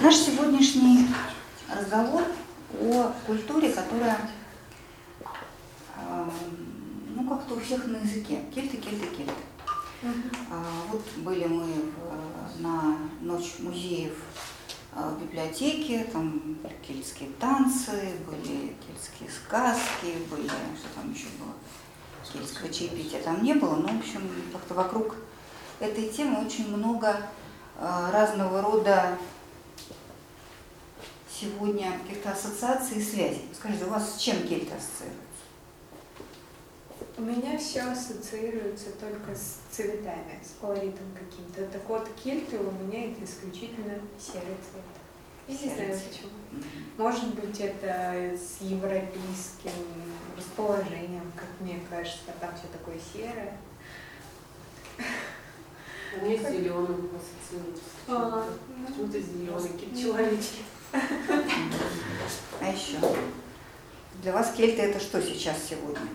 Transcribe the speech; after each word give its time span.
Наш 0.00 0.14
сегодняшний 0.14 1.08
разговор 1.68 2.22
о 2.80 3.12
культуре, 3.26 3.70
которая 3.70 4.16
э, 5.96 6.30
ну 7.16 7.28
как-то 7.28 7.54
у 7.54 7.60
всех 7.60 7.84
на 7.86 7.96
языке. 7.96 8.44
Кельты, 8.54 8.76
кельты, 8.76 9.06
кельты. 9.08 9.32
А, 10.52 10.64
вот 10.92 11.02
были 11.16 11.46
мы 11.46 11.64
в, 11.64 12.62
на 12.62 12.96
ночь 13.22 13.54
музеев 13.58 14.14
а, 14.92 15.10
в 15.10 15.20
библиотеке, 15.20 16.04
там 16.12 16.58
кельтские 16.86 17.30
танцы, 17.40 18.12
были 18.24 18.76
кельтские 18.86 19.28
сказки, 19.28 20.16
были, 20.30 20.46
что 20.46 20.88
там 20.94 21.12
еще 21.12 21.26
было, 21.40 21.54
кельтского 22.32 22.72
чаепития 22.72 23.20
там 23.20 23.42
не 23.42 23.54
было, 23.54 23.74
но, 23.74 23.88
в 23.88 23.98
общем, 23.98 24.30
как-то 24.52 24.74
вокруг 24.74 25.16
этой 25.80 26.08
темы 26.08 26.46
очень 26.46 26.68
много 26.68 27.16
а, 27.76 28.12
разного 28.12 28.62
рода 28.62 29.18
сегодня 31.40 31.98
каких-то 32.00 32.32
ассоциаций 32.32 32.98
и 32.98 33.02
связей. 33.02 33.48
Скажите, 33.54 33.84
у 33.84 33.90
вас 33.90 34.14
с 34.14 34.18
чем 34.20 34.36
кельты 34.46 34.74
ассоциируются? 34.74 35.24
У 37.16 37.22
меня 37.22 37.58
все 37.58 37.82
ассоциируется 37.82 38.90
только 38.92 39.34
с 39.34 39.58
цветами, 39.70 40.38
с 40.42 40.60
колоритом 40.60 41.06
каким-то. 41.14 41.66
Так 41.72 41.88
вот, 41.88 42.08
кельты 42.22 42.58
у 42.58 42.70
меня 42.70 43.10
это 43.10 43.24
исключительно 43.24 43.94
серый 44.18 44.56
цвет. 44.70 44.84
Я 45.48 45.54
не 45.54 45.58
знаю 45.58 45.76
Серый 45.76 45.96
цвет. 45.96 46.08
почему. 46.10 46.30
Может 46.96 47.34
быть, 47.34 47.60
это 47.60 48.36
с 48.36 48.60
европейским 48.62 49.72
расположением, 50.36 51.32
как 51.34 51.48
мне 51.60 51.80
кажется, 51.90 52.32
там 52.40 52.50
все 52.56 52.66
такое 52.72 52.96
серое. 53.12 53.56
У 56.20 56.24
меня 56.24 56.38
с 56.38 56.52
зеленым 56.52 57.10
ассоциируется. 57.16 57.82
А, 58.08 58.48
Почему-то 58.86 59.20
зеленый, 59.20 59.68
какие-то 59.70 60.00
человечки. 60.00 60.62
А 60.92 62.66
еще? 62.66 62.98
Для 64.22 64.32
вас 64.32 64.52
кельты 64.56 64.82
это 64.82 65.00
что 65.00 65.22
сейчас 65.22 65.56
сегодня? 65.68 66.08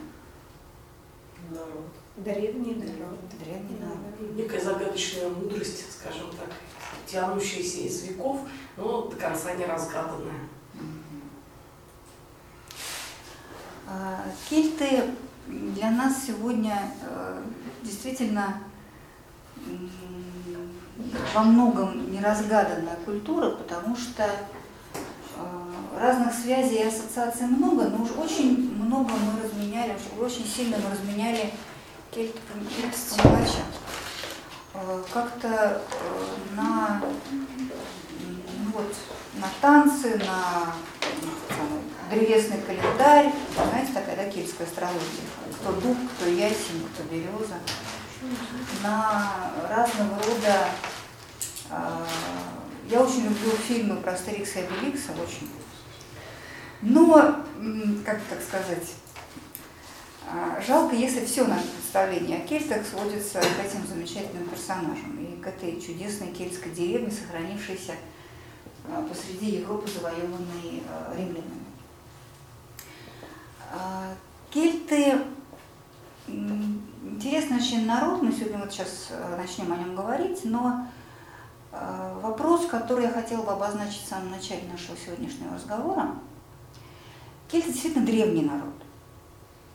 Народ. 1.49 1.87
Древний 2.17 2.75
народ. 2.75 3.19
Древний 3.39 3.79
народ. 3.79 4.35
Некая 4.35 4.61
загадочная 4.61 5.29
мудрость, 5.29 5.83
скажем 5.91 6.29
так, 6.31 6.49
тянущаяся 7.05 7.79
из 7.79 8.03
веков, 8.03 8.41
но 8.77 9.03
до 9.03 9.15
конца 9.15 9.53
не 9.53 9.65
разгаданная. 9.65 10.49
А, 13.87 14.25
Кельты 14.49 15.11
для 15.47 15.91
нас 15.91 16.25
сегодня 16.25 16.91
э, 17.01 17.43
действительно 17.83 18.63
во 21.33 21.43
многом 21.43 22.11
неразгаданная 22.11 22.97
культура, 23.05 23.51
потому 23.51 23.95
что 23.95 24.29
разных 25.99 26.33
связей 26.33 26.77
и 26.77 26.87
ассоциаций 26.87 27.47
много, 27.47 27.83
но 27.85 28.03
уж 28.03 28.11
очень 28.17 28.75
много 28.75 29.11
мы 29.11 29.43
разменяли, 29.43 29.95
очень 30.19 30.45
сильно 30.45 30.77
мы 30.77 30.91
разменяли 30.91 31.51
по 32.11 33.27
мелочам. 33.27 33.65
Э, 34.73 35.03
Как-то 35.11 35.81
э, 35.91 36.55
на, 36.55 37.01
ну 38.11 38.71
вот, 38.73 38.95
на 39.35 39.47
танцы, 39.61 40.17
на 40.19 40.73
древесный 42.09 42.61
календарь, 42.61 43.33
знаете, 43.55 43.93
такая 43.93 44.15
да, 44.15 44.29
кельтская 44.29 44.67
астрология, 44.67 45.01
кто 45.59 45.73
дуб, 45.73 45.97
кто 46.15 46.29
ясень, 46.29 46.87
кто 46.93 47.03
береза, 47.03 47.55
на 48.81 49.51
разного 49.69 50.15
рода, 50.15 50.69
а, 51.69 52.05
я 52.89 53.01
очень 53.01 53.23
люблю 53.23 53.51
фильмы 53.67 53.97
про 53.97 54.13
Астерикса 54.13 54.59
и 54.59 54.63
Обеликса, 54.63 55.11
очень, 55.13 55.49
но, 56.83 57.35
как 58.05 58.19
так 58.29 58.41
сказать, 58.41 58.93
а, 60.27 60.61
жалко, 60.61 60.95
если 60.95 61.25
все 61.25 61.45
наше 61.45 61.67
представление 61.67 62.39
о 62.39 62.47
кельтах 62.47 62.85
сводится 62.85 63.39
к 63.39 63.65
этим 63.65 63.87
замечательным 63.87 64.49
персонажам 64.49 65.17
и 65.19 65.41
к 65.41 65.47
этой 65.47 65.79
чудесной 65.79 66.31
кельтской 66.31 66.71
деревне, 66.71 67.09
сохранившейся 67.09 67.93
а, 68.87 69.07
посреди 69.07 69.57
Европы, 69.57 69.89
завоеванной 69.89 70.83
а, 70.89 71.15
римлянами. 71.15 71.63
Кельты 74.51 75.23
интересный 76.27 77.57
очень 77.57 77.87
народ, 77.87 78.21
мы 78.21 78.31
сегодня 78.31 78.59
вот 78.59 78.71
сейчас 78.71 79.09
начнем 79.35 79.73
о 79.73 79.77
нем 79.77 79.95
говорить, 79.95 80.41
но 80.43 80.87
вопрос, 81.71 82.67
который 82.67 83.05
я 83.05 83.09
хотела 83.09 83.41
бы 83.41 83.51
обозначить 83.51 84.03
в 84.03 84.07
самом 84.07 84.29
начале 84.29 84.61
нашего 84.71 84.95
сегодняшнего 84.95 85.55
разговора. 85.55 86.13
Кельты 87.53 87.71
действительно 87.71 88.03
древний 88.03 88.41
народ. 88.41 88.73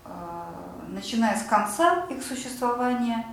Э, 0.05 0.51
Начиная 0.89 1.39
с 1.39 1.45
конца 1.45 2.07
их 2.11 2.25
существования, 2.25 3.25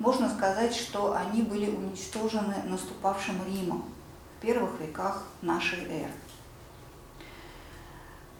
можно 0.00 0.28
сказать, 0.28 0.74
что 0.74 1.14
они 1.14 1.42
были 1.42 1.70
уничтожены 1.70 2.56
наступавшим 2.64 3.36
Римом 3.46 3.84
в 4.36 4.42
первых 4.42 4.80
веках 4.80 5.22
нашей 5.42 5.84
эры. 5.84 6.10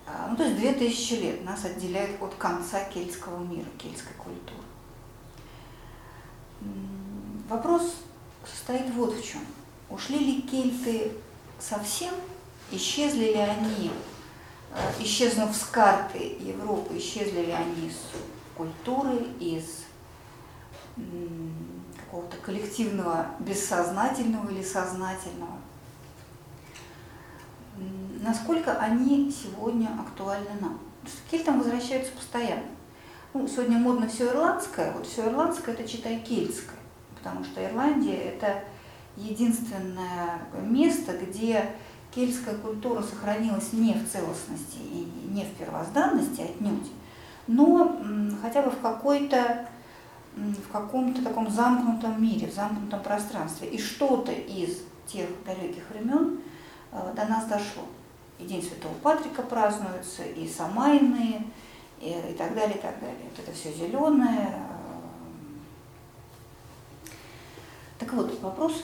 А, 0.08 0.26
Ну, 0.28 0.36
то 0.36 0.42
есть 0.42 0.56
две 0.56 0.72
тысячи 0.72 1.12
лет 1.12 1.44
нас 1.44 1.64
отделяет 1.64 2.20
от 2.20 2.34
конца 2.34 2.82
кельтского 2.86 3.38
мира, 3.44 3.68
кельтской 3.78 4.16
культуры. 4.16 4.64
Вопрос 7.48 7.94
состоит 8.44 8.92
вот 8.94 9.14
в 9.14 9.24
чем. 9.24 9.42
Ушли 9.88 10.18
ли 10.18 10.42
кельты 10.42 11.12
совсем? 11.60 12.12
Исчезли 12.72 13.26
ли 13.26 13.34
они, 13.34 13.92
исчезнув 15.00 15.54
с 15.54 15.64
карты 15.64 16.36
Европы, 16.40 16.96
исчезли 16.98 17.46
ли 17.46 17.52
они 17.52 17.88
из 17.88 17.96
культуры, 18.56 19.26
из 19.40 19.84
какого-то 21.96 22.36
коллективного 22.38 23.26
бессознательного 23.40 24.50
или 24.50 24.62
сознательного? 24.62 25.58
Насколько 28.20 28.78
они 28.78 29.30
сегодня 29.30 29.90
актуальны 30.00 30.50
нам. 30.60 30.78
Кельтам 31.30 31.58
возвращаются 31.58 32.12
постоянно. 32.12 32.62
Ну, 33.34 33.48
сегодня 33.48 33.78
модно 33.78 34.08
все 34.08 34.28
ирландское, 34.28 34.92
вот 34.92 35.06
все 35.06 35.28
ирландское 35.28 35.74
это 35.74 35.86
читай 35.88 36.20
кельтское, 36.20 36.78
потому 37.16 37.44
что 37.44 37.64
Ирландия 37.64 38.16
это 38.16 38.62
единственное 39.16 40.38
место, 40.62 41.18
где 41.18 41.72
кельтская 42.14 42.54
культура 42.54 43.02
сохранилась 43.02 43.72
не 43.72 43.94
в 43.94 44.08
целостности 44.08 44.78
и 44.78 45.08
не 45.28 45.44
в 45.44 45.54
первозданности 45.54 46.42
отнюдь, 46.42 46.90
но 47.46 47.96
хотя 48.40 48.62
бы 48.62 48.70
в 48.70 48.80
какой-то 48.80 49.68
в 50.36 50.72
каком-то 50.72 51.22
таком 51.22 51.48
замкнутом 51.48 52.20
мире, 52.20 52.48
в 52.48 52.54
замкнутом 52.54 53.00
пространстве. 53.02 53.68
И 53.68 53.78
что-то 53.78 54.32
из 54.32 54.82
тех 55.06 55.28
далеких 55.44 55.88
времен 55.90 56.40
э, 56.90 57.12
до 57.14 57.24
нас 57.26 57.44
дошло. 57.46 57.84
И 58.40 58.44
День 58.44 58.62
Святого 58.62 58.94
Патрика 58.94 59.42
празднуется, 59.42 60.24
и 60.24 60.48
Самайные, 60.48 61.46
и, 62.00 62.08
и 62.08 62.34
так 62.36 62.54
далее, 62.54 62.76
и 62.76 62.80
так 62.80 62.98
далее. 62.98 63.28
Вот 63.30 63.38
это 63.38 63.56
все 63.56 63.72
зеленое. 63.72 64.66
Так 67.98 68.12
вот, 68.12 68.40
вопрос, 68.40 68.82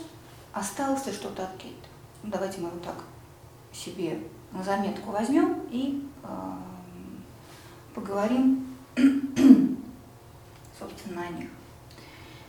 осталось 0.52 1.04
ли 1.06 1.12
что-то 1.12 1.42
от 1.42 1.56
Кейта? 1.56 1.88
Ну, 2.22 2.30
давайте 2.30 2.60
мы 2.60 2.68
его 2.68 2.78
так 2.78 2.94
себе 3.72 4.19
на 4.53 4.62
заметку 4.62 5.10
возьмем 5.10 5.60
и 5.70 6.06
э, 6.22 6.28
поговорим, 7.94 8.66
собственно, 10.78 11.22
о 11.22 11.28
них. 11.31 11.48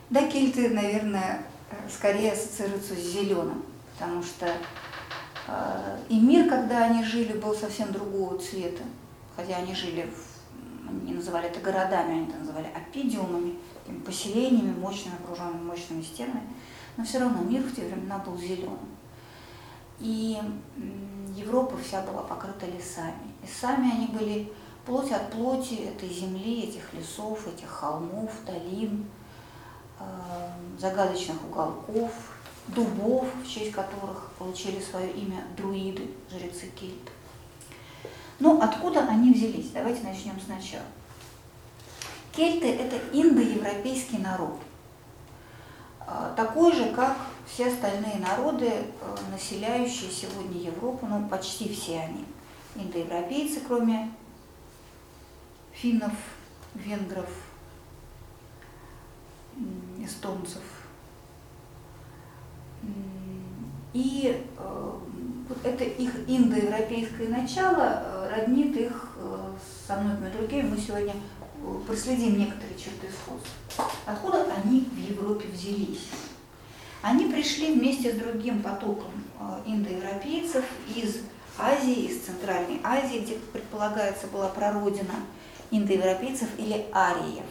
Да, 0.10 0.28
кельты, 0.28 0.70
наверное, 0.70 1.44
скорее 1.90 2.34
ассоциируются 2.34 2.96
с 2.96 3.00
зеленым, 3.00 3.64
потому 3.94 4.24
что 4.24 4.48
э, 5.48 5.98
и 6.10 6.20
мир, 6.20 6.50
когда 6.50 6.86
они 6.86 7.04
жили, 7.04 7.38
был 7.38 7.56
совсем 7.56 7.92
другого 7.92 8.38
цвета. 8.40 8.84
Хотя 9.36 9.58
они 9.58 9.74
жили, 9.74 10.10
в, 10.10 10.90
они 10.90 11.14
называли 11.14 11.48
это 11.48 11.60
городами, 11.60 12.14
они 12.14 12.28
это 12.28 12.38
называли 12.40 12.68
опидиумами, 12.76 13.58
поселениями, 14.06 14.78
мощными, 14.78 15.16
окруженными 15.24 15.64
мощными 15.64 16.02
стенами. 16.02 16.44
Но 16.98 17.06
все 17.06 17.20
равно 17.20 17.42
мир 17.44 17.62
в 17.62 17.76
те 17.76 17.84
времена 17.84 18.18
был 18.18 18.38
зеленым. 18.38 18.80
И 20.02 20.38
Европа 21.36 21.78
вся 21.78 22.02
была 22.02 22.24
покрыта 22.24 22.66
лесами. 22.66 23.32
И 23.44 23.48
сами 23.48 23.92
они 23.92 24.08
были 24.08 24.52
плоть 24.86 25.12
от 25.12 25.32
плоти 25.32 25.76
этой 25.76 26.10
земли, 26.10 26.64
этих 26.64 26.94
лесов, 26.94 27.48
этих 27.48 27.70
холмов, 27.70 28.32
долин, 28.46 29.06
э, 30.00 30.04
загадочных 30.80 31.38
уголков, 31.50 32.12
дубов, 32.68 33.28
в 33.44 33.48
честь 33.48 33.72
которых 33.72 34.32
получили 34.40 34.80
свое 34.80 35.12
имя 35.12 35.44
друиды, 35.56 36.10
жрецы 36.32 36.68
кельт. 36.80 37.12
Но 38.40 38.60
откуда 38.60 39.02
они 39.02 39.34
взялись? 39.34 39.70
Давайте 39.70 40.02
начнем 40.04 40.40
сначала. 40.44 40.86
Кельты– 42.36 42.68
это 42.70 42.98
индоевропейский 43.14 44.18
народ, 44.18 44.58
такой 46.36 46.74
же, 46.74 46.92
как 46.94 47.16
все 47.46 47.68
остальные 47.68 48.18
народы, 48.20 48.70
э, 48.70 49.16
населяющие 49.32 50.10
сегодня 50.10 50.60
Европу, 50.62 51.06
ну 51.06 51.28
почти 51.28 51.74
все 51.74 52.00
они, 52.00 52.26
индоевропейцы, 52.76 53.62
кроме 53.68 54.12
финнов, 55.74 56.14
венгров, 56.74 57.30
эстонцев. 60.00 60.62
И 63.94 64.48
э, 64.58 64.98
вот 65.50 65.66
это 65.66 65.84
их 65.84 66.14
индоевропейское 66.28 67.28
начало 67.28 68.04
э, 68.04 68.30
роднит 68.36 68.78
их 68.78 69.10
со 69.86 69.98
многими 69.98 70.30
другими. 70.30 70.70
Мы 70.70 70.78
сегодня 70.78 71.14
проследим 71.86 72.38
некоторые 72.38 72.78
черты 72.78 73.08
сходства. 73.10 73.86
Откуда 74.06 74.48
они 74.64 74.82
в 74.82 74.98
Европе 74.98 75.48
взялись? 75.48 76.08
Они 77.02 77.26
пришли 77.26 77.74
вместе 77.74 78.14
с 78.14 78.18
другим 78.18 78.62
потоком 78.62 79.12
э, 79.40 79.62
индоевропейцев 79.66 80.64
из 80.96 81.22
Азии, 81.58 82.06
из 82.06 82.22
Центральной 82.22 82.80
Азии, 82.84 83.20
где, 83.20 83.34
предполагается, 83.52 84.28
была 84.28 84.50
прародина 84.50 85.16
индоевропейцев 85.72 86.48
или 86.60 86.86
ариев. 86.94 87.46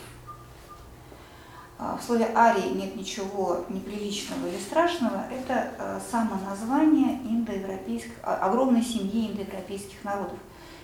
Э, 1.81 1.97
в 2.01 2.05
слове 2.05 2.31
арии 2.35 2.69
нет 2.75 2.95
ничего 2.95 3.65
неприличного 3.69 4.47
или 4.47 4.59
страшного, 4.61 5.27
это 5.31 5.73
э, 5.79 6.01
само 6.11 6.37
название 6.49 7.19
индоевропейских, 7.25 8.13
огромной 8.23 8.83
семьи 8.83 9.33
индоевропейских 9.33 10.05
народов, 10.05 10.39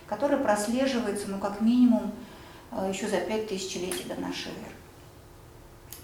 которая 0.08 0.42
прослеживается, 0.42 1.28
ну, 1.28 1.38
как 1.38 1.60
минимум, 1.60 2.12
еще 2.84 3.08
за 3.08 3.18
пять 3.18 3.48
тысячелетий 3.48 4.04
до 4.04 4.20
нашей 4.20 4.52
эры. 4.52 4.74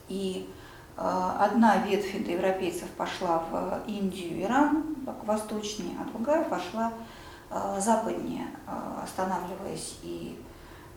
И 0.08 0.48
Э, 0.96 1.36
одна 1.38 1.78
ветвь 1.78 2.14
индоевропейцев 2.14 2.88
пошла 2.90 3.44
в 3.50 3.82
Индию, 3.86 4.42
Иран, 4.42 4.96
восточнее, 5.24 5.96
а 6.00 6.04
другая 6.10 6.44
пошла 6.44 6.92
э, 7.50 7.80
западнее, 7.80 8.46
э, 8.66 9.02
останавливаясь 9.02 9.98
и 10.02 10.38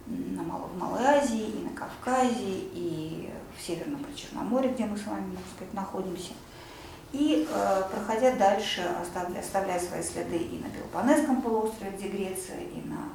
в 0.06 0.78
Малой 0.78 1.04
Азии, 1.04 1.50
и 1.50 1.64
на 1.64 1.72
Кавказе, 1.72 2.70
и 2.74 3.32
в 3.58 3.62
Северном 3.62 4.04
Причерноморье, 4.04 4.72
где 4.72 4.86
мы 4.86 4.98
с 4.98 5.08
вами, 5.08 5.26
можно 5.26 5.46
сказать, 5.56 5.74
находимся. 5.74 6.34
И, 7.12 7.48
проходя 7.92 8.36
дальше, 8.36 8.82
оставляя, 9.02 9.42
оставляя 9.42 9.80
свои 9.80 10.04
следы 10.04 10.38
и 10.38 10.60
на 10.60 10.70
Пелопонесском 10.70 11.42
полуострове, 11.42 11.92
где 11.98 12.10
Греция, 12.10 12.60
и 12.60 12.88
на 12.88 13.10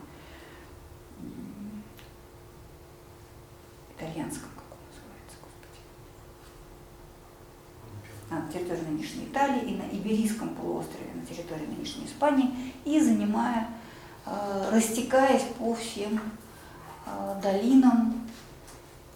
итальянском 4.00 4.50
на 8.30 8.42
территории 8.52 8.82
нынешней 8.82 9.24
Италии 9.24 9.72
и 9.72 9.74
на 9.74 9.82
Иберийском 9.82 10.50
полуострове, 10.50 11.10
на 11.14 11.26
территории 11.26 11.66
нынешней 11.66 12.06
Испании, 12.06 12.72
и 12.84 13.00
занимая, 13.00 13.68
э, 14.24 14.70
растекаясь 14.72 15.42
по 15.58 15.74
всем 15.74 16.20
э, 17.06 17.40
долинам 17.42 18.28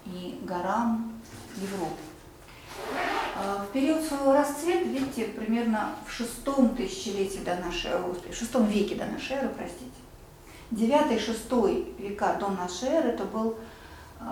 и 0.04 0.40
горам 0.42 1.12
Европы. 1.56 2.02
Э, 3.36 3.62
в 3.62 3.72
период 3.72 4.02
своего 4.02 4.32
расцвета, 4.32 4.88
видите, 4.88 5.26
примерно 5.26 5.90
в 6.04 6.10
шестом 6.10 6.74
тысячелетии 6.74 7.44
до 7.44 7.54
нашей 7.56 7.92
эры, 7.92 8.02
в 8.30 8.34
шестом 8.34 8.66
веке 8.66 8.96
до 8.96 9.06
нашей 9.06 9.36
эры, 9.36 9.50
простите, 9.56 9.90
девятый, 10.72 11.20
шестой 11.20 11.94
века 11.98 12.36
до 12.40 12.48
нашей 12.48 12.88
эры, 12.88 13.10
это 13.10 13.24
был 13.24 13.56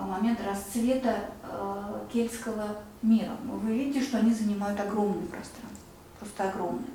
момент 0.01 0.41
расцвета 0.47 1.31
кельтского 2.13 2.77
мира. 3.03 3.33
Вы 3.45 3.75
видите, 3.75 4.05
что 4.05 4.19
они 4.19 4.33
занимают 4.33 4.81
огромное 4.81 5.27
пространство, 5.27 5.79
просто 6.19 6.49
огромное. 6.49 6.91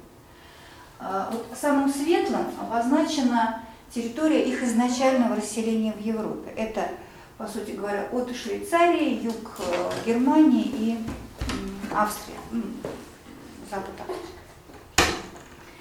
А, 1.00 1.30
вот 1.32 1.46
самым 1.60 1.92
светлым 1.92 2.46
обозначена 2.60 3.62
территория 3.94 4.44
их 4.44 4.64
изначального 4.64 5.36
расселения 5.36 5.94
в 5.94 6.00
Европе. 6.00 6.52
Это, 6.56 6.90
по 7.38 7.48
сути 7.48 7.72
говоря, 7.72 8.08
от 8.12 8.36
Швейцарии, 8.36 9.24
юг 9.24 9.60
э, 9.60 9.92
Германии 10.06 10.66
и 10.66 10.98
Австрия, 11.94 12.38
запад 13.70 13.92
Австрии. 14.00 14.28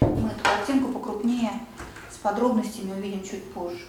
Мы 0.00 0.28
эту 0.28 0.44
картинку 0.44 0.92
покрупнее 0.92 1.52
с 2.10 2.18
подробностями 2.18 2.92
увидим 2.92 3.22
чуть 3.22 3.50
позже. 3.52 3.86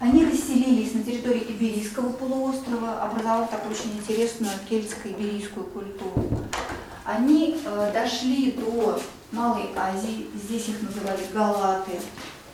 Они 0.00 0.24
расселились 0.24 0.92
на 0.92 1.02
территории 1.02 1.44
Иберийского 1.48 2.12
полуострова, 2.12 3.02
образовав 3.02 3.50
такую 3.50 3.72
очень 3.72 3.96
интересную 3.96 4.52
кельтско-иберийскую 4.68 5.64
культуру. 5.64 6.28
Они 7.04 7.60
э, 7.64 7.90
дошли 7.92 8.52
до 8.52 9.00
Малой 9.30 9.70
Азии, 9.76 10.26
здесь 10.34 10.68
их 10.68 10.82
называли 10.82 11.20
Галаты, 11.32 12.00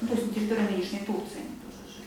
ну, 0.00 0.08
то 0.08 0.14
есть 0.14 0.26
на 0.26 0.34
территории 0.34 0.68
нынешней 0.70 1.00
Турции 1.00 1.40
они 1.40 1.56
тоже 1.62 1.92
жили. 1.94 2.06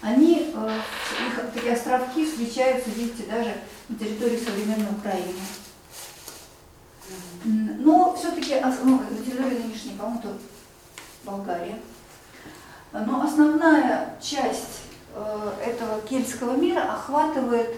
Они, 0.00 0.52
э, 0.54 0.80
их 1.28 1.52
такие 1.52 1.74
островки 1.74 2.26
встречаются, 2.26 2.90
видите, 2.90 3.24
даже 3.30 3.54
на 3.88 3.98
территории 3.98 4.38
современной 4.38 4.92
Украины. 4.92 5.34
Но 7.44 8.16
все-таки 8.16 8.56
ну, 8.84 8.98
на 8.98 9.24
территории 9.24 9.62
нынешней, 9.62 9.92
по-моему, 9.92 10.38
Болгария. 11.24 11.78
Но 12.92 13.22
основная 13.22 14.16
часть 14.20 14.82
э, 15.14 15.52
этого 15.64 16.00
кельтского 16.02 16.56
мира 16.56 16.80
охватывает 16.80 17.74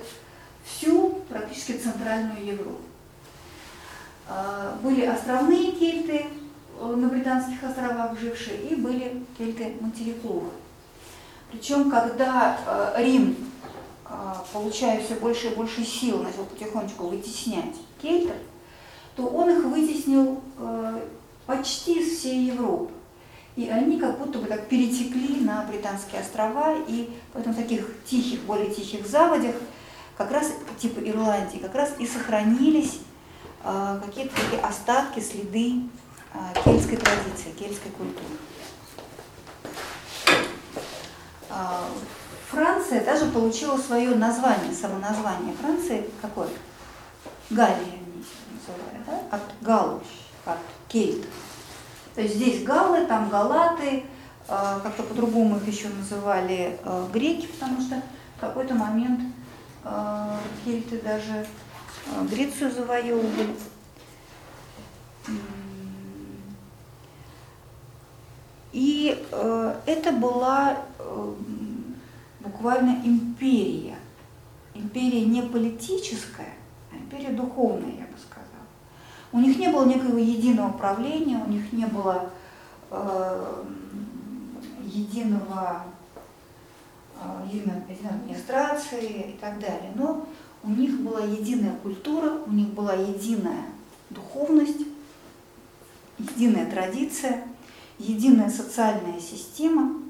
всю 0.64 1.20
практически 1.28 1.72
центральную 1.72 2.46
Европу. 2.46 2.82
Э, 4.28 4.74
были 4.82 5.04
островные 5.06 5.72
кельты 5.72 6.26
э, 6.80 6.86
на 6.86 7.08
британских 7.08 7.62
островах 7.64 8.18
жившие 8.20 8.68
и 8.68 8.76
были 8.76 9.24
кельты 9.36 9.76
материковые. 9.80 10.52
Причем, 11.50 11.90
когда 11.90 12.94
Рим, 12.96 13.36
получая 14.52 15.00
все 15.00 15.16
больше 15.16 15.48
и 15.48 15.54
больше 15.56 15.84
сил, 15.84 16.22
начал 16.22 16.44
потихонечку 16.44 17.08
вытеснять 17.08 17.74
кельтов, 18.00 18.36
то 19.16 19.26
он 19.26 19.50
их 19.50 19.64
вытеснил 19.64 20.40
почти 21.46 21.98
из 21.98 22.18
всей 22.18 22.44
Европы. 22.44 22.92
И 23.56 23.68
они 23.68 23.98
как 23.98 24.18
будто 24.18 24.38
бы 24.38 24.46
так 24.46 24.68
перетекли 24.68 25.40
на 25.40 25.64
Британские 25.64 26.20
острова, 26.20 26.76
и 26.86 27.10
поэтому 27.32 27.54
в 27.54 27.58
таких 27.58 27.86
тихих, 28.04 28.40
более 28.42 28.70
тихих 28.72 29.06
заводях, 29.06 29.56
как 30.16 30.30
раз 30.30 30.52
типа 30.78 31.00
Ирландии, 31.00 31.58
как 31.58 31.74
раз 31.74 31.94
и 31.98 32.06
сохранились 32.06 33.00
э, 33.64 34.00
какие-то 34.04 34.34
такие 34.36 34.62
остатки, 34.62 35.20
следы 35.20 35.82
э, 36.32 36.38
кельтской 36.64 36.96
традиции, 36.96 37.50
кельтской 37.58 37.90
культуры. 37.90 38.24
Э, 41.48 41.54
Франция 42.50 43.04
даже 43.04 43.26
получила 43.26 43.76
свое 43.76 44.10
название, 44.14 44.72
самоназвание 44.74 45.54
Франции 45.54 46.04
какое? 46.20 46.48
Галлия 47.48 47.98
называют, 48.52 49.06
да? 49.06 49.36
от 49.36 49.42
галуш, 49.60 50.06
от 50.44 50.58
кельт. 50.88 51.26
То 52.20 52.24
есть 52.24 52.36
здесь 52.36 52.62
галлы, 52.64 53.06
там 53.06 53.30
галаты, 53.30 54.04
а, 54.46 54.78
как-то 54.80 55.04
по-другому 55.04 55.56
их 55.56 55.66
еще 55.66 55.88
называли 55.88 56.78
а, 56.84 57.08
греки, 57.10 57.46
потому 57.46 57.80
что 57.80 58.02
в 58.36 58.40
какой-то 58.40 58.74
момент 58.74 59.20
а, 59.84 60.38
кельты 60.62 61.00
даже 61.00 61.46
Грецию 62.30 62.70
завоевывали. 62.72 63.56
И 68.72 69.26
это 69.86 70.12
была 70.12 70.76
буквально 72.40 73.00
империя. 73.02 73.96
Империя 74.74 75.24
не 75.24 75.40
политическая, 75.40 76.52
а 76.92 76.96
империя 76.96 77.30
духовная. 77.30 78.09
У 79.32 79.38
них 79.38 79.58
не 79.58 79.68
было 79.68 79.84
некого 79.84 80.18
единого 80.18 80.72
правления, 80.72 81.42
у 81.44 81.50
них 81.50 81.72
не 81.72 81.86
было 81.86 82.30
э, 82.90 83.64
единого 84.84 85.84
э, 87.14 87.46
единой 87.52 87.82
администрации 88.08 89.30
и 89.30 89.38
так 89.40 89.60
далее. 89.60 89.92
Но 89.94 90.26
у 90.64 90.70
них 90.70 91.00
была 91.00 91.20
единая 91.20 91.76
культура, 91.76 92.40
у 92.44 92.50
них 92.50 92.68
была 92.68 92.94
единая 92.94 93.66
духовность, 94.10 94.80
единая 96.18 96.68
традиция, 96.68 97.44
единая 97.98 98.50
социальная 98.50 99.20
система. 99.20 100.02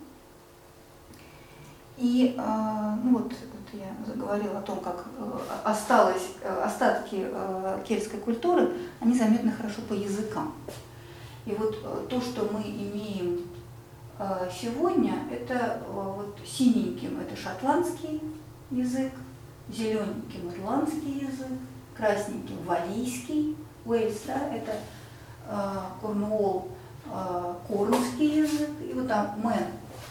И 1.98 2.34
э, 2.38 2.96
ну 3.04 3.18
вот 3.18 3.34
я 3.72 3.94
заговорила 4.04 4.58
о 4.58 4.62
том, 4.62 4.80
как 4.80 5.06
э, 5.18 5.38
осталось, 5.64 6.30
э, 6.42 6.62
остатки 6.64 7.26
э, 7.30 7.82
кельтской 7.86 8.18
культуры, 8.18 8.72
они 9.00 9.16
заметны 9.16 9.52
хорошо 9.52 9.82
по 9.88 9.92
языкам. 9.92 10.54
И 11.46 11.54
вот 11.54 12.08
то, 12.08 12.20
что 12.20 12.48
мы 12.52 12.60
имеем 12.62 13.46
сегодня, 14.52 15.14
это 15.30 15.80
вот 15.90 16.38
синеньким 16.46 17.18
это 17.18 17.34
шотландский 17.34 18.20
язык, 18.70 19.12
зелененьким 19.70 20.52
ирландский 20.52 21.20
язык, 21.20 21.48
красненьким 21.96 22.62
валийский, 22.66 23.56
Уэльс, 23.86 24.20
да, 24.26 24.54
это 24.54 24.76
Корнуолл, 26.02 26.68
корнский 27.66 28.42
язык, 28.42 28.70
и 28.86 28.92
вот 28.92 29.08
там 29.08 29.40
Мэн, 29.42 29.64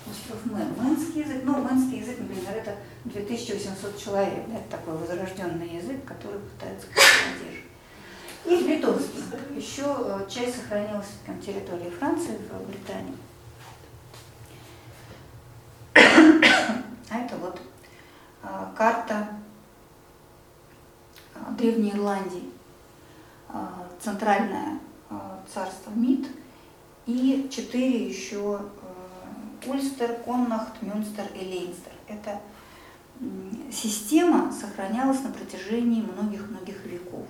остров 0.10 0.44
Мэн, 0.46 0.74
мэнский 0.76 1.22
язык. 1.22 1.44
Ну, 1.44 1.62
мэнский 1.62 2.00
язык, 2.00 2.18
например, 2.20 2.56
это 2.56 2.76
2800 3.06 3.98
человек, 3.98 4.46
да, 4.48 4.56
это 4.56 4.70
такой 4.72 4.98
возрожденный 4.98 5.70
язык, 5.70 6.04
который 6.06 6.40
пытается 6.40 6.88
поддерживать. 6.88 7.60
И 8.46 8.64
бретонский. 8.64 9.24
Еще 9.56 9.84
э, 9.86 10.28
часть 10.30 10.58
сохранилась 10.58 11.08
на 11.28 11.38
территории 11.42 11.90
Франции, 11.90 12.38
в 12.52 12.68
Бретани. 12.68 13.16
А 17.12 17.18
это 17.18 17.38
вот 17.38 17.60
а, 18.44 18.72
карта 18.78 19.30
а, 21.34 21.52
Древней 21.52 21.92
Ирландии, 21.92 22.52
центральное 24.00 24.80
царство 25.52 25.90
МИД 25.90 26.28
и 27.08 27.50
четыре 27.52 28.08
еще 28.08 28.62
Ульстер, 29.66 30.20
Коннахт, 30.24 30.82
Мюнстер 30.82 31.26
и 31.34 31.40
Лейнстер. 31.40 31.92
Эта 32.08 32.40
система 33.72 34.52
сохранялась 34.52 35.22
на 35.22 35.32
протяжении 35.32 36.02
многих-многих 36.02 36.86
веков. 36.86 37.26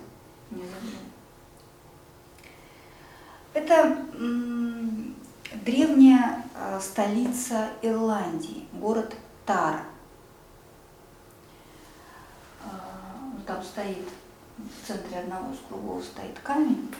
Это 3.52 4.06
древняя 5.64 6.44
столица 6.80 7.70
Ирландии, 7.82 8.66
город 8.72 9.16
Тара. 9.44 9.84
Там 13.46 13.62
стоит, 13.64 14.08
в 14.56 14.86
центре 14.86 15.18
одного 15.18 15.52
из 15.52 15.58
кругов 15.68 16.04
стоит 16.04 16.38
камень. 16.40 16.94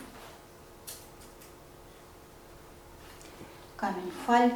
Камень 3.76 4.12
Фаль. 4.26 4.54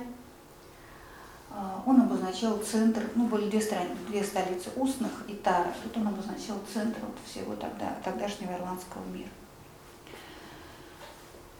А, 1.56 1.80
он 1.86 2.00
обозначал 2.00 2.58
центр, 2.58 3.02
ну, 3.14 3.28
были 3.28 3.48
две, 3.48 3.60
страны, 3.60 3.90
две 4.08 4.24
столицы 4.24 4.70
устных 4.74 5.12
и 5.28 5.34
Тара. 5.34 5.72
Тут 5.84 5.96
он 5.96 6.08
обозначал 6.08 6.56
центр 6.72 6.98
вот 7.00 7.16
всего 7.24 7.54
тогда, 7.54 7.96
тогдашнего 8.02 8.52
ирландского 8.52 9.04
мира. 9.04 9.28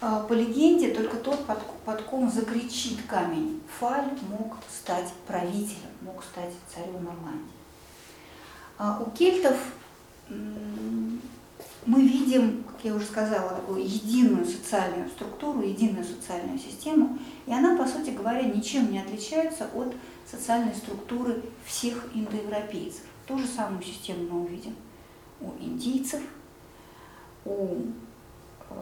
А, 0.00 0.24
по 0.24 0.32
легенде, 0.32 0.92
только 0.92 1.16
тот, 1.18 1.46
под, 1.46 1.64
под 1.84 2.02
ком 2.02 2.28
закричит 2.28 3.06
камень 3.06 3.62
Фаль, 3.78 4.10
мог 4.28 4.56
стать 4.68 5.12
правителем, 5.28 5.92
мог 6.02 6.24
стать 6.24 6.52
царем 6.74 6.96
Ирландии. 6.96 7.52
А 8.76 9.00
у 9.00 9.10
кельтов 9.12 9.56
мы 11.86 12.02
видим, 12.02 12.64
как 12.64 12.84
я 12.84 12.94
уже 12.94 13.04
сказала, 13.04 13.50
такую 13.50 13.84
единую 13.84 14.44
социальную 14.46 15.08
структуру, 15.08 15.62
единую 15.62 16.04
социальную 16.04 16.58
систему, 16.58 17.18
и 17.46 17.52
она, 17.52 17.76
по 17.76 17.86
сути 17.86 18.10
говоря, 18.10 18.42
ничем 18.42 18.90
не 18.90 19.00
отличается 19.00 19.68
от 19.74 19.94
социальной 20.26 20.74
структуры 20.74 21.42
всех 21.64 22.08
индоевропейцев. 22.14 23.02
Ту 23.26 23.38
же 23.38 23.46
самую 23.46 23.82
систему 23.82 24.26
мы 24.30 24.44
увидим 24.44 24.74
у 25.40 25.50
индийцев, 25.60 26.22
у 27.44 27.82
э, 28.70 28.74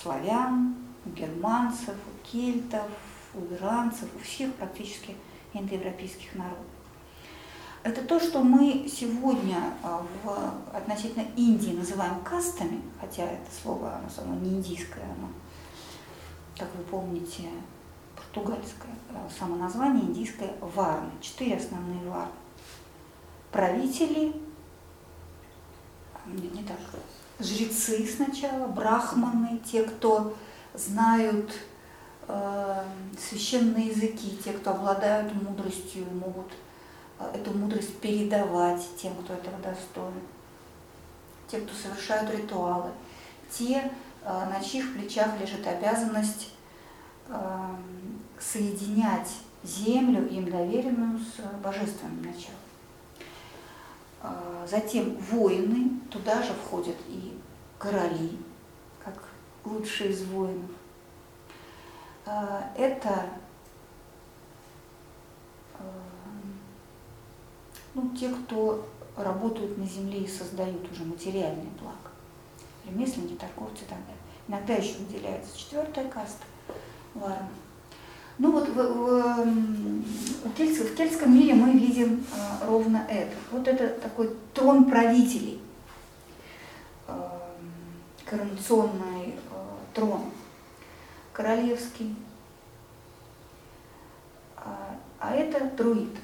славян, 0.00 0.74
у 1.04 1.10
германцев, 1.10 1.94
у 1.94 2.26
кельтов, 2.26 2.88
у 3.34 3.54
иранцев, 3.54 4.08
у 4.14 4.18
всех 4.20 4.54
практически 4.54 5.14
индоевропейских 5.52 6.34
народов. 6.34 6.73
Это 7.84 8.02
то, 8.02 8.18
что 8.18 8.42
мы 8.42 8.88
сегодня 8.88 9.58
а, 9.82 10.02
в, 10.22 10.74
относительно 10.74 11.26
Индии 11.36 11.72
называем 11.72 12.18
кастами, 12.24 12.80
хотя 12.98 13.24
это 13.24 13.50
слово, 13.62 13.96
оно 13.96 14.08
само 14.08 14.34
не 14.36 14.54
индийское, 14.54 15.04
оно, 15.04 15.28
как 16.56 16.74
вы 16.76 16.82
помните, 16.84 17.42
португальское, 18.16 18.90
а, 19.10 19.28
само 19.38 19.56
название 19.56 20.02
индийское 20.02 20.54
варны, 20.62 21.10
четыре 21.20 21.56
основные 21.56 22.08
варны. 22.08 22.32
Правители, 23.52 24.32
нет, 26.24 26.54
не 26.54 26.62
так, 26.62 26.78
жрецы 27.38 28.08
сначала, 28.08 28.66
брахманы, 28.66 29.60
те, 29.70 29.82
кто 29.82 30.34
знают 30.72 31.52
э, 32.28 32.84
священные 33.18 33.88
языки, 33.88 34.38
те, 34.42 34.54
кто 34.54 34.70
обладают 34.70 35.34
мудростью, 35.34 36.06
могут 36.14 36.50
эту 37.32 37.52
мудрость 37.52 37.98
передавать 37.98 38.86
тем, 38.96 39.14
кто 39.16 39.34
этого 39.34 39.56
достоин, 39.58 40.20
те, 41.48 41.60
кто 41.60 41.74
совершают 41.74 42.30
ритуалы, 42.30 42.90
те, 43.50 43.90
э, 44.22 44.28
на 44.28 44.60
чьих 44.62 44.94
плечах 44.94 45.40
лежит 45.40 45.66
обязанность 45.66 46.50
э, 47.28 47.66
соединять 48.38 49.30
землю, 49.62 50.28
им 50.28 50.50
доверенную, 50.50 51.18
с 51.18 51.40
божественным 51.62 52.22
началом. 52.22 52.58
Затем 54.66 55.16
воины, 55.16 56.00
туда 56.10 56.42
же 56.42 56.54
входят 56.54 56.96
и 57.08 57.38
короли, 57.78 58.38
как 59.04 59.14
лучшие 59.64 60.10
из 60.10 60.22
воинов. 60.24 60.70
Это 62.24 63.28
ну, 67.94 68.10
те, 68.18 68.28
кто 68.28 68.88
работают 69.16 69.78
на 69.78 69.86
земле 69.86 70.20
и 70.20 70.28
создают 70.28 70.90
уже 70.90 71.04
материальные 71.04 71.68
блага. 71.80 71.96
Ремесленники, 72.86 73.34
торговцы 73.34 73.84
и 73.84 73.88
так 73.88 73.98
далее. 73.98 74.24
Иногда 74.48 74.74
еще 74.74 74.98
выделяется 74.98 75.56
четвертая 75.56 76.08
каста 76.08 76.44
варна. 77.14 77.48
Ну 78.36 78.50
вот 78.50 78.68
в, 78.68 78.74
в, 78.74 79.44
в, 79.44 80.54
кельтском, 80.54 80.88
в 80.88 80.94
кельтском 80.96 81.32
мире 81.32 81.54
мы 81.54 81.72
видим 81.72 82.26
а, 82.34 82.66
ровно 82.66 83.06
это. 83.08 83.34
Вот 83.52 83.68
это 83.68 83.88
такой 84.00 84.36
трон 84.52 84.90
правителей, 84.90 85.60
а, 87.06 87.52
коронационный 88.24 89.36
а, 89.52 89.76
трон, 89.94 90.32
королевский. 91.32 92.16
А, 94.56 94.96
а 95.20 95.34
это 95.36 95.70
друид, 95.76 96.16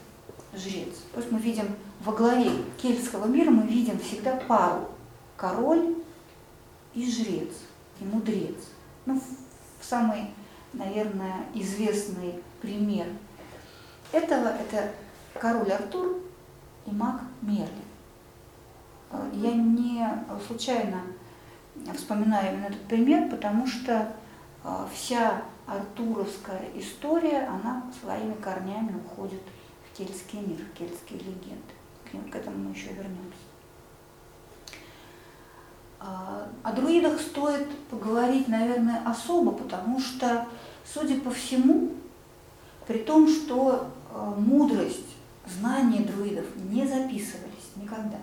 жрец. 0.55 0.95
То 1.13 1.21
есть 1.21 1.33
мы 1.33 1.39
видим 1.39 1.77
во 2.01 2.13
главе 2.13 2.51
кельтского 2.81 3.27
мира 3.27 3.51
мы 3.51 3.67
видим 3.67 3.99
всегда 3.99 4.37
пару 4.37 4.89
король 5.37 5.97
и 6.95 7.11
жрец, 7.11 7.53
и 8.01 8.05
мудрец. 8.05 8.57
Ну, 9.07 9.21
в 9.81 9.85
самой 9.85 10.31
наверное, 10.73 11.47
известный 11.55 12.43
пример 12.61 13.07
этого– 14.13 14.49
это 14.61 14.93
король 15.39 15.73
Артур 15.73 16.19
и 16.87 16.91
маг 16.91 17.21
Мерлин. 17.43 17.69
Я 19.33 19.53
не 19.53 20.07
случайно 20.47 21.03
вспоминаю 21.97 22.53
именно 22.53 22.67
этот 22.67 22.83
пример, 22.83 23.29
потому 23.29 23.67
что 23.67 24.13
а, 24.63 24.89
вся 24.93 25.43
артуровская 25.67 26.69
история, 26.75 27.49
она 27.49 27.85
своими 28.01 28.35
корнями 28.35 28.95
уходит 29.05 29.41
кельтский 29.97 30.41
мир, 30.41 30.59
кельтские 30.77 31.19
легенды. 31.19 32.31
К 32.31 32.35
этому 32.35 32.69
мы 32.69 32.75
еще 32.75 32.89
вернемся. 32.89 33.51
А, 36.01 36.49
о 36.63 36.73
друидах 36.73 37.21
стоит 37.21 37.69
поговорить, 37.91 38.49
наверное, 38.49 39.03
особо, 39.05 39.53
потому 39.53 40.01
что, 40.01 40.49
судя 40.85 41.21
по 41.21 41.31
всему, 41.31 41.93
при 42.87 42.99
том, 42.99 43.29
что 43.29 43.91
а, 44.13 44.35
мудрость, 44.35 45.17
знания 45.47 46.01
друидов 46.01 46.47
не 46.57 46.87
записывались 46.87 47.71
никогда, 47.77 48.19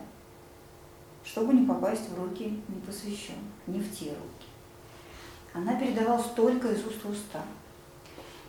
чтобы 1.23 1.53
не 1.53 1.65
попасть 1.65 2.09
в 2.09 2.19
руки 2.19 2.61
непосвященных, 2.67 3.43
не 3.67 3.79
в 3.79 3.95
те 3.95 4.09
руки. 4.09 4.47
Она 5.53 5.75
передавалась 5.79 6.27
только 6.35 6.69
из 6.69 6.85
уст 6.85 7.03
в 7.03 7.09
уста. 7.09 7.43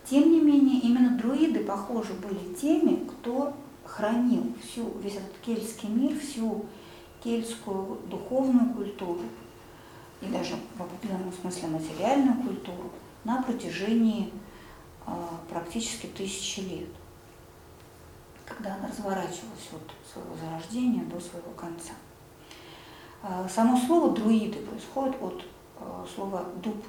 Тем 0.09 0.33
не 0.33 0.41
менее, 0.41 0.81
именно 0.81 1.19
друиды, 1.19 1.65
похоже, 1.65 2.15
были 2.15 2.55
теми, 2.55 3.05
кто 3.05 3.53
хранил 3.85 4.55
всю, 4.63 4.91
весь 5.03 5.17
этот 5.17 5.37
кельтский 5.45 5.89
мир, 5.89 6.19
всю 6.19 6.65
кельтскую 7.23 7.99
духовную 8.09 8.73
культуру 8.73 9.21
и 10.23 10.27
даже 10.27 10.55
в 10.77 10.83
определенном 10.83 11.33
смысле 11.33 11.69
материальную 11.69 12.43
культуру 12.43 12.91
на 13.25 13.43
протяжении 13.43 14.33
э, 15.07 15.11
практически 15.51 16.07
тысячи 16.07 16.61
лет, 16.61 16.89
когда 18.47 18.77
она 18.77 18.89
разворачивалась 18.89 19.69
от 19.73 20.11
своего 20.11 20.35
зарождения 20.37 21.05
до 21.05 21.21
своего 21.21 21.51
конца. 21.51 21.93
Э, 23.23 23.47
само 23.49 23.79
слово 23.79 24.15
друиды 24.15 24.59
происходит 24.61 25.21
от 25.21 25.43
э, 25.81 26.07
слова 26.15 26.47
дуб 26.63 26.83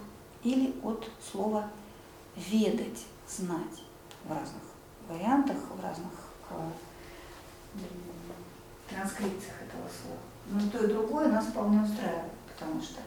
или 0.44 0.74
от 0.84 1.10
слова 1.32 1.70
ведать, 2.36 3.06
знать 3.28 3.84
в 4.26 4.32
разных 4.32 4.64
вариантах, 5.08 5.58
в 5.58 5.84
разных 5.84 6.12
транскрипциях 8.90 9.56
этого 9.68 9.88
слова. 9.90 10.20
Но 10.52 10.70
то 10.72 10.84
и 10.84 10.88
другое 10.88 11.28
нас 11.30 11.46
вполне 11.46 11.82
устраивает, 11.84 12.32
потому 12.48 12.82
что 12.82 13.02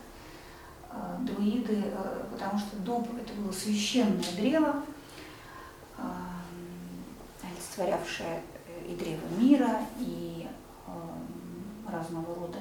э, 0.90 1.16
друиды, 1.20 1.82
э, 1.84 2.24
потому 2.30 2.58
что 2.58 2.76
дуб 2.76 3.08
это 3.20 3.32
было 3.34 3.50
священное 3.50 4.22
древо, 4.36 4.82
э, 5.98 6.02
олицетворявшее 7.42 8.42
э, 8.66 8.92
и 8.92 8.94
древо 8.94 9.26
мира, 9.36 9.80
и 9.98 10.46
э, 10.86 10.90
разного 11.90 12.34
рода, 12.34 12.58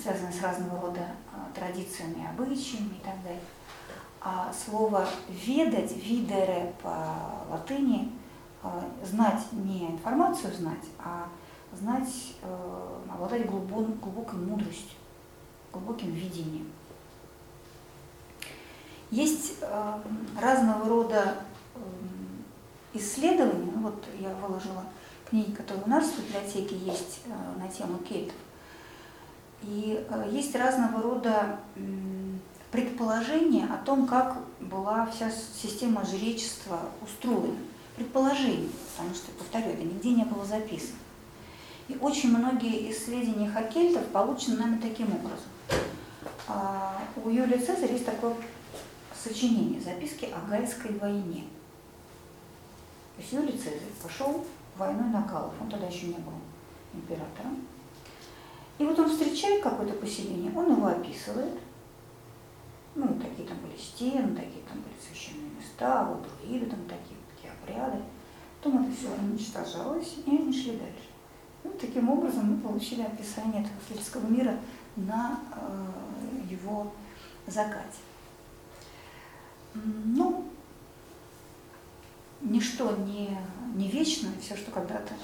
связанное 0.00 0.32
с 0.32 0.40
разного 0.40 0.80
рода 0.80 1.00
э, 1.00 1.54
традициями, 1.54 2.26
обычаями 2.26 2.94
и 2.96 3.04
так 3.04 3.22
далее. 3.22 3.40
А 4.24 4.52
слово 4.52 5.08
«ведать», 5.28 5.96
«видере» 5.96 6.72
по 6.80 7.44
латыни, 7.50 8.12
э, 8.62 8.68
знать 9.04 9.40
не 9.50 9.90
информацию 9.90 10.54
знать, 10.54 10.84
а 11.00 11.26
знать, 11.72 12.36
э, 12.42 12.98
обладать 13.12 13.50
глубокой, 13.50 13.94
глубокой 13.94 14.38
мудростью, 14.38 14.96
глубоким 15.72 16.12
видением. 16.12 16.70
Есть 19.10 19.56
э, 19.60 19.98
разного 20.40 20.88
рода 20.88 21.38
исследования, 22.94 23.72
ну 23.74 23.82
вот 23.82 24.04
я 24.20 24.32
выложила 24.34 24.84
книги, 25.28 25.50
которые 25.50 25.84
у 25.84 25.88
нас 25.88 26.04
в 26.04 26.24
библиотеке 26.24 26.76
есть 26.76 27.22
на 27.56 27.66
тему 27.66 27.98
кельтов, 27.98 28.36
и 29.62 30.06
есть 30.30 30.54
разного 30.54 31.02
рода 31.02 31.58
предположение 32.72 33.66
о 33.66 33.76
том, 33.76 34.06
как 34.06 34.38
была 34.58 35.06
вся 35.06 35.30
система 35.30 36.04
жречества 36.04 36.80
устроена. 37.02 37.58
Предположение, 37.96 38.70
потому 38.96 39.14
что, 39.14 39.30
повторю, 39.32 39.66
это 39.66 39.82
нигде 39.82 40.12
не 40.12 40.24
было 40.24 40.44
записано. 40.44 40.96
И 41.88 41.96
очень 42.00 42.36
многие 42.36 42.88
из 42.88 43.04
сведений 43.04 43.48
хакельтов 43.48 44.06
получены 44.06 44.56
нами 44.56 44.80
таким 44.80 45.08
образом. 45.14 45.44
А, 46.48 47.02
у 47.22 47.28
Юлия 47.28 47.58
Цезаря 47.58 47.92
есть 47.92 48.06
такое 48.06 48.34
сочинение, 49.14 49.80
записки 49.80 50.26
о 50.32 50.48
Гальской 50.48 50.96
войне. 50.96 51.44
То 53.16 53.22
есть 53.22 53.32
Юлий 53.32 53.58
Цезарь 53.58 53.80
пошел 54.02 54.46
войной 54.78 55.10
на 55.10 55.20
Галлов, 55.20 55.52
он 55.60 55.68
тогда 55.68 55.86
еще 55.88 56.06
не 56.06 56.14
был 56.14 56.32
императором. 56.94 57.66
И 58.78 58.84
вот 58.84 58.98
он 58.98 59.10
встречает 59.10 59.62
какое-то 59.62 59.92
поселение, 59.94 60.50
он 60.56 60.74
его 60.74 60.86
описывает– 60.86 61.52
ну, 62.94 63.18
такие 63.20 63.48
там 63.48 63.58
были 63.58 63.76
стены, 63.76 64.34
такие 64.34 64.62
там 64.68 64.80
были 64.80 64.94
священные 65.00 65.50
места, 65.58 66.04
вот 66.04 66.26
друиды 66.40 66.66
там 66.66 66.80
такие, 66.84 67.18
такие 67.34 67.52
обряды. 67.52 68.02
Потом 68.60 68.84
это 68.84 68.96
все 68.96 69.08
уничтожалось, 69.10 70.18
и 70.26 70.30
они 70.30 70.52
шли 70.52 70.76
дальше. 70.76 71.08
Ну, 71.64 71.72
таким 71.80 72.10
образом 72.10 72.52
мы 72.52 72.60
получили 72.60 73.02
описание 73.02 73.62
этого 73.62 73.78
кельтского 73.88 74.26
мира 74.26 74.56
на 74.96 75.40
э, 75.54 76.52
его 76.52 76.92
закате. 77.46 77.98
Ну, 79.74 80.44
ничто 82.40 82.96
не, 82.96 83.38
не 83.74 83.88
вечно, 83.88 84.28
все, 84.40 84.56
что 84.56 84.70
когда-то 84.70 85.14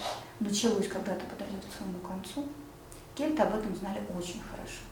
началось, 0.40 0.88
когда-то 0.88 1.26
подойдет 1.26 1.64
к 1.64 1.76
своему 1.76 1.98
концу. 1.98 2.46
Кельты 3.14 3.42
об 3.42 3.56
этом 3.56 3.75
знали 3.76 4.00
очень 4.16 4.40
хорошо. 4.40 4.82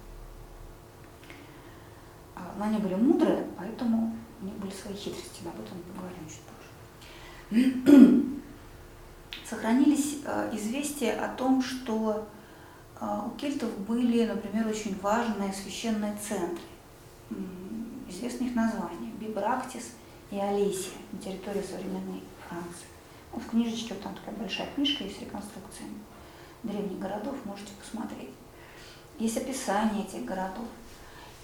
А, 2.36 2.54
но 2.58 2.64
они 2.66 2.78
были 2.78 2.94
мудрые, 2.94 3.46
поэтому 3.58 4.14
у 4.40 4.44
них 4.44 4.54
были 4.56 4.70
свои 4.70 4.94
хитрости, 4.94 5.40
об 5.44 5.58
этом 5.58 5.78
поговорим 5.92 6.28
чуть 6.28 6.42
позже. 7.50 8.22
Сохранились 9.48 10.18
а, 10.26 10.50
известия 10.54 11.24
о 11.24 11.34
том, 11.34 11.62
что 11.62 12.28
а, 13.00 13.26
у 13.26 13.36
кельтов 13.36 13.76
были, 13.80 14.26
например, 14.26 14.66
очень 14.68 14.98
важные 15.00 15.52
священные 15.52 16.16
центры, 16.16 16.64
известных 18.08 18.54
названий– 18.54 19.12
Бибрактис 19.20 19.92
и 20.30 20.38
Олесия 20.38 20.92
на 21.12 21.18
территории 21.18 21.62
современной 21.62 22.22
Франции. 22.48 22.86
Вот 23.32 23.42
в 23.42 23.50
книжечке, 23.50 23.94
вот 23.94 24.02
там 24.02 24.14
такая 24.14 24.34
большая 24.34 24.68
книжка 24.74 25.04
есть 25.04 25.18
с 25.18 25.20
реконструкциями 25.20 25.98
древних 26.62 26.98
городов, 26.98 27.34
можете 27.44 27.72
посмотреть. 27.80 28.30
Есть 29.18 29.36
описание 29.36 30.04
этих 30.04 30.24
городов. 30.24 30.66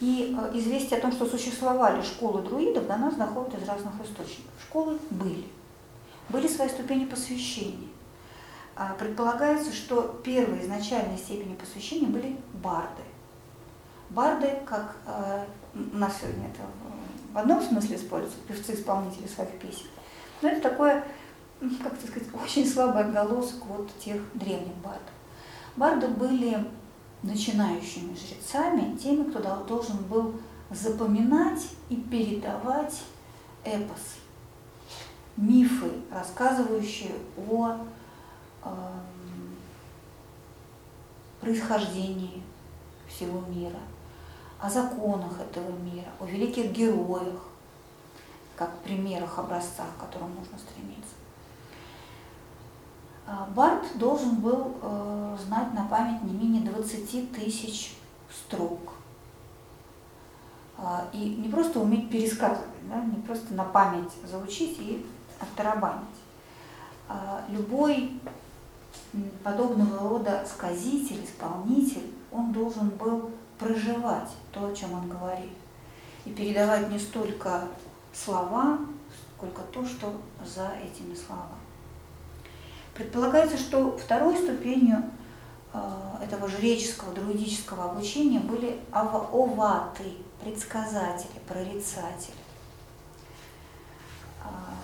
И 0.02 0.36
э, 0.36 0.58
известие 0.58 0.98
о 0.98 1.00
том, 1.00 1.12
что 1.12 1.26
существовали 1.26 2.02
школы 2.02 2.42
друидов, 2.42 2.88
до 2.88 2.96
нас 2.96 3.14
доходит 3.14 3.54
из 3.54 3.68
разных 3.68 3.94
источников. 4.02 4.50
Школы 4.60 4.98
были. 5.10 5.44
Были 6.28 6.48
свои 6.48 6.68
ступени 6.68 7.04
посвящения. 7.04 7.86
А, 8.74 8.94
предполагается, 8.94 9.72
что 9.72 10.20
первые 10.24 10.64
изначальные 10.64 11.18
степени 11.18 11.54
посвящения 11.54 12.08
были 12.08 12.36
барды. 12.54 13.02
Барды, 14.10 14.48
как 14.66 14.96
э, 15.06 15.44
у 15.76 15.96
нас 15.96 16.14
сегодня 16.20 16.48
это 16.48 16.62
в 17.32 17.38
одном 17.38 17.62
смысле 17.62 17.94
используются, 17.94 18.40
певцы-исполнители 18.48 19.28
своих 19.28 19.56
песен, 19.60 19.86
но 20.42 20.48
это 20.48 20.68
такое, 20.68 21.04
как 21.60 21.94
сказать, 22.04 22.28
очень 22.44 22.66
слабый 22.66 23.04
отголосок 23.04 23.64
вот 23.66 23.88
тех 24.00 24.20
древних 24.34 24.74
бардов. 24.82 25.14
Барды 25.76 26.08
были 26.08 26.58
начинающими 27.22 28.14
жрецами, 28.14 28.96
теми, 28.96 29.30
кто 29.30 29.40
должен 29.64 29.98
был 30.04 30.34
запоминать 30.70 31.68
и 31.88 31.96
передавать 31.96 33.02
эпос, 33.64 34.16
мифы, 35.36 35.90
рассказывающие 36.10 37.12
о 37.48 37.76
э, 38.64 38.68
происхождении 41.40 42.42
всего 43.08 43.40
мира, 43.48 43.80
о 44.58 44.68
законах 44.68 45.40
этого 45.40 45.70
мира, 45.78 46.08
о 46.20 46.26
великих 46.26 46.72
героях, 46.72 47.48
как 48.56 48.78
примерах, 48.80 49.38
образцах, 49.38 49.88
к 49.96 50.00
которым 50.00 50.34
нужно 50.34 50.58
стремиться. 50.58 51.14
А, 53.26 53.48
Барт 53.54 53.96
должен 53.98 54.36
был 54.36 54.74
э, 54.82 55.36
знать 55.46 55.72
на 55.74 55.84
память 55.84 56.22
не 56.22 56.32
менее 56.32 56.62
20 56.62 57.32
тысяч 57.32 57.96
строк. 58.30 58.94
А, 60.76 61.04
и 61.12 61.36
не 61.36 61.48
просто 61.48 61.78
уметь 61.80 62.10
пересказывать, 62.10 62.66
да, 62.88 63.00
не 63.04 63.22
просто 63.22 63.54
на 63.54 63.64
память 63.64 64.10
заучить 64.24 64.76
и 64.80 65.06
оттарабанить. 65.38 66.02
А, 67.08 67.44
любой 67.48 68.20
подобного 69.44 70.08
рода 70.08 70.44
сказитель, 70.44 71.24
исполнитель, 71.24 72.10
он 72.32 72.52
должен 72.52 72.88
был 72.90 73.30
проживать 73.58 74.30
то, 74.50 74.66
о 74.66 74.74
чем 74.74 74.94
он 74.94 75.08
говорит. 75.08 75.52
И 76.24 76.30
передавать 76.30 76.90
не 76.90 76.98
столько 76.98 77.68
слова, 78.12 78.78
сколько 79.36 79.62
то, 79.62 79.84
что 79.84 80.12
за 80.44 80.72
этими 80.82 81.14
словами. 81.14 81.61
Предполагается, 82.94 83.56
что 83.56 83.96
второй 83.96 84.36
ступенью 84.36 85.02
э, 85.72 85.78
этого 86.22 86.48
жреческого, 86.48 87.14
друидического 87.14 87.90
обучения 87.90 88.40
были 88.40 88.78
оваты, 88.90 90.12
предсказатели, 90.42 91.38
прорицатели. 91.48 92.34
А, 94.44 94.74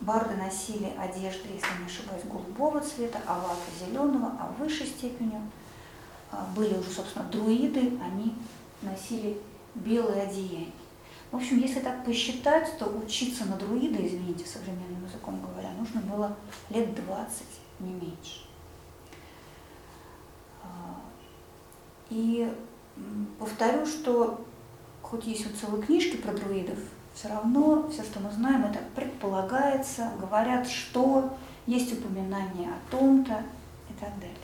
барды 0.00 0.34
носили 0.34 0.92
одежды, 0.98 1.48
если 1.48 1.80
не 1.80 1.86
ошибаюсь, 1.86 2.24
голубого 2.24 2.80
цвета, 2.80 3.18
оваты 3.26 3.70
зеленого, 3.78 4.32
а 4.38 4.52
высшей 4.58 4.86
степенью 4.86 5.40
а, 6.30 6.46
были 6.54 6.76
уже, 6.76 6.90
собственно, 6.90 7.24
друиды, 7.26 7.98
они 8.02 8.34
носили 8.82 9.40
белые 9.74 10.22
одеяния. 10.22 10.72
В 11.30 11.36
общем, 11.36 11.58
если 11.58 11.78
так 11.80 12.04
посчитать, 12.04 12.76
то 12.78 12.86
учиться 12.86 13.44
на 13.44 13.56
друида, 13.56 14.04
извините, 14.04 14.44
современным 14.44 15.04
языком 15.04 15.40
говоря, 15.40 15.70
нужно 15.78 16.00
было 16.00 16.36
лет 16.70 16.92
20, 16.94 17.42
не 17.80 17.92
меньше. 17.92 18.46
А, 20.64 21.00
и 22.10 22.52
повторю, 23.38 23.86
что 23.86 24.44
хоть 25.02 25.26
есть 25.26 25.46
вот 25.46 25.54
целые 25.54 25.84
книжки 25.84 26.16
про 26.16 26.32
друидов, 26.32 26.78
все 27.14 27.28
равно 27.28 27.88
все, 27.90 28.02
что 28.02 28.18
мы 28.18 28.30
знаем, 28.32 28.64
это 28.64 28.80
предполагается, 28.96 30.10
говорят, 30.20 30.68
что 30.68 31.36
есть 31.66 31.92
упоминание 31.92 32.70
о 32.70 32.90
том-то 32.90 33.44
и 33.88 33.92
так 34.00 34.10
далее. 34.18 34.36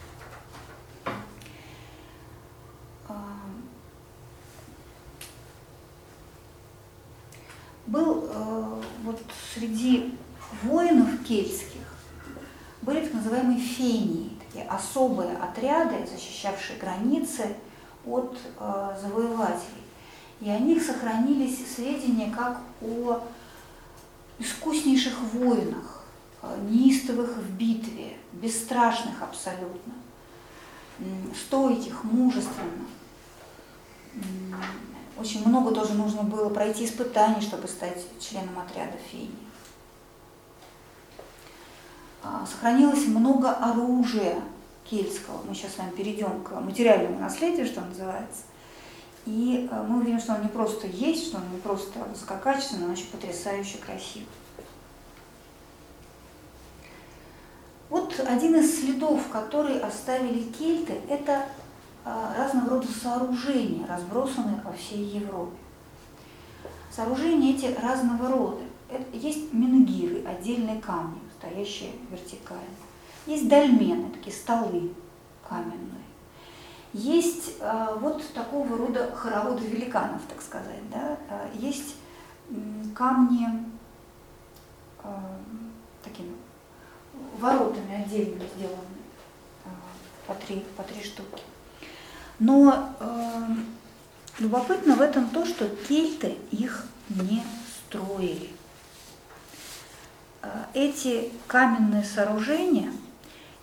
Был 7.87 8.29
э, 8.29 8.83
вот 9.05 9.21
среди 9.55 10.15
воинов 10.63 11.23
кельтских 11.25 11.83
были 12.83 13.01
так 13.01 13.15
называемые 13.15 13.59
фении, 13.59 14.39
такие 14.47 14.65
особые 14.69 15.37
отряды, 15.37 16.07
защищавшие 16.07 16.79
границы 16.79 17.57
от 18.07 18.39
э, 18.59 18.97
завоевателей. 19.03 19.83
И 20.41 20.49
о 20.51 20.59
них 20.59 20.83
сохранились 20.83 21.75
сведения 21.75 22.31
как 22.31 22.61
о 22.81 23.21
искуснейших 24.39 25.19
воинах, 25.33 26.05
э, 26.43 26.59
неистовых 26.71 27.37
в 27.37 27.51
битве, 27.57 28.17
бесстрашных 28.33 29.23
абсолютно. 29.23 29.95
стойких, 31.35 32.05
мужественных. 32.05 32.89
Очень 35.19 35.49
много 35.49 35.75
тоже 35.75 35.95
нужно 35.95 36.23
было 36.23 36.51
пройти 36.51 36.85
испытаний, 36.85 37.41
чтобы 37.41 37.69
стать 37.69 38.05
членом 38.21 38.59
отряда 38.59 38.99
феи. 39.11 39.31
А, 42.23 42.45
сохранилось 42.47 43.07
много 43.07 43.51
оружия 43.51 44.37
кельтского. 44.85 45.41
Мы 45.49 45.55
сейчас 45.55 45.75
с 45.75 45.79
вами 45.79 45.91
перейдем 45.91 46.43
к 46.43 46.61
материальному 46.61 47.19
наследию, 47.19 47.67
что 47.67 47.81
называется. 47.81 48.43
И 49.25 49.69
э, 49.71 49.83
мы 49.83 50.01
увидим, 50.01 50.21
что 50.21 50.35
он 50.35 50.43
не 50.43 50.49
просто 50.49 50.87
есть, 50.87 51.29
что 51.29 51.39
он 51.39 51.51
не 51.53 51.59
просто 51.59 51.99
высококачественный, 51.99 52.87
но 52.87 52.93
еще 52.93 53.05
потрясающе 53.07 53.79
красивый. 53.79 54.29
Вот 57.89 58.21
один 58.27 58.57
из 58.57 58.81
следов, 58.81 59.29
которые 59.29 59.81
оставили 59.81 60.43
кельты, 60.53 60.95
это 61.09 61.33
а, 61.35 61.49
разного 62.07 62.71
рода 62.71 62.87
сооружения, 62.87 63.87
разбросанные 63.87 64.61
по 64.61 64.73
всей 64.73 65.05
Европе. 65.05 65.57
Сооружения 66.91 67.55
эти 67.55 67.67
разного 67.81 68.29
рода. 68.29 68.63
Есть 69.13 69.53
менгиры, 69.53 70.25
отдельные 70.25 70.81
камни, 70.81 71.19
стоящие 71.39 71.91
вертикально. 72.11 72.63
Есть 73.27 73.49
дольмены, 73.49 74.11
такие 74.11 74.35
столы 74.35 74.93
каменные. 75.49 76.07
Есть 76.93 77.57
э, 77.61 77.97
вот 78.01 78.25
такого 78.33 78.79
рода 78.79 79.11
хороводы 79.15 79.67
великанов, 79.67 80.23
так 80.29 80.41
сказать. 80.41 80.89
Да? 80.91 81.19
Есть 81.55 81.97
камни 82.95 83.49
э, 85.03 85.09
такими 86.05 86.35
воротами 87.39 88.05
отдельно 88.05 88.45
сделаны 88.57 89.03
э, 89.65 89.69
по 90.27 90.35
три, 90.35 90.65
по 90.77 90.85
три 90.85 91.03
штуки. 91.03 91.43
Но 92.39 92.95
э, 93.01 93.47
любопытно 94.39 94.97
в 94.97 95.01
этом 95.01 95.31
то, 95.31 95.47
что 95.47 95.69
кельты 95.69 96.37
их 96.51 96.87
не 97.09 97.43
строили. 97.87 98.51
Э, 100.43 100.65
эти 100.75 101.33
каменные 101.47 102.05
сооружения 102.05 102.93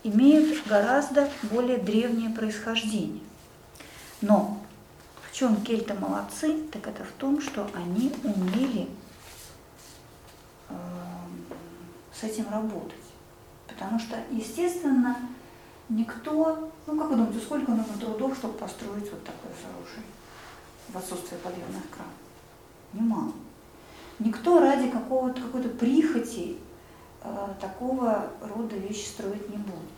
имеют 0.04 0.66
гораздо 0.68 1.30
более 1.44 1.78
древнее 1.78 2.32
происхождение. 2.32 3.24
Но 4.22 4.62
в 5.30 5.36
чем 5.36 5.62
кельты 5.62 5.94
молодцы, 5.94 6.64
так 6.72 6.88
это 6.88 7.04
в 7.04 7.12
том, 7.14 7.42
что 7.42 7.70
они 7.76 8.12
умели 8.24 8.90
э, 10.70 10.76
с 12.14 12.24
этим 12.24 12.50
работать. 12.50 12.96
Потому 13.68 14.00
что, 14.00 14.18
естественно, 14.32 15.18
никто, 15.93 16.71
ну 16.88 16.99
как 16.99 17.10
вы 17.10 17.15
думаете, 17.15 17.39
сколько 17.39 17.71
нужно 17.71 17.97
трудов, 17.99 18.36
чтобы 18.36 18.58
построить 18.58 19.10
вот 19.12 19.23
такое 19.23 19.51
сооружение 19.62 20.12
в 20.89 20.97
отсутствие 20.97 21.39
подъемных 21.39 21.89
кранов? 21.89 22.13
Немало. 22.93 23.34
Никто 24.19 24.60
ради 24.60 24.89
какого-то 24.89 25.41
какой-то 25.41 25.69
прихоти 25.69 26.58
э, 27.23 27.47
такого 27.60 28.29
рода 28.41 28.75
вещи 28.75 29.08
строить 29.08 29.49
не 29.49 29.58
будет. 29.58 29.93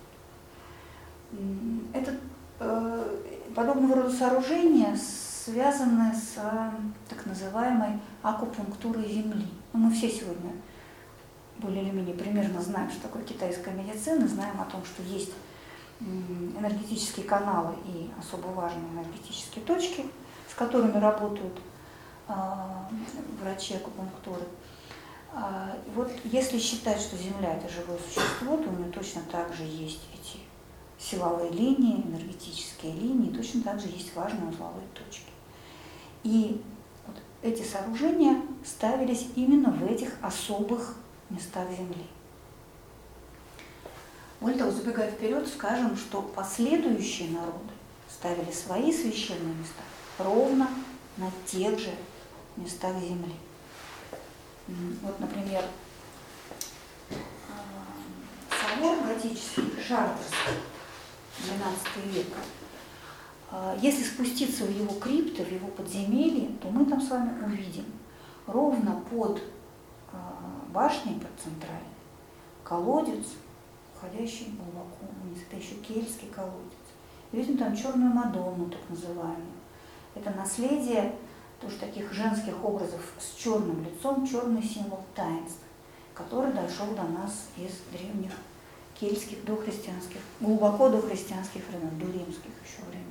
Это 1.92 2.14
э, 2.60 3.16
подобного 3.54 4.02
рода 4.02 4.10
сооружения 4.10 4.96
связаны 4.96 6.14
с 6.14 6.34
э, 6.36 6.70
так 7.08 7.26
называемой 7.26 8.00
акупунктурой 8.22 9.08
Земли. 9.08 9.46
Ну, 9.72 9.80
мы 9.80 9.92
все 9.92 10.08
сегодня 10.08 10.52
более 11.58 11.82
или 11.82 11.90
менее 11.90 12.14
примерно 12.14 12.60
знаем, 12.60 12.90
что 12.90 13.02
такое 13.02 13.22
китайская 13.22 13.72
медицина, 13.74 14.26
знаем 14.26 14.60
о 14.60 14.64
том, 14.64 14.82
что 14.84 15.02
есть 15.02 15.32
энергетические 16.00 17.26
каналы 17.26 17.74
и 17.86 18.10
особо 18.18 18.48
важные 18.48 18.88
энергетические 18.92 19.64
точки, 19.64 20.04
с 20.50 20.54
которыми 20.54 20.98
работают 20.98 21.58
а, 22.28 22.88
врачи 23.40 23.74
акупунктуры. 23.74 24.42
А, 25.32 25.76
вот 25.94 26.10
если 26.24 26.58
считать, 26.58 27.00
что 27.00 27.16
Земля 27.16 27.54
это 27.54 27.72
живое 27.72 27.98
существо, 27.98 28.56
то 28.56 28.68
у 28.68 28.72
нее 28.72 28.90
точно 28.90 29.22
так 29.30 29.52
же 29.54 29.62
есть 29.64 30.02
эти 30.14 30.40
силовые 30.98 31.50
линии, 31.50 32.02
энергетические 32.02 32.92
линии, 32.92 33.34
точно 33.34 33.62
так 33.62 33.80
же 33.80 33.88
есть 33.88 34.14
важные 34.14 34.48
узловые 34.48 34.86
точки. 34.94 35.30
И 36.22 36.62
вот 37.06 37.16
эти 37.42 37.62
сооружения 37.62 38.42
ставились 38.64 39.28
именно 39.36 39.70
в 39.70 39.84
этих 39.84 40.12
особых 40.22 40.96
местах 41.30 41.68
Земли. 41.70 42.06
Более 44.46 44.60
того, 44.60 44.70
забегая 44.70 45.10
вперед, 45.10 45.48
скажем, 45.48 45.96
что 45.96 46.22
последующие 46.22 47.30
народы 47.30 47.72
ставили 48.08 48.52
свои 48.52 48.92
священные 48.92 49.52
места 49.56 49.82
ровно 50.18 50.70
на 51.16 51.32
тех 51.44 51.76
же 51.76 51.90
местах 52.56 52.96
земли. 53.00 53.34
Вот, 55.02 55.18
например, 55.18 55.64
а, 57.10 58.76
собор 58.76 58.98
готический, 59.04 59.64
Шартерский, 59.82 60.60
XII 61.40 62.12
век. 62.12 62.28
А, 63.50 63.76
если 63.82 64.04
спуститься 64.04 64.62
в 64.62 64.70
его 64.70 64.94
крипты, 65.00 65.42
в 65.42 65.50
его 65.50 65.66
подземелье, 65.66 66.50
то 66.62 66.70
мы 66.70 66.84
там 66.84 67.00
с 67.00 67.10
вами 67.10 67.32
увидим 67.44 67.86
ровно 68.46 69.02
под 69.10 69.42
а, 70.12 70.62
башней, 70.68 71.18
под 71.18 71.32
центральной, 71.42 71.82
колодец, 72.62 73.26
уходящий 74.06 74.52
глубоко 74.56 75.06
вниз. 75.22 75.38
Это 75.48 75.56
еще 75.60 75.74
кельтский 75.76 76.28
колодец. 76.28 76.72
Видим 77.32 77.58
там 77.58 77.76
черную 77.76 78.12
Мадонну, 78.12 78.70
так 78.70 78.80
называемую. 78.88 79.56
Это 80.14 80.30
наследие 80.30 81.12
тоже 81.60 81.76
таких 81.76 82.12
женских 82.12 82.64
образов 82.64 83.00
с 83.18 83.34
черным 83.36 83.84
лицом, 83.84 84.26
черный 84.26 84.62
символ 84.62 85.04
таинств, 85.14 85.60
который 86.14 86.52
дошел 86.52 86.86
до 86.94 87.02
нас 87.02 87.48
из 87.56 87.72
древних 87.92 88.32
кельтских 88.98 89.44
дохристианских, 89.44 90.20
глубоко 90.40 90.88
дохристианских 90.88 91.62
времен, 91.68 91.98
до 91.98 92.06
римских 92.06 92.50
еще 92.64 92.82
времен. 92.88 93.04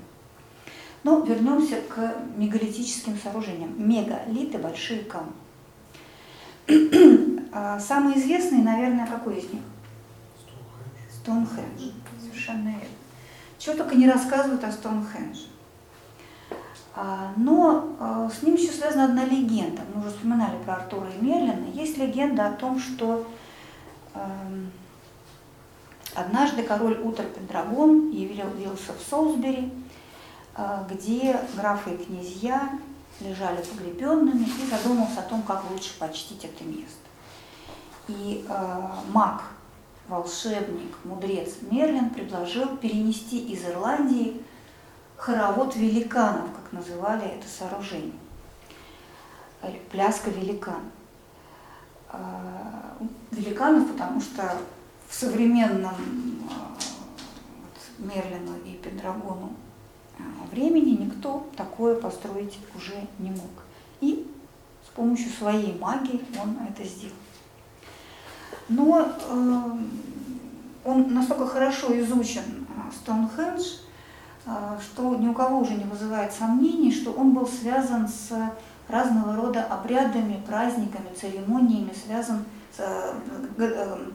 Но 1.04 1.20
вернемся 1.20 1.82
к 1.82 2.16
мегалитическим 2.36 3.18
сооружениям. 3.22 3.76
Мегалиты– 3.78 4.58
большие 4.60 5.04
камни. 5.04 5.34
А 7.58 7.80
самый 7.80 8.18
известный, 8.20 8.58
наверное, 8.58 9.08
какой 9.08 9.38
из 9.38 9.50
них? 9.54 9.62
Стоунхендж. 11.26 11.92
Совершенно 12.22 12.68
верно. 12.68 12.96
Чего 13.58 13.76
только 13.76 13.96
не 13.96 14.08
рассказывают 14.08 14.64
о 14.64 14.72
Стоунхендже. 14.72 15.48
А, 16.96 17.34
но 17.36 17.96
а, 18.00 18.30
с 18.30 18.44
ним 18.44 18.56
еще 18.56 18.72
связана 18.72 19.06
одна 19.06 19.26
легенда. 19.26 19.82
Мы 19.94 20.02
уже 20.02 20.12
вспоминали 20.12 20.58
про 20.64 20.76
Артура 20.76 21.10
и 21.10 21.24
Мерлина. 21.24 21.66
Есть 21.74 21.98
легенда 21.98 22.48
о 22.48 22.54
том, 22.54 22.80
что 22.80 23.28
эм, 24.14 24.72
однажды 26.14 26.62
король 26.64 27.00
Утор 27.02 27.26
Пендрагон 27.26 28.12
явился 28.12 28.94
в 28.94 29.10
Солсбери, 29.10 29.74
э, 30.56 30.86
где 30.90 31.40
графы 31.56 31.96
и 31.96 32.06
князья 32.06 32.70
лежали 33.20 33.64
погребенными 33.64 34.46
и 34.46 34.70
задумался 34.70 35.22
о 35.22 35.24
том, 35.24 35.42
как 35.42 35.70
лучше 35.72 35.98
почтить 35.98 36.46
это 36.46 36.64
место. 36.64 37.10
И 38.08 38.46
э, 38.48 38.88
маг 39.12 39.42
волшебник, 40.08 40.96
мудрец 41.04 41.58
Мерлин 41.70 42.10
предложил 42.10 42.78
перенести 42.78 43.40
из 43.52 43.66
Ирландии 43.66 44.42
хоровод 45.18 45.76
великанов, 45.76 46.50
как 46.56 46.72
называли 46.72 47.26
это 47.26 47.48
сооружение. 47.48 48.14
Пляска 49.92 50.30
великан. 50.30 50.82
А, 52.10 52.96
великанов, 53.32 53.92
потому 53.92 54.22
что 54.22 54.58
в 55.08 55.14
современном 55.14 55.96
а, 56.50 56.78
Мерлину 57.98 58.58
и 58.66 58.74
Пендрагону 58.74 59.54
времени 60.52 61.04
никто 61.06 61.48
такое 61.56 61.96
построить 61.96 62.58
уже 62.76 63.08
не 63.20 63.32
мог. 63.32 63.52
И 64.02 64.28
с 64.86 64.96
помощью 64.96 65.32
своей 65.32 65.78
магии 65.78 66.24
он 66.42 66.58
это 66.68 66.84
сделал 66.88 67.16
но 68.70 69.08
э, 69.08 69.72
он 70.84 71.14
настолько 71.14 71.46
хорошо 71.46 71.98
изучен, 72.00 72.42
э, 72.42 72.92
Стоунхендж, 72.96 73.78
э, 74.46 74.78
что 74.82 75.16
ни 75.16 75.28
у 75.28 75.34
кого 75.34 75.60
уже 75.60 75.76
не 75.76 75.84
вызывает 75.84 76.34
сомнений, 76.34 76.92
что 76.92 77.12
он 77.12 77.34
был 77.34 77.48
связан 77.48 78.08
с 78.08 78.32
разного 78.88 79.36
рода 79.36 79.64
обрядами, 79.64 80.42
праздниками, 80.46 81.14
церемониями, 81.20 81.92
связан 82.06 82.46
с, 82.76 83.16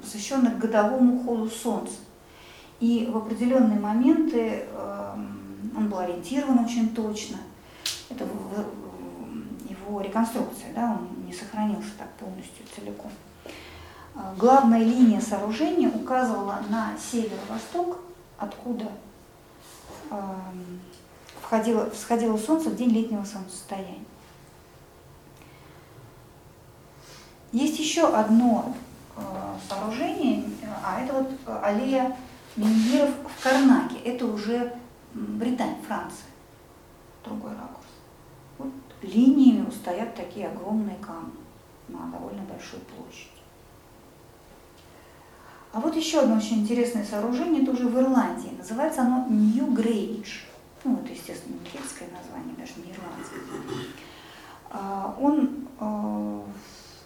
посвященных 0.01 0.59
годовому 0.59 1.17
уходу 1.17 1.49
солнца. 1.49 1.95
И 2.79 3.09
в 3.13 3.17
определенные 3.17 3.81
моменты 3.81 4.67
он 5.77 5.89
был 5.89 5.99
ориентирован 5.99 6.61
очень 6.61 6.95
точно. 6.95 7.39
Это 8.11 8.25
его 9.69 10.01
реконструкция, 10.01 10.73
да, 10.73 10.99
он 11.01 11.27
не 11.27 11.33
сохранился 11.33 11.91
так 11.99 12.09
полностью 12.13 12.65
целиком. 12.77 13.11
Главная 14.37 14.80
линия 14.80 15.20
сооружения 15.20 15.88
указывала 15.88 16.62
на 16.68 16.96
северо-восток, 16.98 17.98
откуда 18.38 18.90
входило, 21.40 21.90
всходило 21.90 22.37
солнце 22.37 22.70
в 22.70 22.76
день 22.76 22.90
летнего 22.90 23.24
солнцестояния. 23.24 24.04
Есть 27.52 27.78
еще 27.80 28.06
одно 28.06 28.74
э, 29.16 29.20
сооружение, 29.68 30.44
а 30.85 31.00
это 31.00 31.14
вот 31.14 31.30
аллея 31.64 32.16
Менгиров 32.56 33.11
в 33.11 33.42
Карнаке. 33.42 33.98
Это 34.04 34.26
уже 34.26 34.72
Британия, 35.12 35.76
Франция. 35.87 36.26
Другой 37.24 37.50
ракурс. 37.50 37.87
Вот 38.59 38.72
линиями 39.02 39.68
стоят 39.70 40.14
такие 40.14 40.48
огромные 40.48 40.96
камни 40.98 41.33
на 41.88 42.06
довольно 42.06 42.42
большой 42.42 42.78
площади. 42.80 43.39
А 45.72 45.80
вот 45.80 45.94
еще 45.94 46.20
одно 46.20 46.37
очень 46.37 46.61
интересное 46.61 47.04
сооружение, 47.04 47.62
это 47.62 47.70
уже 47.70 47.87
в 47.87 47.96
Ирландии. 47.96 48.50
Называется 48.59 49.02
оно 49.02 49.26
Нью 49.28 49.66
Грейдж. 49.66 50.40
Ну, 50.83 50.94
это, 50.96 51.12
естественно, 51.12 51.56
кельтское 51.70 52.09
название, 52.09 52.56
даже 52.56 52.72
не 52.78 52.92
ирландское. 52.92 53.40
А, 54.70 55.16
он 55.20 55.68
а, 55.78 56.42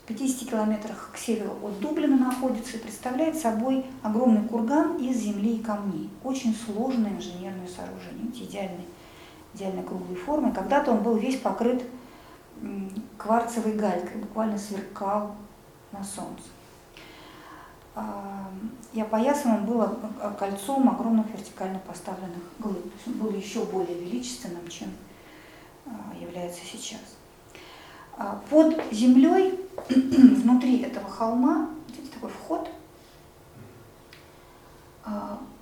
в 0.05 0.07
50 0.07 0.49
километрах 0.49 1.11
к 1.13 1.19
северу 1.19 1.53
от 1.63 1.79
Дублина 1.81 2.17
находится 2.17 2.77
и 2.77 2.81
представляет 2.81 3.37
собой 3.37 3.85
огромный 4.03 4.49
курган 4.49 4.97
из 4.97 5.19
земли 5.19 5.57
и 5.57 5.63
камней. 5.63 6.09
Очень 6.23 6.55
сложное 6.55 7.11
инженерное 7.11 7.69
сооружение, 7.69 8.31
идеальной, 8.33 8.87
идеально 9.53 9.83
круглой 9.83 10.17
формы. 10.17 10.53
Когда-то 10.53 10.93
он 10.93 11.03
был 11.03 11.17
весь 11.17 11.39
покрыт 11.39 11.83
кварцевой 13.19 13.75
галькой, 13.75 14.21
буквально 14.21 14.57
сверкал 14.57 15.35
на 15.93 16.03
солнце. 16.03 16.45
А, 17.95 18.51
и 18.93 19.01
опоясан 19.01 19.53
он 19.53 19.65
был 19.67 19.85
кольцом 20.39 20.89
огромных 20.89 21.27
вертикально 21.31 21.79
поставленных 21.81 22.43
глыб. 22.59 22.83
То 22.83 22.91
есть 22.97 23.07
он 23.07 23.13
был 23.15 23.31
еще 23.31 23.65
более 23.65 23.99
величественным, 23.99 24.67
чем 24.69 24.89
а, 25.87 26.15
является 26.21 26.65
сейчас. 26.65 27.01
А, 28.17 28.41
под 28.51 28.93
землей, 28.93 29.61
внутри 29.89 30.83
этого 30.83 31.09
холма, 31.09 31.71
видите, 31.89 32.15
такой 32.15 32.31
вход, 32.31 32.69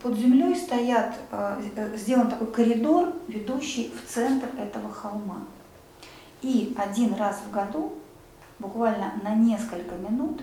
под 0.03 0.17
землей 0.17 0.55
стоят, 0.57 1.17
э, 1.31 1.97
сделан 1.97 2.29
такой 2.29 2.49
коридор, 2.49 3.13
ведущий 3.29 3.93
в 3.93 4.09
центр 4.09 4.49
этого 4.59 4.93
холма. 4.93 5.43
И 6.43 6.75
один 6.77 7.15
раз 7.15 7.41
в 7.47 7.51
году, 7.53 7.93
буквально 8.59 9.13
на 9.23 9.35
несколько 9.35 9.95
минут, 9.95 10.43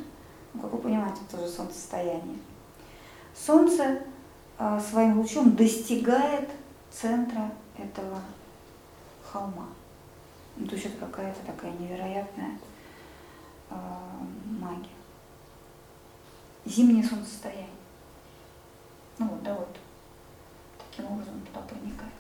как 0.53 0.71
вы 0.71 0.77
понимаете, 0.79 1.21
тоже 1.31 1.47
солнцестояние, 1.47 2.37
солнце 3.35 4.01
а, 4.57 4.79
своим 4.79 5.19
лучом 5.19 5.55
достигает 5.55 6.49
центра 6.91 7.51
этого 7.77 8.21
холма. 9.23 9.67
Ну, 10.57 10.67
то 10.67 10.75
есть 10.75 10.87
это 10.87 11.05
какая-то 11.05 11.39
такая 11.45 11.71
невероятная 11.71 12.59
э, 13.69 13.75
магия. 14.59 14.89
Зимнее 16.65 17.03
солнцестояние. 17.03 17.69
Ну 19.17 19.27
вот, 19.27 19.43
да, 19.43 19.55
вот. 19.55 19.77
Таким 20.89 21.11
образом 21.11 21.39
туда 21.41 21.61
проникает. 21.61 22.11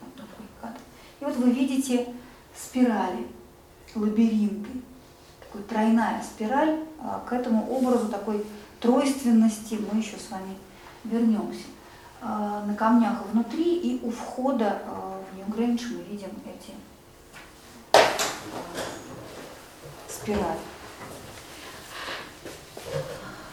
Вот 0.00 0.14
такой 0.14 0.46
кадр. 0.60 0.80
И 1.20 1.24
вот 1.24 1.36
вы 1.36 1.50
видите 1.50 2.14
спирали, 2.54 3.26
лабиринты, 3.94 4.70
такой 5.52 5.62
тройная 5.64 6.22
спираль, 6.22 6.80
а, 7.00 7.22
к 7.28 7.32
этому 7.32 7.70
образу 7.70 8.08
такой 8.08 8.44
тройственности 8.80 9.78
мы 9.92 9.98
еще 9.98 10.16
с 10.16 10.30
вами 10.30 10.56
вернемся. 11.04 11.64
А, 12.22 12.64
на 12.66 12.74
камнях 12.74 13.22
внутри 13.30 13.76
и 13.76 14.00
у 14.02 14.10
входа 14.10 14.82
а, 14.86 15.20
в 15.30 15.36
Нью-Грэндж 15.36 15.84
мы 15.92 16.02
видим 16.04 16.30
эти 16.46 16.72
спирали. 20.08 20.58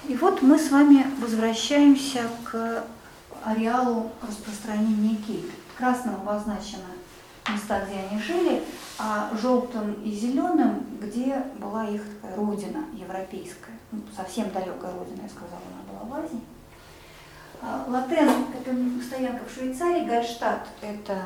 И 0.08 0.16
вот 0.16 0.42
мы 0.42 0.58
с 0.58 0.72
вами 0.72 1.06
возвращаемся 1.20 2.30
к 2.44 2.84
ареалу 3.44 4.12
распространения 4.22 5.18
кельт. 5.18 5.52
Красным 5.78 6.16
обозначено 6.16 6.86
места, 7.54 7.86
где 7.86 8.00
они 8.00 8.22
жили, 8.22 8.64
а 8.98 9.30
желтым 9.42 9.94
и 10.04 10.12
зеленым, 10.12 10.86
где 11.02 11.44
была 11.60 11.86
их 11.86 12.04
родина 12.36 12.86
европейская. 12.94 13.78
Ну, 13.92 14.02
совсем 14.16 14.52
далекая 14.52 14.94
родина, 14.94 15.22
я 15.24 15.30
сказала, 15.30 15.62
она 15.72 16.00
была 16.00 16.18
в 16.18 16.26
Азии. 16.26 16.42
А, 17.62 17.86
Латен– 17.88 18.30
это 18.60 19.06
стоянка 19.06 19.44
в 19.46 19.54
Швейцарии, 19.54 20.06
Гальштадт– 20.06 20.68
это 20.82 21.24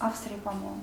Австрия, 0.00 0.36
по-моему. 0.38 0.80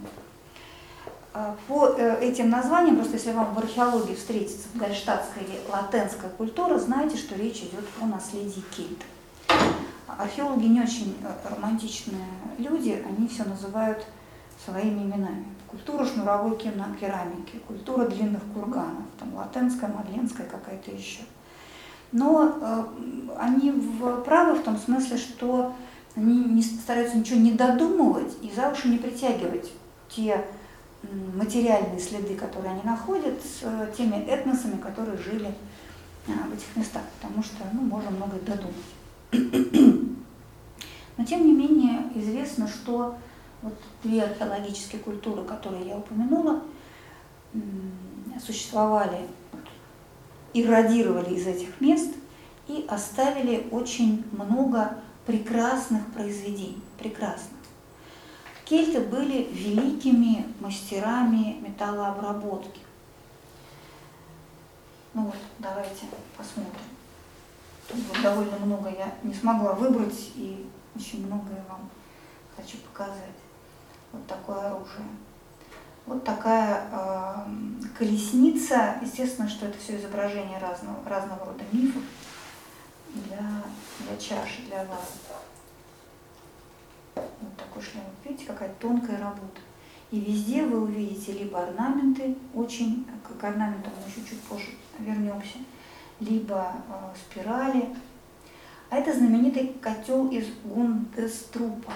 А, 1.33 1.55
по 1.67 1.95
э, 1.97 2.19
этим 2.21 2.49
названиям, 2.49 2.97
просто 2.97 3.15
если 3.15 3.31
вам 3.31 3.55
в 3.55 3.59
археологии 3.59 4.13
встретится 4.13 4.67
гальштадтская 4.75 5.43
или 5.43 5.59
латенская 5.71 6.29
культура, 6.29 6.77
знайте, 6.77 7.17
что 7.17 7.35
речь 7.35 7.57
идет 7.57 7.85
о 7.99 8.05
наследии 8.05 8.63
кельтов. 8.75 9.07
Археологи 10.07 10.65
не 10.65 10.81
очень 10.81 11.17
э, 11.23 11.49
романтичные 11.49 12.25
люди, 12.57 13.03
они 13.07 13.27
все 13.27 13.43
называют 13.43 14.05
своими 14.63 15.01
именами. 15.01 15.45
Культура 15.67 16.05
шнуровой 16.05 16.57
керамики, 16.57 17.59
культура 17.67 18.05
длинных 18.05 18.41
курганов, 18.53 19.05
там 19.19 19.33
латенская, 19.35 19.89
мадленская 19.89 20.45
какая-то 20.47 20.91
еще. 20.91 21.21
Но 22.11 22.57
э, 22.61 22.83
они 23.39 23.71
в, 23.71 24.21
правы 24.21 24.59
в 24.59 24.63
том 24.63 24.77
смысле, 24.77 25.17
что 25.17 25.73
они 26.15 26.45
не 26.45 26.61
стараются 26.61 27.17
ничего 27.17 27.39
не 27.39 27.53
додумывать 27.53 28.37
и 28.41 28.51
за 28.51 28.69
уши 28.69 28.87
не 28.87 28.99
притягивать 28.99 29.71
те 30.09 30.45
материальные 31.33 31.99
следы, 31.99 32.35
которые 32.35 32.73
они 32.73 32.83
находят, 32.83 33.41
с 33.41 33.63
э, 33.63 33.91
теми 33.97 34.15
этносами, 34.25 34.79
которые 34.79 35.17
жили 35.17 35.53
э, 36.27 36.31
в 36.31 36.53
этих 36.53 36.75
местах, 36.75 37.01
потому 37.19 37.43
что 37.43 37.63
ну, 37.73 37.81
можно 37.81 38.11
многое 38.11 38.39
додумать. 38.39 38.75
Но 41.17 41.25
тем 41.25 41.45
не 41.45 41.53
менее 41.53 42.09
известно, 42.15 42.67
что 42.67 43.15
вот 43.61 43.73
две 44.03 44.23
археологические 44.23 45.01
культуры, 45.01 45.43
которые 45.43 45.87
я 45.87 45.97
упомянула, 45.97 46.61
существовали, 48.45 49.27
иррадировали 50.53 51.35
из 51.35 51.47
этих 51.47 51.79
мест 51.81 52.13
и 52.67 52.85
оставили 52.89 53.67
очень 53.71 54.23
много 54.31 54.97
прекрасных 55.25 56.05
произведений, 56.13 56.81
прекрасных. 56.97 57.59
Кельты 58.65 59.01
были 59.01 59.49
великими 59.51 60.45
мастерами 60.59 61.57
металлообработки. 61.61 62.79
Ну 65.13 65.23
вот, 65.25 65.35
давайте 65.59 66.05
посмотрим. 66.37 66.92
Довольно 68.21 68.57
много 68.57 68.89
я 68.89 69.13
не 69.23 69.33
смогла 69.33 69.73
выбрать, 69.73 70.31
и 70.35 70.69
очень 70.95 71.25
многое 71.25 71.63
вам 71.67 71.89
хочу 72.55 72.77
показать. 72.77 73.35
Вот 74.11 74.25
такое 74.27 74.57
оружие. 74.57 75.07
Вот 76.05 76.23
такая 76.23 76.87
э, 76.91 77.45
колесница. 77.97 78.95
Естественно, 79.01 79.49
что 79.49 79.67
это 79.67 79.77
все 79.79 79.97
изображение 79.97 80.59
разного, 80.59 80.97
разного 81.07 81.45
рода 81.45 81.63
мифов 81.71 82.03
для, 83.13 83.63
для 83.99 84.17
чаши, 84.17 84.63
для 84.67 84.79
вазы. 84.85 85.19
Вот 87.15 87.57
такой 87.57 87.81
шлем. 87.81 88.03
Видите, 88.23 88.45
какая 88.45 88.73
тонкая 88.79 89.19
работа. 89.19 89.61
И 90.11 90.19
везде 90.19 90.63
вы 90.63 90.83
увидите 90.83 91.31
либо 91.31 91.63
орнаменты, 91.63 92.37
очень, 92.53 93.07
к 93.39 93.43
орнаментам 93.43 93.91
мы 93.99 94.07
еще 94.07 94.29
чуть 94.29 94.41
позже 94.41 94.69
вернемся, 94.99 95.57
либо 96.23 96.73
э, 96.89 97.15
спирали. 97.15 97.89
А 98.89 98.97
это 98.97 99.13
знаменитый 99.13 99.75
котел 99.81 100.29
из 100.29 100.45
Гундеструпа. 100.63 101.93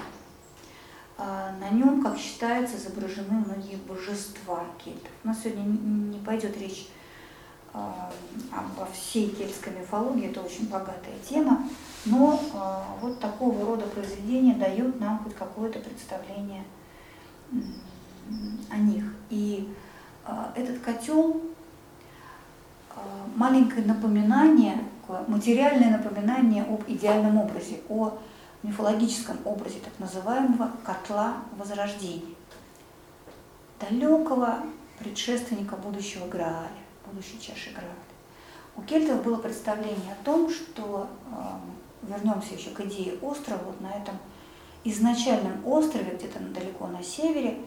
Э, 1.17 1.51
на 1.59 1.69
нем, 1.69 2.03
как 2.03 2.17
считается, 2.17 2.77
изображены 2.77 3.43
многие 3.45 3.77
божества 3.77 4.65
кельтов. 4.83 5.11
У 5.23 5.27
нас 5.27 5.41
сегодня 5.43 5.63
не 5.63 6.19
пойдет 6.19 6.57
речь 6.57 6.89
э, 7.73 7.77
обо 8.51 8.87
всей 8.91 9.29
кельтской 9.29 9.73
мифологии, 9.73 10.29
это 10.29 10.41
очень 10.41 10.67
богатая 10.67 11.17
тема, 11.27 11.67
но 12.05 12.39
вот 13.01 13.19
такого 13.19 13.65
рода 13.65 13.85
произведения 13.87 14.55
дают 14.55 14.99
нам 14.99 15.19
хоть 15.19 15.35
какое-то 15.35 15.79
представление 15.79 16.63
о 18.69 18.77
них. 18.77 19.03
И 19.29 19.73
этот 20.55 20.79
котел 20.79 21.41
маленькое 23.35 23.85
напоминание, 23.85 24.79
материальное 25.27 25.91
напоминание 25.91 26.63
об 26.63 26.83
идеальном 26.87 27.37
образе, 27.37 27.81
о 27.89 28.17
мифологическом 28.63 29.37
образе 29.45 29.79
так 29.79 29.93
называемого 29.99 30.71
котла 30.83 31.37
возрождения, 31.57 32.35
далекого 33.79 34.59
предшественника 34.99 35.75
будущего 35.75 36.27
Грааля, 36.27 36.69
будущей 37.05 37.39
чаши 37.39 37.71
Грааля. 37.71 37.91
У 38.75 38.81
кельтов 38.81 39.23
было 39.23 39.37
представление 39.37 40.13
о 40.13 40.25
том, 40.25 40.49
что 40.49 41.07
э, 41.31 42.07
вернемся 42.07 42.53
еще 42.53 42.69
к 42.71 42.81
идее 42.81 43.17
острова, 43.21 43.63
вот 43.65 43.81
на 43.81 43.91
этом 43.91 44.15
изначальном 44.83 45.65
острове, 45.65 46.15
где-то 46.15 46.39
далеко 46.39 46.87
на 46.87 47.03
севере, 47.03 47.59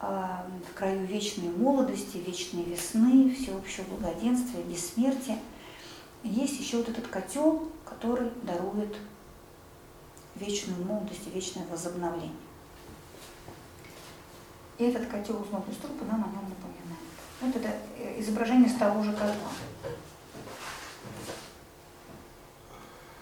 в 0.00 0.74
краю 0.74 1.04
вечной 1.06 1.48
молодости, 1.48 2.18
вечной 2.18 2.62
весны, 2.64 3.34
всеобщего 3.34 3.84
благоденствия, 3.96 4.62
бессмертия, 4.62 5.38
есть 6.22 6.60
еще 6.60 6.78
вот 6.78 6.88
этот 6.88 7.08
котел, 7.08 7.70
который 7.84 8.30
дарует 8.42 8.96
вечную 10.36 10.84
молодость 10.84 11.26
и 11.26 11.30
вечное 11.30 11.66
возобновление. 11.66 12.32
И 14.78 14.84
этот 14.84 15.08
котел 15.08 15.42
из 15.42 15.76
трупа 15.76 16.04
нам 16.04 16.24
о 16.24 16.28
нем 16.28 16.48
напоминает. 16.48 16.78
Вот 17.40 17.56
это 17.56 17.68
э, 17.98 18.20
изображение 18.20 18.68
с 18.68 18.74
того 18.74 19.02
же 19.02 19.12
котла. 19.12 19.50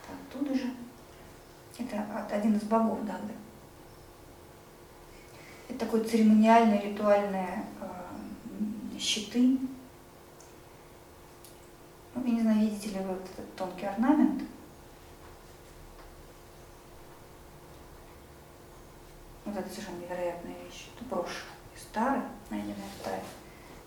Оттуда 0.09 0.55
же. 0.55 0.75
Это 1.79 2.27
один 2.31 2.57
из 2.57 2.63
богов 2.63 3.05
Дагды. 3.07 3.33
Это 5.69 5.79
такое 5.81 6.05
церемониальное, 6.05 6.81
ритуальное 6.81 7.65
э, 7.81 8.99
щиты. 8.99 9.59
Ну, 12.15 12.25
я 12.25 12.31
не 12.31 12.41
знаю, 12.41 12.61
видите 12.61 12.91
ли 12.91 13.01
вы 13.01 13.15
вот 13.15 13.27
этот 13.33 13.55
тонкий 13.57 13.87
орнамент. 13.87 14.43
Вот 19.45 19.57
это 19.57 19.69
совершенно 19.69 19.99
невероятная 19.99 20.55
вещь. 20.65 20.87
Это 20.95 21.05
брошь 21.15 21.45
старая, 21.77 22.25
найденная 22.51 22.75
в 22.99 23.05
Таве. 23.05 23.23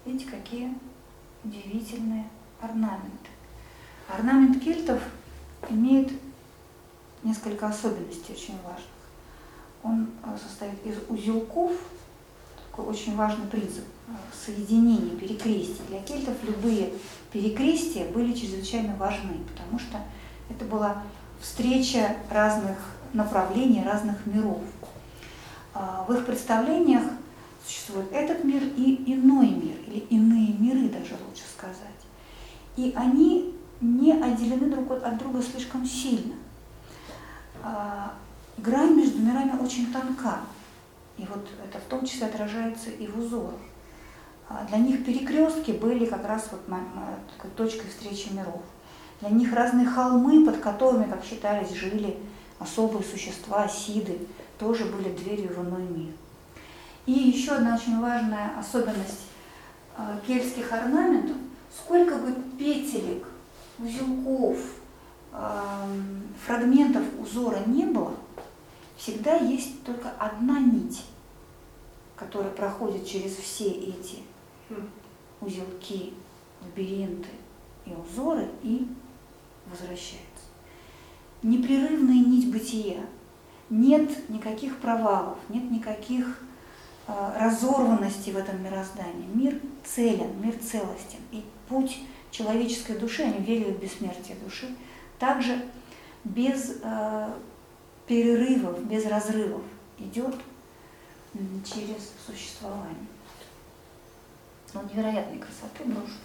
Видите, 0.06 0.30
какие 0.30 0.74
удивительные 1.44 2.30
орнаменты. 2.62 3.30
Орнамент 4.08 4.62
кельтов 4.64 5.02
имеет 5.70 6.12
несколько 7.24 7.68
особенностей 7.68 8.34
очень 8.34 8.58
важных. 8.62 8.99
Он 9.84 10.10
э, 10.24 10.38
состоит 10.42 10.86
из 10.86 10.96
узелков, 11.08 11.72
такой 12.70 12.86
очень 12.86 13.16
важный 13.16 13.48
принцип 13.48 13.84
э, 14.08 14.12
соединения, 14.46 15.16
перекрестия. 15.18 15.86
Для 15.88 16.02
кельтов 16.02 16.36
любые 16.44 16.94
перекрестия 17.32 18.08
были 18.12 18.34
чрезвычайно 18.34 18.96
важны, 18.96 19.38
потому 19.52 19.80
что 19.80 20.00
это 20.50 20.66
была 20.66 21.02
встреча 21.42 22.18
разных 22.30 22.78
направлений, 23.14 23.84
разных 23.84 24.26
миров. 24.26 24.62
А, 25.74 26.06
в 26.08 26.14
их 26.14 26.26
представлениях 26.26 27.04
существует 27.66 28.12
этот 28.12 28.44
мир 28.44 28.64
и 28.64 29.14
иной 29.14 29.50
мир, 29.50 29.78
или 29.88 30.00
иные 30.10 30.54
миры 30.54 30.90
даже 30.90 31.16
лучше 31.28 31.44
сказать. 31.56 31.76
И 32.76 32.94
они 32.96 33.56
не 33.82 34.14
отделены 34.14 34.70
друг 34.70 34.92
от 34.92 35.18
друга 35.18 35.42
слишком 35.42 35.86
сильно. 35.86 36.36
А, 38.60 38.62
грань 38.62 38.96
между 38.96 39.20
мирами 39.20 39.60
очень 39.62 39.92
тонка, 39.92 40.40
и 41.18 41.26
вот 41.26 41.48
это 41.64 41.80
в 41.80 41.90
том 41.90 42.06
числе 42.06 42.28
отражается 42.28 42.90
и 42.90 43.08
в 43.08 43.20
узорах. 43.20 43.60
А, 44.48 44.66
для 44.66 44.78
них 44.78 45.06
перекрестки 45.06 45.72
были 45.72 46.06
как 46.06 46.26
раз 46.26 46.50
вот 46.52 46.62
точкой 47.56 47.88
встречи 47.90 48.30
миров. 48.32 48.62
Для 49.22 49.30
них 49.30 49.54
разные 49.54 49.86
холмы, 49.86 50.46
под 50.46 50.58
которыми, 50.58 51.10
как 51.10 51.24
считались, 51.24 51.72
жили 51.74 52.18
особые 52.58 53.04
существа, 53.04 53.68
сиды, 53.68 54.20
тоже 54.58 54.86
были 54.86 55.16
дверью 55.16 55.54
в 55.54 55.62
иной 55.62 55.84
мир. 55.84 56.14
И 57.06 57.12
еще 57.12 57.54
одна 57.54 57.76
очень 57.76 58.00
важная 58.00 58.52
особенность 58.60 59.28
э, 59.98 60.20
кельтских 60.26 60.72
орнаментов, 60.72 61.38
сколько 61.76 62.16
бы 62.16 62.34
петелек, 62.58 63.26
узелков, 63.80 64.58
фрагментов 66.46 67.04
узора 67.20 67.60
не 67.66 67.86
было, 67.86 68.14
всегда 69.00 69.36
есть 69.36 69.84
только 69.84 70.12
одна 70.20 70.60
нить, 70.60 71.04
которая 72.16 72.52
проходит 72.52 73.08
через 73.08 73.36
все 73.36 73.70
эти 73.70 74.20
узелки, 75.42 76.14
лабиринты 76.62 77.30
и 77.88 77.94
узоры 77.94 78.48
и 78.62 78.88
возвращается. 79.66 80.20
Непрерывная 81.42 82.24
нить 82.24 82.52
бытия. 82.52 83.00
Нет 83.72 84.30
никаких 84.30 84.78
провалов, 84.80 85.38
нет 85.50 85.72
никаких 85.72 86.42
Э, 87.10 87.32
разорванности 87.40 88.30
в 88.30 88.38
этом 88.38 88.64
мироздании. 88.64 89.26
Мир 89.34 89.60
целен, 89.84 90.30
мир 90.44 90.54
целостен. 90.60 91.18
И 91.32 91.44
путь 91.68 92.04
человеческой 92.30 93.00
души, 93.00 93.24
они 93.24 93.44
верили 93.44 93.72
в 93.72 93.80
бессмертие 93.80 94.38
души, 94.44 94.68
также 95.18 95.60
без 96.24 96.78
э, 96.84 97.34
перерывов, 98.10 98.84
без 98.86 99.06
разрывов 99.06 99.62
идет 100.00 100.36
через 101.64 102.12
существование. 102.26 103.06
Он 104.74 104.88
невероятной 104.88 105.38
красоты 105.38 105.84
брошь. 105.86 106.18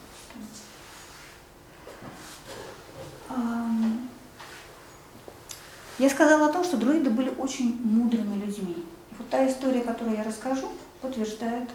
Я 5.98 6.10
сказала 6.10 6.46
о 6.46 6.52
том, 6.52 6.64
что 6.64 6.78
друиды 6.78 7.10
были 7.10 7.28
очень 7.36 7.78
мудрыми 7.82 8.42
людьми. 8.42 8.84
Вот 9.18 9.28
та 9.28 9.46
история, 9.46 9.82
которую 9.82 10.16
я 10.16 10.24
расскажу, 10.24 10.70
подтверждает 11.02 11.68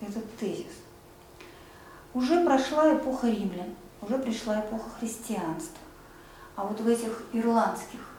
этот 0.00 0.36
тезис. 0.38 0.72
Уже 2.14 2.42
прошла 2.42 2.94
эпоха 2.94 3.28
римлян, 3.28 3.74
уже 4.00 4.18
пришла 4.18 4.60
эпоха 4.60 4.88
христианства. 4.98 5.78
А 6.56 6.64
вот 6.64 6.80
в 6.80 6.88
этих 6.88 7.24
ирландских 7.32 8.11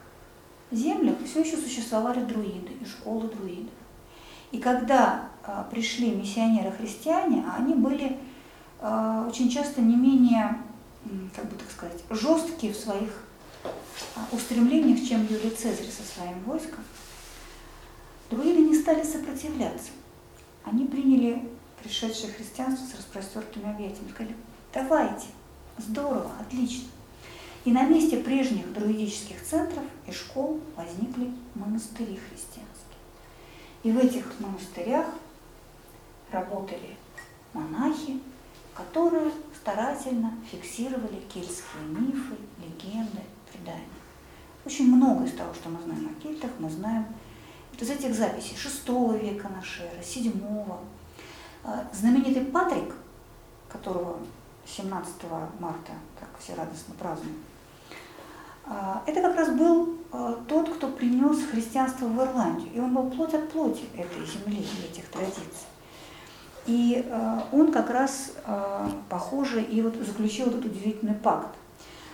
землях 0.75 1.15
все 1.25 1.41
еще 1.41 1.57
существовали 1.57 2.23
друиды 2.23 2.73
и 2.81 2.85
школы 2.85 3.27
друидов. 3.27 3.73
И 4.51 4.59
когда 4.59 5.29
а, 5.43 5.63
пришли 5.63 6.11
миссионеры-христиане, 6.11 7.43
они 7.57 7.73
были 7.73 8.17
а, 8.79 9.25
очень 9.27 9.49
часто 9.49 9.81
не 9.81 9.95
менее, 9.95 10.59
как 11.35 11.45
бы 11.45 11.55
так 11.55 11.69
сказать, 11.71 12.03
жесткие 12.09 12.73
в 12.73 12.77
своих 12.77 13.23
а, 14.15 14.19
устремлениях, 14.31 15.07
чем 15.07 15.23
Юлий 15.23 15.49
Цезарь 15.49 15.87
со 15.87 16.03
своим 16.03 16.43
войском. 16.43 16.83
Друиды 18.29 18.61
не 18.61 18.75
стали 18.75 19.03
сопротивляться. 19.03 19.91
Они 20.63 20.85
приняли 20.85 21.49
пришедшее 21.81 22.31
христианство 22.31 22.85
с 22.85 22.95
распростертыми 22.95 23.69
объятиями. 23.69 24.09
Сказали, 24.09 24.35
давайте, 24.73 25.27
здорово, 25.77 26.31
отлично. 26.39 26.87
И 27.65 27.71
на 27.71 27.83
месте 27.83 28.17
прежних 28.17 28.73
друидических 28.73 29.41
центров 29.41 29.83
и 30.05 30.11
школ 30.11 30.59
возникли 30.75 31.31
монастыри 31.55 32.17
христианские. 32.17 32.67
И 33.83 33.91
в 33.91 33.97
этих 33.97 34.25
монастырях 34.39 35.07
работали 36.31 36.97
монахи, 37.53 38.19
которые 38.73 39.31
старательно 39.55 40.33
фиксировали 40.51 41.21
кельтские 41.33 41.83
мифы, 41.87 42.35
легенды, 42.59 43.21
предания. 43.49 43.87
Очень 44.65 44.93
много 44.93 45.25
из 45.25 45.33
того, 45.33 45.53
что 45.53 45.69
мы 45.69 45.81
знаем 45.83 46.09
о 46.09 46.21
кельтах, 46.21 46.51
мы 46.59 46.69
знаем 46.69 47.05
из 47.79 47.89
этих 47.89 48.13
записей 48.13 48.55
VI 48.55 49.19
века 49.19 49.49
нашей 49.49 49.85
эры, 49.85 50.01
VII. 50.01 50.77
А, 51.63 51.87
знаменитый 51.93 52.45
Патрик, 52.45 52.93
которого 53.69 54.19
17 54.65 55.23
марта 55.59 55.91
так 56.19 56.29
все 56.39 56.55
радостно 56.55 56.93
празднуют, 56.95 57.37
это 59.05 59.21
как 59.21 59.35
раз 59.35 59.49
был 59.49 59.97
а, 60.11 60.39
тот, 60.47 60.69
кто 60.69 60.87
принес 60.87 61.45
христианство 61.51 62.05
в 62.05 62.21
Ирландию. 62.21 62.69
И 62.73 62.79
он 62.79 62.93
был 62.93 63.09
плоть 63.09 63.33
от 63.33 63.49
плоти 63.49 63.83
этой 63.95 64.25
земли 64.25 64.65
этих 64.89 65.07
традиций. 65.09 65.67
И 66.65 67.05
он 67.51 67.73
как 67.73 67.89
раз, 67.89 68.31
похоже, 69.09 69.61
и 69.61 69.81
вот 69.81 69.95
заключил 69.95 70.47
этот 70.47 70.63
удивительный 70.63 71.13
пакт. 71.13 71.57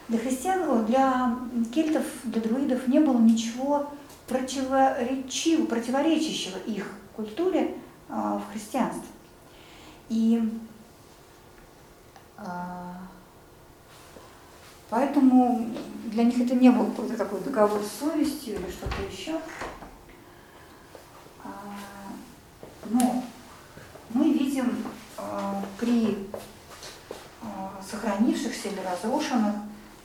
Для 0.08 0.18
христиан, 0.18 0.88
для 0.88 1.38
кельтов, 1.72 2.04
для 2.24 2.42
друидов 2.42 2.88
не 2.88 3.00
было 3.00 3.20
ничего 3.20 3.92
противоречив, 4.28 5.68
противоречащего 5.68 6.58
их 6.66 6.88
культуре 7.16 7.76
а, 8.08 8.40
в 8.40 8.52
христианстве. 8.52 9.10
И 10.08 10.42
а, 12.38 12.98
поэтому 14.90 15.68
для 16.06 16.24
них 16.24 16.40
это 16.40 16.56
не 16.56 16.70
был 16.70 16.88
какой-то 16.88 17.18
такой 17.18 17.42
договор 17.42 17.82
с 17.84 18.00
совестью 18.00 18.56
или 18.56 18.70
что-то 18.70 18.96
еще. 19.12 19.40
А, 21.44 21.50
но 22.90 23.24
мы 24.14 24.32
видим 24.32 24.84
при 25.80 26.30
сохранившихся 27.90 28.70
или 28.70 28.80
разрушенных 28.80 29.56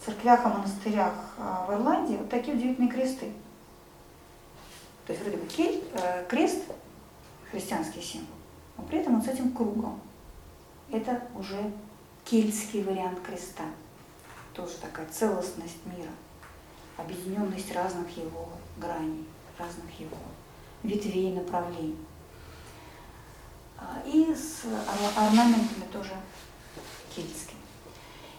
церквях 0.05 0.45
и 0.45 0.49
монастырях 0.49 1.12
в 1.37 1.72
Ирландии 1.72 2.16
вот 2.16 2.30
такие 2.30 2.57
удивительные 2.57 2.91
кресты. 2.91 3.32
То 5.07 5.12
есть 5.12 5.22
вроде 5.22 5.37
бы 5.37 5.47
э, 5.59 6.24
крест, 6.28 6.62
христианский 7.51 8.01
символ, 8.01 8.37
но 8.76 8.85
при 8.85 8.99
этом 9.01 9.16
он 9.16 9.22
с 9.22 9.28
этим 9.28 9.53
кругом. 9.53 10.01
Это 10.91 11.22
уже 11.35 11.72
кельтский 12.24 12.82
вариант 12.82 13.20
креста. 13.20 13.64
Тоже 14.55 14.75
такая 14.81 15.07
целостность 15.09 15.85
мира. 15.85 16.11
объединенность 16.97 17.75
разных 17.75 18.17
его 18.17 18.51
граней, 18.77 19.27
разных 19.59 19.99
его 19.99 20.17
ветвей, 20.85 21.33
направлений. 21.33 21.97
А, 23.77 24.01
и 24.07 24.33
с 24.33 24.63
орнаментами 25.17 25.85
тоже 25.93 26.13
кельтскими. 27.15 27.59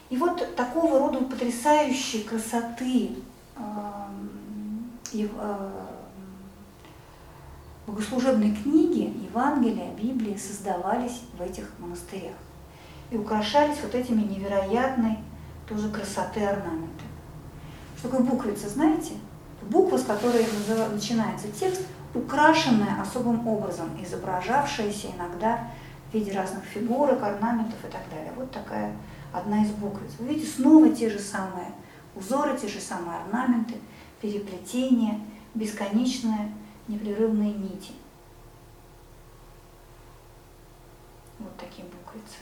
И 0.08 0.16
вот 0.16 0.56
такого 0.56 0.98
рода 0.98 1.22
потрясающей 1.24 2.22
красоты 2.22 3.16
богослужебные 7.86 8.54
книги, 8.54 9.14
Евангелия, 9.28 9.92
Библии 9.92 10.36
создавались 10.36 11.22
в 11.36 11.42
этих 11.42 11.70
монастырях 11.78 12.34
и 13.10 13.16
украшались 13.16 13.78
вот 13.82 13.94
этими 13.94 14.22
невероятной 14.22 15.18
тоже 15.68 15.90
красоты 15.90 16.44
орнаменты. 16.44 17.04
Что 17.98 18.08
такое 18.08 18.26
буквица, 18.26 18.68
знаете? 18.68 19.14
Буква, 19.62 19.96
с 19.96 20.04
которой 20.04 20.46
начинается 20.92 21.48
текст, 21.48 21.82
украшенная 22.14 23.00
особым 23.00 23.46
образом, 23.48 23.90
изображавшаяся 24.02 25.08
иногда 25.16 25.70
в 26.10 26.14
виде 26.14 26.32
разных 26.32 26.64
фигурок, 26.64 27.22
орнаментов 27.22 27.78
и 27.84 27.88
так 27.88 28.02
далее. 28.10 28.32
Вот 28.36 28.50
такая 28.50 28.94
одна 29.32 29.62
из 29.62 29.70
буквиц. 29.70 30.12
Вы 30.18 30.28
видите, 30.28 30.50
снова 30.50 30.88
те 30.88 31.10
же 31.10 31.18
самые 31.18 31.72
узоры, 32.14 32.56
те 32.56 32.68
же 32.68 32.80
самые 32.80 33.18
орнаменты, 33.20 33.74
переплетения, 34.20 35.20
бесконечные 35.54 36.52
непрерывные 36.88 37.52
нити. 37.52 37.92
Вот 41.38 41.56
такие 41.56 41.86
буквицы. 41.86 42.38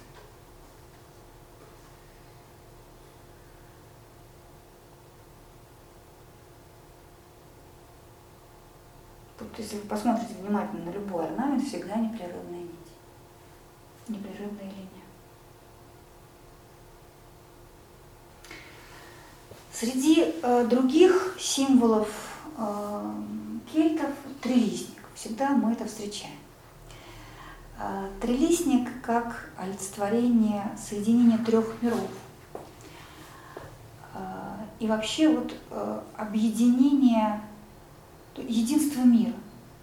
Тут, 9.45 9.59
если 9.59 9.76
вы 9.76 9.82
посмотрите 9.82 10.34
внимательно 10.40 10.86
на 10.86 10.90
любой 10.90 11.26
орнамент, 11.26 11.62
всегда 11.62 11.97
непрерывная 11.97 12.61
нить. 12.61 12.70
Непрерывная 14.09 14.64
линия. 14.64 14.88
Среди 19.70 20.34
э, 20.42 20.66
других 20.66 21.36
символов 21.38 22.09
э, 22.57 23.12
кельтов 23.70 24.12
трилистник. 24.40 25.03
Всегда 25.14 25.51
мы 25.51 25.72
это 25.72 25.84
встречаем. 25.84 26.38
Э, 27.78 28.09
трилистник 28.22 28.88
как 29.03 29.51
олицетворение 29.59 30.74
соединения 30.78 31.36
трех 31.36 31.82
миров. 31.82 32.09
Э, 34.14 34.57
и 34.78 34.86
вообще 34.86 35.28
вот 35.28 35.55
э, 35.70 36.01
объединение 36.16 37.42
единство 38.37 39.03
мира. 39.03 39.35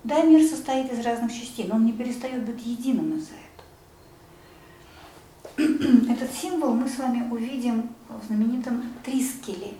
Да, 0.03 0.23
мир 0.23 0.47
состоит 0.47 0.91
из 0.91 1.05
разных 1.05 1.31
частей, 1.31 1.67
но 1.67 1.75
он 1.75 1.85
не 1.85 1.93
перестает 1.93 2.43
быть 2.43 2.65
единым 2.65 3.17
из-за 3.17 3.33
этого. 5.57 6.11
Этот 6.11 6.31
символ 6.33 6.73
мы 6.73 6.87
с 6.89 6.97
вами 6.97 7.29
увидим 7.29 7.89
в 8.09 8.25
знаменитом 8.25 8.83
Трискеле. 9.03 9.73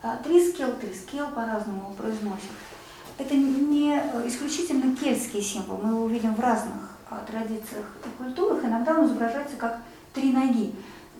А, 0.00 0.16
трискел, 0.18 0.76
трискел 0.76 1.28
по-разному 1.30 1.80
его 1.80 1.90
произносят. 1.94 2.50
Это 3.18 3.34
не 3.34 3.96
исключительно 4.26 4.94
кельтский 4.94 5.42
символ, 5.42 5.78
мы 5.82 5.90
его 5.90 6.04
увидим 6.04 6.36
в 6.36 6.40
разных 6.40 6.96
а, 7.10 7.24
традициях 7.28 7.96
и 8.04 8.22
культурах. 8.22 8.64
Иногда 8.64 8.96
он 8.96 9.06
изображается 9.06 9.56
как 9.56 9.80
три 10.14 10.32
ноги. 10.32 10.72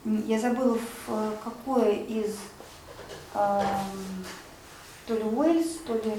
Я 0.04 0.38
забыла, 0.38 0.78
в 1.06 1.36
какое 1.42 1.90
из 1.90 2.36
то 5.08 5.16
ли 5.16 5.24
Уэльс, 5.24 5.78
то 5.86 5.94
ли 5.94 6.12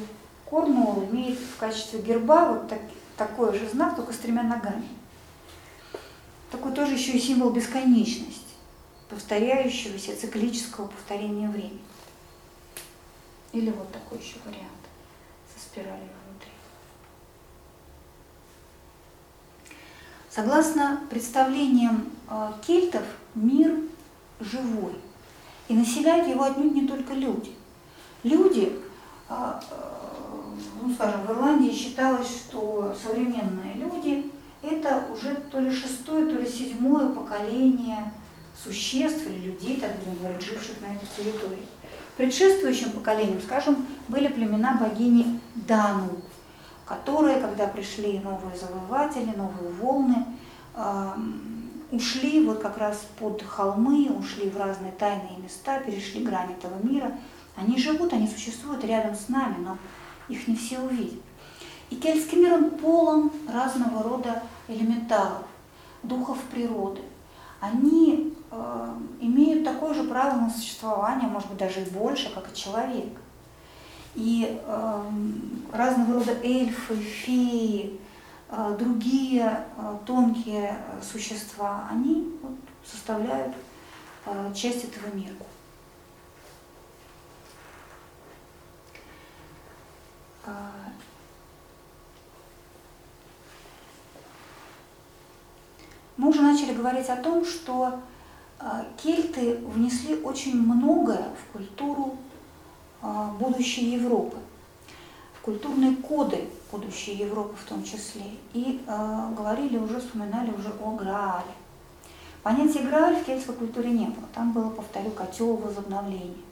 Корнуолл 0.50 1.06
имеет 1.12 1.38
в 1.38 1.58
качестве 1.58 2.02
герба 2.02 2.54
вот 2.54 2.68
так, 2.68 2.80
такой 3.16 3.58
же 3.58 3.70
знак, 3.70 3.96
только 3.96 4.12
с 4.12 4.18
тремя 4.18 4.42
ногами. 4.42 4.88
Такой 6.50 6.74
тоже 6.74 6.96
еще 6.96 7.12
и 7.12 7.20
символ 7.20 7.52
бесконечности, 7.52 8.56
повторяющегося 9.08 10.20
циклического 10.20 10.88
повторения 10.88 11.48
времени. 11.48 11.84
Или 13.54 13.70
вот 13.70 13.92
такой 13.92 14.18
еще 14.18 14.38
вариант 14.44 14.66
со 15.54 15.62
спиралью 15.62 16.10
внутри. 16.26 16.52
Согласно 20.32 21.04
представлениям 21.12 22.10
э, 22.28 22.54
кельтов, 22.66 23.06
мир 23.36 23.82
живой. 24.40 24.96
И 25.68 25.76
населяют 25.76 26.28
его 26.28 26.44
отнюдь 26.46 26.74
не 26.74 26.88
только 26.88 27.14
люди 27.14 27.59
люди, 28.24 28.80
а, 29.28 29.62
э, 29.70 29.76
ну 30.82 30.94
скажем, 30.94 31.22
в 31.26 31.32
Ирландии 31.32 31.72
считалось, 31.72 32.28
что 32.28 32.96
современные 33.02 33.76
люди 33.76 34.32
это 34.62 35.06
уже 35.14 35.36
то 35.36 35.60
ли 35.60 35.72
шестое, 35.72 36.26
то 36.26 36.42
ли 36.42 36.48
седьмое 36.48 37.10
поколение 37.10 38.12
существ 38.62 39.26
или 39.28 39.52
людей, 39.52 39.80
так 39.80 39.92
будем 40.00 40.20
говорить, 40.20 40.42
живших 40.42 40.82
на 40.82 40.88
этой 40.88 41.08
территории. 41.16 41.66
Предшествующим 42.18 42.92
поколением, 42.92 43.42
скажем, 43.42 43.86
были 44.10 44.28
племена 44.28 44.74
богини 44.74 45.40
Дану, 45.56 46.10
которые, 46.86 47.40
когда 47.40 47.68
пришли 47.68 48.20
новые 48.20 48.58
завоеватели, 48.58 49.34
новые 49.38 49.72
волны, 49.76 50.26
ушли 51.92 52.46
вот 52.46 52.60
как 52.60 52.78
раз 52.78 53.08
под 53.18 53.42
холмы, 53.42 54.10
ушли 54.12 54.50
в 54.50 54.58
разные 54.58 54.92
тайные 54.92 55.38
места, 55.38 55.80
перешли 55.80 56.24
грань 56.24 56.52
этого 56.52 56.86
мира– 56.86 57.18
они 57.60 57.78
живут, 57.78 58.14
они 58.14 58.28
существуют 58.28 58.84
рядом 58.84 59.16
с 59.16 59.30
нами, 59.30 59.58
но 59.64 59.78
их 60.28 60.48
не 60.48 60.56
все 60.56 60.80
увидят. 60.80 61.22
И 61.90 61.96
кельтский 61.96 62.40
мир, 62.40 62.54
он 62.54 62.70
полон 62.72 63.32
разного 63.52 64.04
рода 64.04 64.44
элементалов, 64.68 65.44
духов 66.04 66.38
природы. 66.52 67.02
Они 67.60 68.34
э, 68.52 68.94
имеют 69.20 69.66
такое 69.66 69.94
же 69.94 70.04
право 70.04 70.40
на 70.40 70.50
существование, 70.50 71.28
может 71.28 71.50
быть, 71.50 71.58
даже 71.58 71.82
и 71.82 71.90
больше, 71.90 72.34
как 72.34 72.52
и 72.52 72.56
человек. 72.56 73.20
И 74.16 74.62
э, 74.64 75.04
разного 75.74 76.14
рода 76.14 76.32
эльфы, 76.44 76.96
феи, 76.96 78.00
э, 78.50 78.76
другие 78.80 79.66
э, 79.78 79.98
тонкие 80.06 80.78
существа, 81.02 81.88
они 81.92 82.38
вот, 82.42 82.58
составляют 82.86 83.54
э, 84.26 84.54
часть 84.54 84.86
этого 84.86 85.14
мира. 85.14 85.36
Мы 96.20 96.30
уже 96.30 96.42
начали 96.42 96.74
говорить 96.74 97.08
о 97.08 97.16
том, 97.16 97.46
что 97.46 98.02
а, 98.60 98.86
кельты 99.02 99.56
внесли 99.74 100.16
очень 100.22 100.62
многое 100.62 101.30
в 101.34 101.54
культуру 101.54 102.18
а, 103.02 103.32
будущей 103.40 103.92
Европы, 103.92 104.36
в 105.34 105.42
культурные 105.42 105.96
коды 105.96 106.50
будущей 106.72 107.14
Европы 107.16 107.56
в 107.56 107.68
том 107.68 107.84
числе. 107.84 108.26
И 108.54 108.82
говорили 109.36 109.78
уже, 109.78 110.00
вспоминали 110.00 110.52
уже 110.52 110.72
о 110.84 110.92
Граале. 110.92 111.52
Понятия 112.44 112.82
Грааль 112.82 113.16
в 113.16 113.24
кельтской 113.24 113.56
культуре 113.56 113.90
не 113.90 114.06
было. 114.06 114.28
Там 114.36 114.52
было, 114.52 114.70
повторю, 114.70 115.12
котел 115.12 115.56
возобновления 115.56 116.49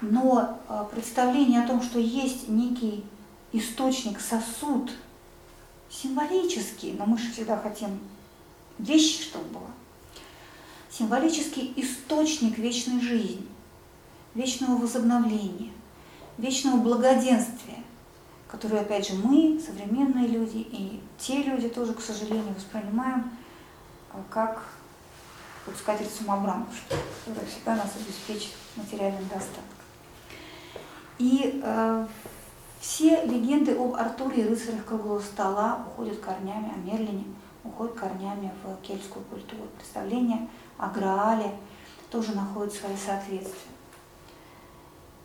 но 0.00 0.60
а, 0.68 0.84
представление 0.84 1.62
о 1.62 1.66
том, 1.66 1.82
что 1.82 1.98
есть 1.98 2.48
некий 2.48 3.04
источник, 3.52 4.20
сосуд, 4.20 4.92
символический, 5.90 6.94
но 6.98 7.06
мы 7.06 7.18
же 7.18 7.32
всегда 7.32 7.56
хотим 7.56 7.98
вещи, 8.78 9.22
чтобы 9.22 9.46
было, 9.46 9.70
символический 10.90 11.72
источник 11.76 12.58
вечной 12.58 13.00
жизни, 13.00 13.46
вечного 14.34 14.76
возобновления, 14.76 15.72
вечного 16.36 16.76
благоденствия, 16.76 17.82
которую, 18.46 18.82
опять 18.82 19.08
же, 19.08 19.14
мы, 19.14 19.60
современные 19.60 20.28
люди, 20.28 20.58
и 20.58 21.02
те 21.18 21.42
люди 21.42 21.68
тоже, 21.68 21.94
к 21.94 22.00
сожалению, 22.00 22.54
воспринимаем 22.54 23.30
а, 24.12 24.22
как 24.30 24.62
вот 25.66 25.76
сказать 25.76 26.08
самобранку, 26.10 26.70
которая 27.24 27.50
всегда 27.50 27.76
нас 27.76 27.92
обеспечит 27.96 28.52
материальным 28.76 29.24
достатком. 29.28 29.67
И 31.18 31.60
э, 31.62 32.06
все 32.80 33.24
легенды 33.24 33.74
об 33.74 33.94
Артуре 33.94 34.44
и 34.44 34.48
рыцарях 34.48 34.84
круглого 34.84 35.20
стола 35.20 35.84
уходят 35.86 36.20
корнями, 36.20 36.72
о 36.72 36.78
Мерлине 36.78 37.24
уходят 37.64 37.94
корнями 37.94 38.52
в 38.62 38.80
кельтскую 38.82 39.24
культуру. 39.24 39.62
Представление 39.76 40.48
о 40.78 40.88
Граале 40.88 41.52
тоже 42.10 42.34
находит 42.34 42.72
свои 42.72 42.96
соответствия. 42.96 43.72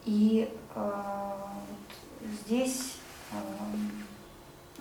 И 0.06 0.52
э, 0.76 0.91
здесь, 2.46 2.96
э, 3.32 3.36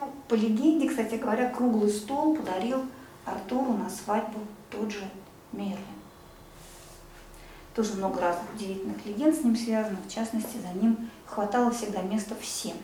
ну, 0.01 0.13
по 0.29 0.35
легенде, 0.35 0.89
кстати 0.89 1.17
говоря, 1.17 1.51
круглый 1.51 1.91
стол 1.91 2.37
подарил 2.37 2.87
Артуру 3.25 3.75
на 3.75 3.89
свадьбу 3.89 4.41
тот 4.71 4.91
же 4.91 5.09
Мерлин. 5.53 6.02
Тоже 7.75 7.95
много 7.95 8.21
разных 8.21 8.55
удивительных 8.55 9.05
легенд 9.07 9.35
с 9.35 9.45
ним 9.45 9.57
связано. 9.57 9.97
В 10.07 10.13
частности, 10.13 10.59
за 10.59 10.79
ним 10.79 11.11
хватало 11.27 11.71
всегда 11.71 12.03
места 12.03 12.35
всем. 12.41 12.77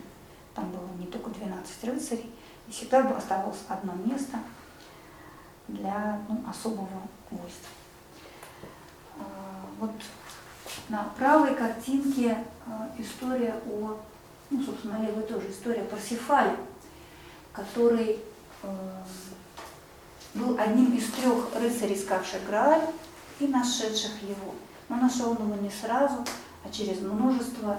Там 0.55 0.70
было 0.70 0.89
не 0.99 1.07
только 1.07 1.30
12 1.30 1.84
рыцарей, 1.84 2.30
и 2.66 2.70
всегда 2.70 3.01
оставалось 3.01 3.59
одно 3.68 3.93
место 3.95 4.39
для 5.68 6.20
ну, 6.28 6.43
особого 6.49 6.89
гостя. 7.30 7.68
А, 9.18 9.66
вот 9.78 9.91
на 10.89 11.05
правой 11.18 11.55
картинке 11.55 12.39
а, 12.66 12.89
история 12.99 13.55
о, 13.66 13.99
ну, 14.51 14.62
собственно, 14.62 15.05
левой 15.05 15.22
тоже 15.24 15.51
история 15.51 15.82
Парсифале, 15.82 16.57
который 17.53 18.18
э, 18.62 18.68
был 20.34 20.59
одним 20.59 20.97
из 20.97 21.11
трех 21.11 21.55
рыцарей, 21.57 21.97
искавших 21.97 22.47
Грааль 22.47 22.86
и 23.41 23.47
нашедших 23.47 24.22
его. 24.22 24.55
Но 24.89 24.97
нашел 24.97 25.30
он 25.30 25.53
его 25.53 25.57
не 25.57 25.70
сразу, 25.70 26.24
а 26.64 26.70
через 26.70 27.01
множество 27.01 27.76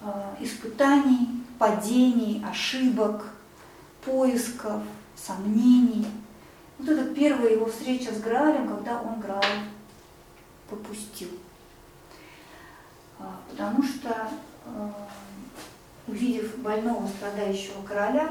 э, 0.00 0.34
испытаний, 0.40 1.44
падений, 1.58 2.44
ошибок, 2.44 3.32
поисков, 4.04 4.82
сомнений. 5.16 6.06
Вот 6.78 6.88
это 6.88 7.14
первая 7.14 7.52
его 7.52 7.66
встреча 7.66 8.12
с 8.12 8.20
Граалем, 8.20 8.68
когда 8.68 9.00
он 9.00 9.20
Грааль 9.20 9.64
попустил. 10.68 11.30
А, 13.18 13.40
потому 13.50 13.82
что, 13.82 14.28
э, 14.66 14.90
увидев 16.06 16.58
больного, 16.58 17.06
страдающего 17.06 17.82
короля, 17.82 18.28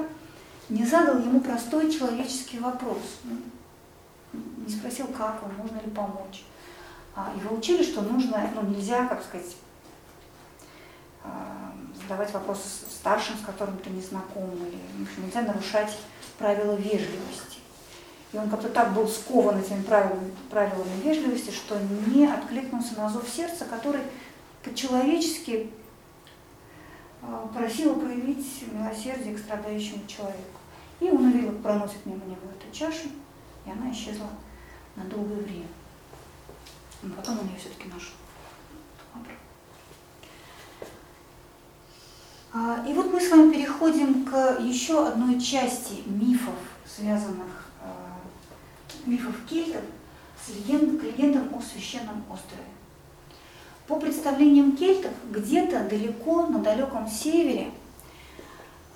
не 0.70 0.86
задал 0.86 1.20
ему 1.20 1.40
простой 1.42 1.92
человеческий 1.92 2.60
вопрос. 2.60 3.20
Ну, 3.24 3.38
не 4.66 4.74
спросил, 4.74 5.08
как 5.08 5.42
он, 5.44 5.54
можно 5.56 5.78
ли 5.78 5.92
помочь. 5.92 6.44
А 7.16 7.32
его 7.36 7.56
учили, 7.56 7.82
что 7.82 8.02
нужно, 8.02 8.52
ну, 8.56 8.62
нельзя, 8.64 9.08
как 9.08 9.24
сказать, 9.24 9.56
а, 11.24 11.72
задавать 12.02 12.34
вопросы 12.34 12.64
старшим, 12.90 13.38
с 13.38 13.46
которым 13.46 13.78
ты 13.78 13.90
не 13.90 14.02
знаком, 14.02 14.52
или 14.52 15.26
нельзя 15.26 15.42
нарушать 15.42 15.98
правила 16.38 16.76
вежливости. 16.76 17.60
И 18.34 18.38
он 18.38 18.50
как-то 18.50 18.68
так 18.68 18.94
был 18.94 19.08
скован 19.08 19.60
этими 19.60 19.82
правилами, 19.84 20.30
правилами 20.50 21.02
вежливости, 21.04 21.52
что 21.52 21.80
не 22.08 22.28
откликнулся 22.28 22.96
на 22.98 23.10
зов 23.10 23.30
сердца, 23.30 23.64
который 23.64 24.02
по-человечески 24.62 25.72
а, 27.22 27.48
просила 27.56 27.94
проявить 27.94 28.66
милосердие 28.74 29.36
к 29.36 29.40
страдающему 29.40 30.06
человеку. 30.06 30.60
И 31.00 31.10
он 31.10 31.28
увидел, 31.28 31.54
проносит 31.60 32.06
мимо 32.06 32.26
него 32.26 32.52
эту 32.60 32.76
чашу, 32.76 33.08
и 33.66 33.72
она 33.72 33.90
исчезла 33.92 34.28
на 34.98 35.06
долгое 35.06 35.42
время. 35.42 35.68
Но 37.06 37.14
потом 37.16 37.40
он 37.40 37.48
ее 37.48 37.58
все-таки 37.60 37.88
нашел. 37.88 38.16
А, 42.58 42.86
и 42.88 42.94
вот 42.94 43.12
мы 43.12 43.20
с 43.20 43.30
вами 43.30 43.52
переходим 43.52 44.24
к 44.24 44.60
еще 44.62 45.06
одной 45.06 45.42
части 45.42 46.04
мифов, 46.06 46.56
связанных, 46.88 47.66
а, 47.82 48.18
мифов 49.06 49.36
кельтов, 49.50 49.82
с 50.42 50.56
легенд, 50.56 51.02
к 51.02 51.04
легендам 51.04 51.54
о 51.54 51.62
священном 51.62 52.24
острове. 52.32 52.64
По 53.88 53.98
представлениям 53.98 54.78
кельтов, 54.78 55.12
где-то 55.30 55.82
далеко, 55.90 56.48
на 56.48 56.60
далеком 56.60 57.10
севере, 57.10 57.72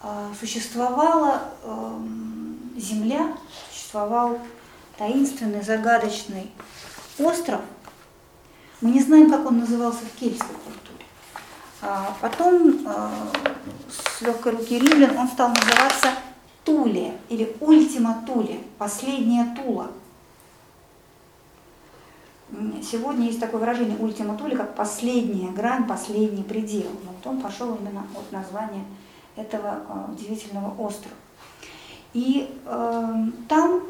а, 0.02 0.32
существовала 0.40 1.52
эм, 1.64 2.72
земля, 2.78 3.36
существовал 3.70 4.40
таинственный, 4.98 5.62
загадочный 5.62 6.50
остров. 7.18 7.60
Мы 8.82 8.92
не 8.92 9.02
знаем, 9.02 9.30
как 9.30 9.46
он 9.46 9.60
назывался 9.60 10.06
в 10.06 10.20
кельтской 10.20 10.56
культуре. 10.56 11.06
А 11.82 12.16
потом 12.22 12.86
э, 12.86 13.10
с 13.90 14.22
легкой 14.22 14.54
руки 14.54 14.80
римлян 14.80 15.18
он 15.18 15.28
стал 15.28 15.50
называться 15.50 16.14
Туле 16.64 17.18
или 17.28 17.56
Ультима 17.60 18.24
Туле, 18.26 18.62
последняя 18.78 19.54
Тула. 19.56 19.92
Сегодня 22.82 23.28
есть 23.28 23.40
такое 23.40 23.60
выражение 23.60 23.96
ультима 24.00 24.36
тули, 24.36 24.56
как 24.56 24.76
последняя 24.76 25.52
грань, 25.52 25.88
последний 25.88 26.42
предел. 26.42 26.90
Но 27.06 27.12
вот 27.12 27.28
он 27.28 27.42
пошел 27.42 27.76
именно 27.76 28.08
от 28.16 28.32
названия 28.32 28.86
этого 29.36 29.82
э, 29.88 30.12
удивительного 30.14 30.74
острова. 30.82 31.16
И 32.14 32.50
э, 32.66 33.16
там 33.48 33.84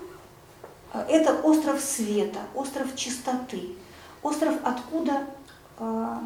это 1.07 1.35
остров 1.41 1.79
света, 1.79 2.39
остров 2.53 2.95
чистоты, 2.95 3.75
остров, 4.24 4.55
откуда 4.63 5.26
э, 5.78 6.17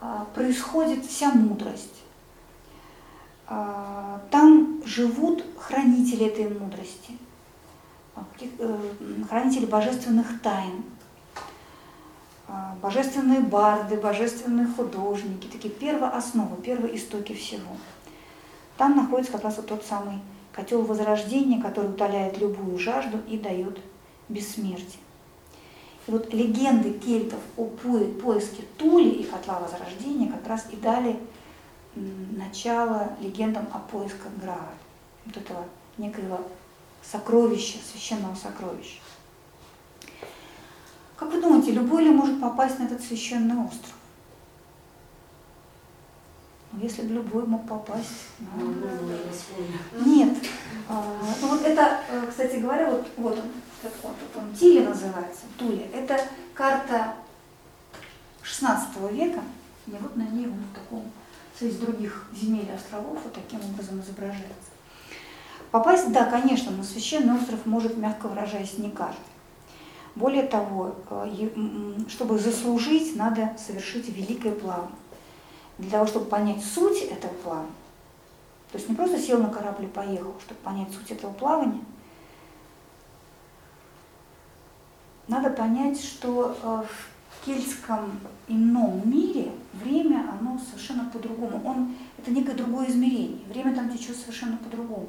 э, 0.00 0.24
происходит 0.34 1.04
вся 1.04 1.30
мудрость. 1.30 2.02
Э, 3.48 4.18
там 4.30 4.82
живут 4.84 5.44
хранители 5.58 6.26
этой 6.26 6.48
мудрости– 6.48 7.18
Э, 8.58 8.78
хранители 9.28 9.66
божественных 9.66 10.40
тайн, 10.40 10.84
а, 12.46 12.76
божественные 12.80 13.40
барды, 13.40 13.96
божественные 13.96 14.66
художники, 14.66 15.46
такие 15.46 15.72
первоосновы, 15.72 16.60
первоистоки 16.62 17.32
всего. 17.32 17.76
Там 18.76 18.96
находится 18.96 19.32
как 19.32 19.44
раз 19.44 19.56
вот 19.56 19.66
тот 19.66 19.84
самый 19.84 20.20
котел 20.52 20.82
возрождения, 20.82 21.60
который 21.60 21.90
утоляет 21.90 22.38
любую 22.38 22.78
жажду 22.78 23.18
и 23.28 23.38
дает 23.38 23.78
бессмертие. 24.28 25.00
Вот 26.06 26.32
легенды 26.34 26.92
кельтов 26.92 27.40
о 27.56 27.64
поиске 27.64 28.62
Тули 28.76 29.08
и 29.08 29.24
котла 29.24 29.60
возрождения 29.60 30.30
как 30.30 30.46
раз 30.46 30.66
и 30.70 30.76
дали 30.76 31.18
начало 31.94 33.16
легендам 33.20 33.66
о 33.72 33.78
поисках 33.78 34.32
Грааля, 34.42 34.76
вот 35.24 35.36
этого 35.36 35.64
некоего 35.96 36.40
сокровища, 37.02 37.78
священного 37.90 38.34
сокровища. 38.34 38.98
Как 41.16 41.32
вы 41.32 41.40
думаете, 41.40 41.70
любой 41.70 42.04
ли 42.04 42.10
может 42.10 42.40
попасть 42.40 42.78
на 42.78 42.84
этот 42.84 43.02
священный 43.02 43.56
остров? 43.64 43.93
Если 46.80 47.02
бы 47.02 47.14
любой 47.14 47.46
мог 47.46 47.66
попасть. 47.68 48.28
Ну, 48.56 48.74
нет. 50.04 50.36
А, 50.88 51.04
ну 51.40 51.48
вот 51.48 51.62
это, 51.62 52.00
э, 52.10 52.26
кстати 52.28 52.56
говоря, 52.56 52.90
вот, 52.90 53.06
вот 53.16 53.32
он, 53.32 53.44
вот, 53.82 53.92
вот 54.02 54.42
он, 54.42 54.54
Тили 54.54 54.84
называется, 54.84 55.42
Тули. 55.56 55.88
Это 55.94 56.20
карта 56.52 57.14
16 58.42 59.12
века, 59.12 59.40
и 59.86 59.92
вот 59.92 60.16
на 60.16 60.22
ней 60.22 60.46
он 60.46 60.54
в 60.54 60.74
таком, 60.74 61.10
среди 61.58 61.78
других 61.78 62.26
земель 62.34 62.68
и 62.68 62.74
островов 62.74 63.18
вот 63.22 63.32
таким 63.32 63.60
образом 63.60 64.00
изображается. 64.00 64.74
Попасть, 65.70 66.12
да, 66.12 66.26
конечно, 66.26 66.70
на 66.70 66.84
священный 66.84 67.36
остров 67.36 67.66
может, 67.66 67.96
мягко 67.96 68.28
выражаясь, 68.28 68.78
не 68.78 68.90
каждый. 68.90 69.18
Более 70.14 70.44
того, 70.44 70.94
э, 71.10 71.48
чтобы 72.08 72.38
заслужить, 72.38 73.16
надо 73.16 73.56
совершить 73.58 74.08
великое 74.08 74.52
плавание. 74.52 74.94
Для 75.78 75.90
того, 75.90 76.06
чтобы 76.06 76.26
понять 76.26 76.62
суть 76.64 77.02
этого 77.02 77.32
плавания, 77.34 77.72
то 78.70 78.78
есть 78.78 78.88
не 78.88 78.94
просто 78.94 79.18
сел 79.20 79.42
на 79.42 79.50
корабль 79.50 79.84
и 79.84 79.88
поехал, 79.88 80.34
чтобы 80.40 80.60
понять 80.60 80.92
суть 80.92 81.10
этого 81.10 81.32
плавания, 81.32 81.80
надо 85.28 85.50
понять, 85.50 86.02
что 86.02 86.56
э, 86.62 86.84
в 86.84 87.44
кельтском 87.46 88.20
ином 88.48 89.02
мире 89.08 89.52
время, 89.72 90.28
оно 90.38 90.58
совершенно 90.58 91.08
по-другому. 91.10 91.60
Он, 91.64 91.94
это 92.18 92.30
некое 92.30 92.54
другое 92.54 92.88
измерение. 92.88 93.38
Время 93.48 93.74
там 93.74 93.90
течет 93.90 94.16
совершенно 94.16 94.56
по-другому. 94.58 95.08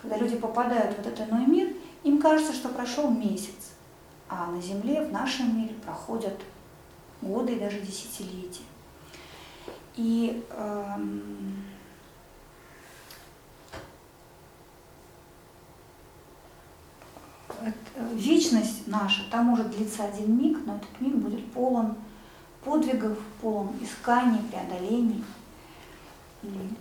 Когда 0.00 0.16
люди 0.16 0.36
попадают 0.36 0.96
в 0.96 0.98
этот 1.00 1.28
иной 1.28 1.46
мир, 1.46 1.74
им 2.02 2.18
кажется, 2.20 2.52
что 2.52 2.68
прошел 2.68 3.10
месяц, 3.10 3.72
а 4.28 4.46
на 4.46 4.60
Земле, 4.60 5.02
в 5.02 5.12
нашем 5.12 5.56
мире 5.56 5.74
проходят 5.84 6.38
годы 7.22 7.54
и 7.54 7.60
даже 7.60 7.80
десятилетия. 7.80 8.64
И 9.96 10.44
эм, 10.50 11.64
вечность 18.12 18.86
наша, 18.86 19.22
там 19.30 19.46
может 19.46 19.70
длиться 19.70 20.04
один 20.04 20.36
миг, 20.38 20.58
но 20.66 20.76
этот 20.76 21.00
миг 21.00 21.14
будет 21.14 21.52
полон 21.52 21.94
подвигов, 22.64 23.18
полон 23.40 23.70
исканий, 23.80 24.40
преодолений, 24.50 25.22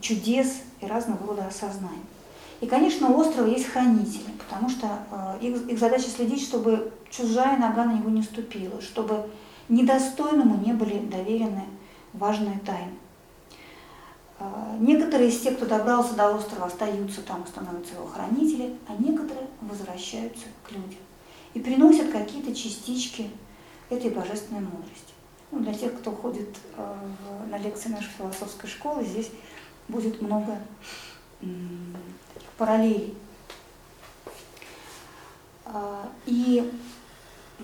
чудес 0.02 0.62
и 0.82 0.88
разного 0.88 1.28
рода 1.28 1.48
осознаний. 1.48 2.02
И, 2.62 2.66
конечно, 2.66 3.10
у 3.10 3.20
острова 3.20 3.48
есть 3.48 3.68
хранители, 3.68 4.32
потому 4.40 4.70
что 4.70 4.88
э, 5.12 5.38
их, 5.42 5.68
их 5.68 5.78
задача 5.78 6.08
следить, 6.08 6.42
чтобы 6.42 6.94
чужая 7.10 7.58
нога 7.58 7.84
на 7.84 7.94
него 7.94 8.10
не 8.10 8.24
ступила, 8.24 8.82
чтобы 8.82 9.30
недостойному 9.68 10.64
не 10.66 10.72
были 10.72 11.00
доверены 11.00 11.64
важные 12.14 12.60
тайны. 12.60 12.94
Э, 14.44 14.76
некоторые 14.80 15.30
из 15.30 15.40
тех, 15.40 15.56
кто 15.56 15.66
добрался 15.66 16.16
до 16.16 16.36
острова, 16.36 16.66
остаются 16.66 17.22
там, 17.22 17.48
становятся 17.48 17.94
его 17.94 18.08
хранители, 18.08 18.76
а 18.88 18.96
некоторые 19.02 19.48
возвращаются 19.62 20.46
к 20.64 20.72
людям 20.72 21.00
и 21.54 21.60
приносят 21.60 22.12
какие-то 22.12 22.54
частички 22.54 23.30
этой 23.90 24.10
божественной 24.10 24.62
мудрости. 24.62 25.14
Ну, 25.52 25.60
для 25.60 25.74
тех, 25.74 25.98
кто 25.98 26.12
ходит 26.12 26.50
э, 26.76 26.96
на 27.50 27.58
лекции 27.58 27.90
нашей 27.90 28.10
философской 28.18 28.68
школы, 28.68 29.06
здесь 29.06 29.30
будет 29.88 30.22
много 30.22 30.58
параллелей. 32.58 33.16
А, 35.66 36.10
и 36.26 36.72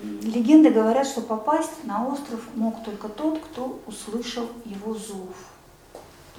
легенды 0.02 0.70
говорят, 0.70 1.08
что 1.08 1.22
попасть 1.22 1.84
на 1.84 2.08
остров 2.08 2.42
мог 2.56 2.84
только 2.84 3.10
тот, 3.10 3.40
кто 3.40 3.82
услышал 3.86 4.48
его 4.66 4.94
зов. 4.94 5.36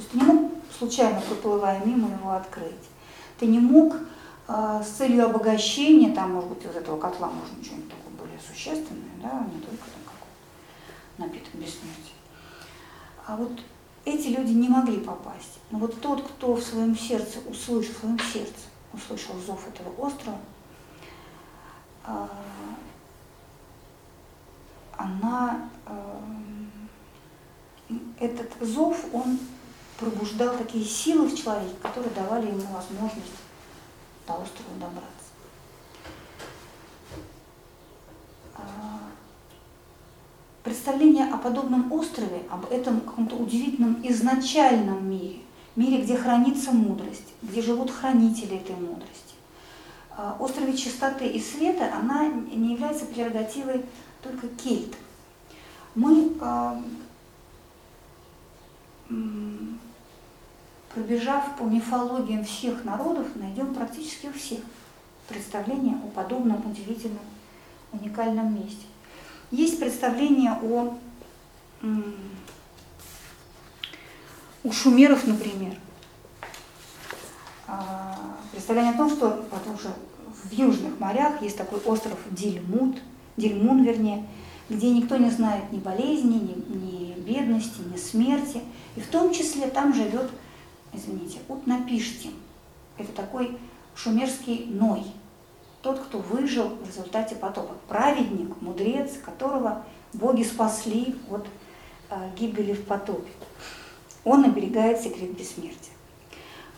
То 0.00 0.02
есть 0.02 0.12
ты 0.12 0.18
не 0.18 0.24
мог, 0.24 0.52
случайно 0.78 1.20
проплывая 1.20 1.84
мимо, 1.84 2.08
его 2.08 2.30
открыть. 2.30 2.88
Ты 3.38 3.46
не 3.46 3.58
мог 3.58 3.96
э, 4.48 4.82
с 4.82 4.96
целью 4.96 5.26
обогащения, 5.26 6.14
там, 6.14 6.32
может 6.32 6.48
быть, 6.48 6.64
из 6.64 6.74
этого 6.74 6.98
котла 6.98 7.28
можно 7.28 7.62
что-нибудь 7.62 7.90
такое 7.90 8.14
более 8.18 8.40
существенное, 8.40 9.10
да, 9.22 9.46
не 9.52 9.60
только 9.60 9.84
там 9.84 10.02
какой 10.06 11.28
напиток 11.28 11.52
бессмертия. 11.52 12.14
А 13.26 13.36
вот 13.36 13.52
эти 14.06 14.28
люди 14.28 14.52
не 14.52 14.70
могли 14.70 15.00
попасть. 15.00 15.58
Но 15.70 15.78
вот 15.78 16.00
тот, 16.00 16.26
кто 16.26 16.54
в 16.54 16.62
своем 16.62 16.96
сердце 16.96 17.38
услышал, 17.46 17.92
в 17.92 17.98
своем 17.98 18.18
сердце 18.18 18.54
услышал 18.94 19.34
зов 19.46 19.68
этого 19.68 19.92
острова, 20.06 20.38
а, 22.04 22.30
она, 24.96 25.68
а, 25.84 26.22
этот 28.18 28.50
зов, 28.62 29.04
он 29.12 29.38
пробуждал 30.00 30.56
такие 30.56 30.84
силы 30.84 31.28
в 31.28 31.36
человеке, 31.36 31.74
которые 31.82 32.12
давали 32.14 32.46
ему 32.46 32.62
возможность 32.72 33.36
до 34.26 34.32
острова 34.32 34.74
добраться. 34.80 35.06
А, 38.56 39.00
представление 40.62 41.26
о 41.26 41.36
подобном 41.36 41.92
острове, 41.92 42.42
об 42.50 42.72
этом 42.72 43.02
каком-то 43.02 43.36
удивительном 43.36 44.00
изначальном 44.02 45.08
мире, 45.08 45.40
мире, 45.76 46.02
где 46.02 46.16
хранится 46.16 46.72
мудрость, 46.72 47.34
где 47.42 47.60
живут 47.60 47.90
хранители 47.90 48.56
этой 48.56 48.76
мудрости. 48.76 49.34
А, 50.16 50.36
острове 50.40 50.76
чистоты 50.76 51.26
и 51.26 51.40
света, 51.40 51.92
она 51.94 52.26
не 52.26 52.72
является 52.72 53.04
прерогативой 53.04 53.84
только 54.22 54.48
кельт. 54.48 54.96
Мы, 55.94 56.32
а, 56.40 56.82
пробежав 60.94 61.56
по 61.56 61.64
мифологиям 61.64 62.44
всех 62.44 62.84
народов, 62.84 63.26
найдем 63.36 63.74
практически 63.74 64.26
у 64.26 64.32
всех 64.32 64.60
представление 65.28 65.96
о 65.96 66.08
подобном 66.08 66.64
удивительном, 66.68 67.20
уникальном 67.92 68.54
месте. 68.54 68.86
Есть 69.50 69.78
представление 69.78 70.52
о 70.62 70.98
у 74.62 74.72
шумеров, 74.72 75.26
например, 75.26 75.74
а, 77.66 78.36
представление 78.52 78.92
о 78.92 78.98
том, 78.98 79.08
что 79.08 79.46
вот 79.50 79.74
уже 79.74 79.88
в 80.44 80.52
южных 80.52 80.98
морях 80.98 81.40
есть 81.40 81.56
такой 81.56 81.78
остров 81.80 82.18
Дильмут, 82.30 82.98
Дильмун, 83.36 83.82
вернее, 83.82 84.26
где 84.68 84.90
никто 84.90 85.16
не 85.16 85.30
знает 85.30 85.72
ни 85.72 85.78
болезни, 85.78 86.34
ни, 86.34 86.76
ни 86.76 87.20
бедности, 87.20 87.80
ни 87.92 87.96
смерти. 87.96 88.60
И 88.96 89.00
в 89.00 89.06
том 89.06 89.32
числе 89.32 89.68
там 89.68 89.94
живет, 89.94 90.30
извините, 90.92 91.38
Утнапиштим. 91.48 92.32
Это 92.98 93.12
такой 93.12 93.56
шумерский 93.94 94.66
Ной, 94.66 95.04
тот, 95.82 96.00
кто 96.00 96.18
выжил 96.18 96.68
в 96.68 96.86
результате 96.86 97.34
потопа. 97.36 97.74
Праведник, 97.88 98.60
мудрец, 98.60 99.12
которого 99.24 99.84
боги 100.12 100.42
спасли 100.42 101.16
от 101.30 101.46
э, 102.10 102.30
гибели 102.36 102.72
в 102.74 102.84
потопе 102.84 103.30
он 104.24 104.44
оберегает 104.44 105.00
секрет 105.00 105.30
бессмертия. 105.36 105.92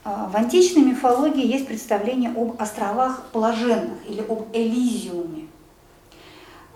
А, 0.05 0.29
в 0.29 0.37
античной 0.37 0.83
мифологии 0.83 1.47
есть 1.47 1.67
представление 1.67 2.31
об 2.31 2.61
островах 2.61 3.25
блаженных 3.33 3.99
или 4.09 4.21
об 4.21 4.49
Элизиуме. 4.53 5.47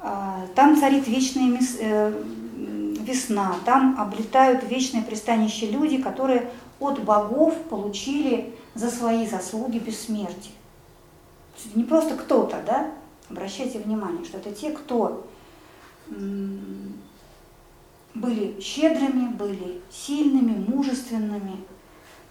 А, 0.01 0.47
там 0.55 0.76
царит 0.76 1.09
вечная 1.09 1.59
э, 1.80 2.22
весна, 3.01 3.57
там 3.64 3.97
облетают 3.99 4.68
вечное 4.68 5.03
пристанище 5.03 5.66
люди, 5.66 5.99
которые 5.99 6.51
от 6.80 7.02
богов 7.02 7.54
получили 7.64 8.54
за 8.74 8.90
свои 8.90 9.26
заслуги 9.26 9.78
бессмертие. 9.78 10.54
Не 11.74 11.84
просто 11.84 12.16
кто-то, 12.16 12.62
да? 12.66 12.92
Обращайте 13.30 13.78
внимание, 13.78 14.24
что 14.24 14.38
это 14.38 14.52
те, 14.52 14.70
кто 14.70 15.26
были 18.14 18.60
щедрыми, 18.60 19.28
были 19.28 19.80
сильными, 19.90 20.64
мужественными, 20.68 21.56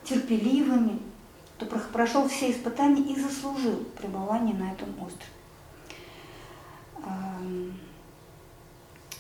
терпеливыми, 0.04 1.00
кто 1.58 1.66
прошел 1.92 2.28
все 2.28 2.52
испытания 2.52 3.02
и 3.02 3.20
заслужил 3.20 3.84
пребывание 3.98 4.56
на 4.56 4.72
этом 4.72 4.90
острове. 5.02 5.32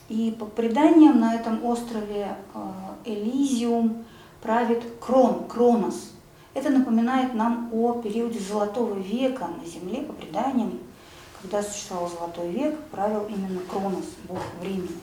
И 0.07 0.36
по 0.38 0.45
преданиям 0.45 1.19
на 1.19 1.34
этом 1.34 1.65
острове 1.65 2.36
а, 2.53 2.95
Элизиум 3.05 4.05
правит 4.46 4.84
Крон, 5.00 5.48
Кронос. 5.48 6.12
Это 6.54 6.70
напоминает 6.70 7.34
нам 7.34 7.70
о 7.74 7.93
периоде 7.93 8.39
Золотого 8.39 8.93
века 8.93 9.48
на 9.48 9.66
Земле, 9.66 10.04
по 10.04 10.14
преданиям, 10.14 10.80
когда 11.41 11.64
существовал 11.64 12.08
Золотой 12.08 12.52
век, 12.52 12.80
правил 12.91 13.26
именно 13.28 13.60
Кронос, 13.62 14.06
бог 14.30 14.39
времени. 14.62 15.00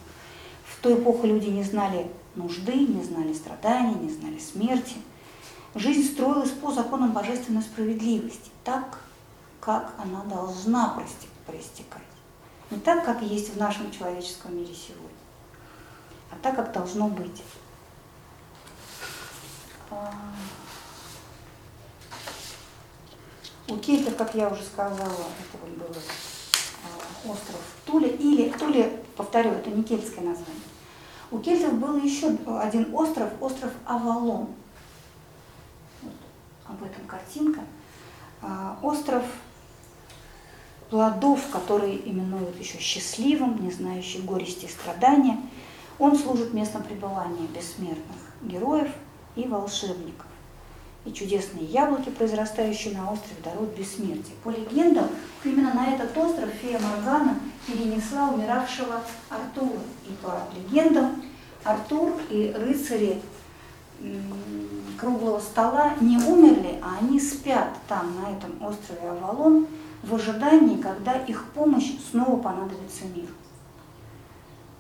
В 0.64 0.80
ту 0.80 0.95
эпоху 0.95 1.26
люди 1.26 1.49
не 1.49 1.64
знали 1.64 2.07
нужды, 2.36 2.72
не 2.72 3.03
знали 3.03 3.32
страданий, 3.34 3.97
не 3.97 4.11
знали 4.11 4.38
смерти. 4.38 4.95
Жизнь 5.74 6.12
строилась 6.12 6.51
по 6.51 6.70
законам 6.70 7.12
божественной 7.12 7.62
справедливости, 7.62 8.51
так, 8.62 9.01
как 9.61 9.93
она 9.99 10.22
должна 10.22 10.97
проистекать. 11.47 12.03
Не 12.70 12.78
так, 12.78 13.05
как 13.05 13.22
есть 13.22 13.55
в 13.55 13.59
нашем 13.59 13.90
человеческом 13.90 14.57
мире 14.57 14.72
сегодня, 14.72 15.09
а 16.30 16.36
так, 16.40 16.55
как 16.55 16.72
должно 16.72 17.09
быть. 17.09 17.43
У 23.68 23.76
кельтов, 23.76 24.16
как 24.16 24.34
я 24.34 24.49
уже 24.49 24.62
сказала, 24.62 25.01
это 25.01 25.59
вот 25.61 25.70
был 25.70 25.97
а, 25.97 27.30
остров 27.30 27.61
Туля, 27.86 28.09
или 28.09 28.51
Туля, 28.51 28.90
повторю, 29.16 29.51
это 29.51 29.70
не 29.70 29.82
кельтское 29.82 30.24
название, 30.24 30.62
у 31.30 31.38
кельтов 31.38 31.74
был 31.74 31.97
еще 31.97 32.36
один 32.61 32.95
остров, 32.95 33.30
остров 33.40 33.72
Авалон. 33.86 34.49
Вот 36.03 36.12
об 36.66 36.82
этом 36.84 37.07
картинка. 37.07 37.61
А, 38.43 38.78
остров 38.82 39.24
плодов, 40.90 41.40
который 41.51 42.03
именуют 42.05 42.59
еще 42.59 42.78
счастливым, 42.78 43.64
не 43.64 43.70
знающий 43.70 44.20
горести 44.20 44.66
и 44.66 44.68
страдания. 44.68 45.38
Он 45.99 46.18
служит 46.18 46.53
местом 46.53 46.82
пребывания 46.82 47.47
бессмертных 47.47 48.18
героев 48.43 48.90
и 49.37 49.47
волшебников. 49.47 50.26
И 51.05 51.12
чудесные 51.12 51.64
яблоки, 51.64 52.11
произрастающие 52.11 52.97
на 52.97 53.12
острове, 53.12 53.43
даруют 53.43 53.76
бессмертие. 53.76 54.37
По 54.45 54.51
легендам, 54.51 55.09
именно 55.43 55.74
на 55.74 55.93
этот 55.95 56.16
остров 56.16 56.51
фея 56.51 56.78
Моргана 56.78 57.41
перенесла 57.66 58.28
умиравшего 58.28 59.03
Артура. 59.28 59.80
И 60.09 60.12
по 60.22 60.43
легендам 60.57 61.22
Артур 61.64 62.12
и 62.30 62.55
рыцари 62.57 63.20
круглого 64.99 65.41
стола 65.41 65.95
не 66.01 66.18
умерли, 66.18 66.78
а 66.83 66.99
они 67.01 67.20
спят 67.20 67.70
там, 67.89 68.14
на 68.20 68.37
этом 68.37 68.62
острове 68.62 69.09
Авалон, 69.09 69.66
в 70.03 70.14
ожидании, 70.14 70.80
когда 70.80 71.14
их 71.14 71.45
помощь 71.55 71.93
снова 72.11 72.41
понадобится 72.41 73.05
миру. 73.14 73.33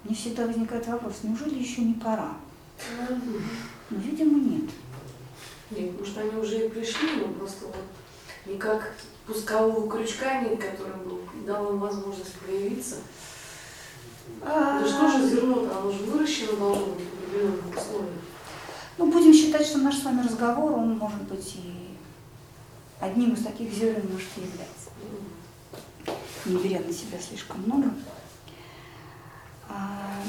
Мне 0.04 0.14
всегда 0.14 0.46
возникает 0.46 0.86
вопрос, 0.88 1.20
неужели 1.22 1.58
еще 1.58 1.82
не 1.82 1.94
пора? 1.94 2.30
Ну, 3.92 3.98
видимо, 3.98 4.38
нет. 4.38 4.70
Нет, 5.70 5.98
может, 5.98 6.16
они 6.16 6.40
уже 6.40 6.66
и 6.66 6.68
пришли, 6.70 7.16
но 7.16 7.28
просто 7.34 7.66
вот 7.66 7.76
никак 8.46 8.94
пускового 9.26 9.90
крючка 9.90 10.40
нет, 10.40 10.58
который 10.58 10.96
бы 10.96 11.20
дал 11.46 11.72
им 11.72 11.78
возможность 11.78 12.32
проявиться. 12.34 12.96
А... 14.40 14.80
Да 14.80 14.88
что 14.88 15.08
же 15.08 15.28
зерно-то, 15.28 15.78
оно 15.78 15.92
же 15.92 15.98
выращено 16.04 16.56
должно 16.56 16.86
быть 16.86 17.04
в 17.04 17.24
определенных 17.24 17.76
условиях. 17.76 18.14
Ну, 18.96 19.12
будем 19.12 19.34
считать, 19.34 19.66
что 19.66 19.78
наш 19.78 19.96
с 19.96 20.04
вами 20.04 20.22
разговор, 20.22 20.72
он 20.72 20.96
может 20.96 21.22
быть 21.22 21.56
и 21.56 21.96
одним 22.98 23.34
из 23.34 23.44
таких 23.44 23.72
зерен 23.72 24.08
может 24.10 24.28
и 24.36 24.40
являться. 24.40 24.90
Не 26.46 26.56
беря 26.56 26.80
на 26.80 26.92
себя 26.92 27.18
слишком 27.20 27.60
много. 27.62 27.90
А, 29.68 30.22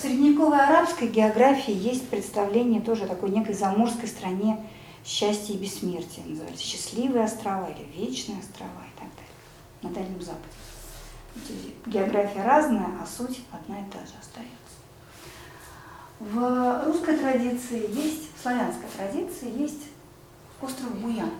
в 0.00 0.02
средневековой 0.02 0.58
арабской 0.58 1.08
географии 1.08 1.74
есть 1.74 2.08
представление 2.08 2.80
тоже 2.80 3.04
о 3.04 3.08
такой 3.08 3.28
некой 3.28 3.54
заморской 3.54 4.08
стране 4.08 4.56
счастья 5.04 5.52
и 5.52 5.58
бессмертия. 5.58 6.24
Называется 6.24 6.62
счастливые 6.62 7.24
острова 7.24 7.68
или 7.68 7.84
вечные 7.94 8.38
острова 8.38 8.80
и 8.86 8.98
так 8.98 9.08
далее. 9.10 9.82
На 9.82 9.90
Дальнем 9.90 10.22
Западе. 10.22 11.74
География 11.84 12.42
разная, 12.42 12.86
а 13.02 13.06
суть 13.06 13.42
одна 13.52 13.78
и 13.80 13.84
та 13.90 13.98
же 13.98 14.14
остается. 14.18 14.78
В 16.18 16.86
русской 16.86 17.18
традиции 17.18 17.94
есть, 17.94 18.30
в 18.34 18.42
славянской 18.42 18.88
традиции 18.96 19.60
есть 19.60 19.82
остров 20.62 20.94
Буян. 20.96 21.30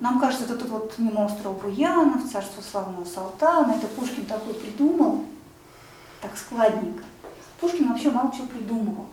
Нам 0.00 0.20
кажется, 0.20 0.44
это 0.44 0.58
тут 0.58 0.68
вот 0.68 0.94
мимо 0.98 1.24
острова 1.24 1.54
Буянов, 1.54 2.30
царство 2.30 2.60
славного 2.60 3.06
Салтана, 3.06 3.72
это 3.72 3.86
Пушкин 3.86 4.26
такой 4.26 4.52
придумал, 4.52 5.24
так 6.24 6.38
складненько. 6.38 7.04
Пушкин 7.60 7.90
вообще 7.90 8.10
мало 8.10 8.32
чего 8.34 8.46
придумывал. 8.46 9.06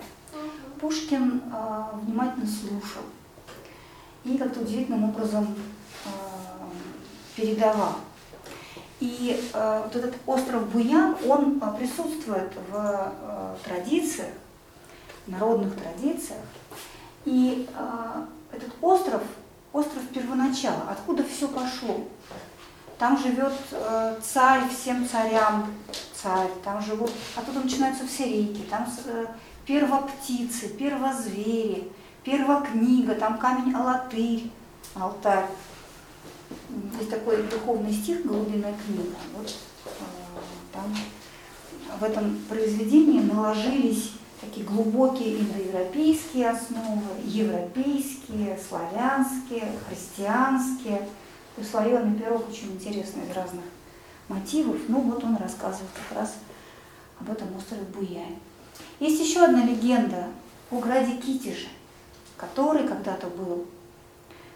Пушкин 0.79 1.41
э, 1.53 1.83
внимательно 2.03 2.47
слушал 2.47 3.03
и 4.23 4.37
как-то 4.37 4.61
удивительным 4.61 5.09
образом 5.09 5.53
э, 6.05 6.09
передавал. 7.35 7.95
И 9.01 9.49
э, 9.53 9.81
вот 9.83 9.95
этот 9.95 10.15
остров 10.25 10.69
Буян, 10.69 11.17
он 11.27 11.59
присутствует 11.77 12.53
в 12.69 12.73
э, 12.73 13.55
традициях, 13.65 14.33
народных 15.27 15.75
традициях. 15.75 16.41
И 17.25 17.67
э, 17.75 18.25
этот 18.53 18.71
остров, 18.81 19.21
остров 19.73 20.03
первоначала, 20.13 20.83
откуда 20.89 21.23
все 21.25 21.47
пошло. 21.49 22.05
Там 23.01 23.17
живет 23.17 23.53
э, 23.71 24.15
царь 24.21 24.61
всем 24.69 25.09
царям, 25.09 25.73
царь, 26.13 26.51
там 26.63 26.79
живут, 26.83 27.09
оттуда 27.35 27.61
начинаются 27.61 28.05
все 28.05 28.25
реки, 28.25 28.61
там 28.69 28.85
э, 29.07 29.25
первоптицы, 29.65 30.69
первозвери, 30.69 31.91
первокнига, 32.23 33.15
там 33.15 33.39
камень 33.39 33.73
Алатырь, 33.73 34.51
алтарь. 34.93 35.47
Есть 36.99 37.09
такой 37.09 37.41
духовный 37.41 37.91
стих 37.91 38.23
«Голубиная 38.23 38.75
книга». 38.85 39.15
Вот 39.35 39.47
э, 39.47 39.89
там 40.71 40.95
в 41.99 42.03
этом 42.03 42.37
произведении 42.47 43.21
наложились 43.21 44.11
такие 44.39 44.63
глубокие 44.63 45.39
индоевропейские 45.39 46.51
основы, 46.51 47.01
европейские, 47.25 48.59
славянские, 48.59 49.71
христианские. 49.89 51.09
Славена 51.59 52.17
Пирог 52.17 52.49
очень 52.49 52.71
интересный 52.73 53.23
из 53.27 53.35
разных 53.35 53.63
мотивов. 54.27 54.77
Ну 54.87 55.01
вот 55.01 55.23
он 55.23 55.35
рассказывает 55.37 55.89
как 55.93 56.17
раз 56.17 56.35
об 57.19 57.29
этом 57.29 57.55
острове 57.55 57.83
Буяй. 57.83 58.37
Есть 58.99 59.21
еще 59.21 59.43
одна 59.43 59.65
легенда 59.65 60.27
о 60.69 60.79
граде 60.79 61.17
Китеже, 61.17 61.67
который 62.37 62.87
когда-то 62.87 63.27
был 63.27 63.67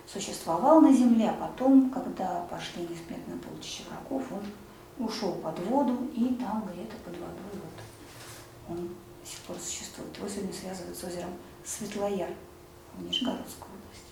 существовал 0.07 0.81
на 0.81 0.93
земле, 0.93 1.29
а 1.29 1.47
потом, 1.47 1.89
когда 1.89 2.45
пошли 2.49 2.83
несметные 2.83 3.37
полчища 3.37 3.83
врагов, 3.89 4.23
он 4.31 5.05
ушел 5.05 5.33
под 5.33 5.59
воду, 5.67 6.07
и 6.15 6.35
там 6.35 6.67
где-то 6.71 6.95
под 7.03 7.13
водой 7.13 7.51
вот 7.53 8.77
он 8.77 8.89
до 9.21 9.29
сих 9.29 9.39
пор 9.39 9.57
существует. 9.59 10.15
Его 10.17 10.29
сегодня 10.29 10.53
связывают 10.53 10.97
с 10.97 11.03
озером 11.03 11.33
Светлояр 11.65 12.29
в 12.95 13.03
Нижегородской 13.03 13.67
области. 13.67 14.04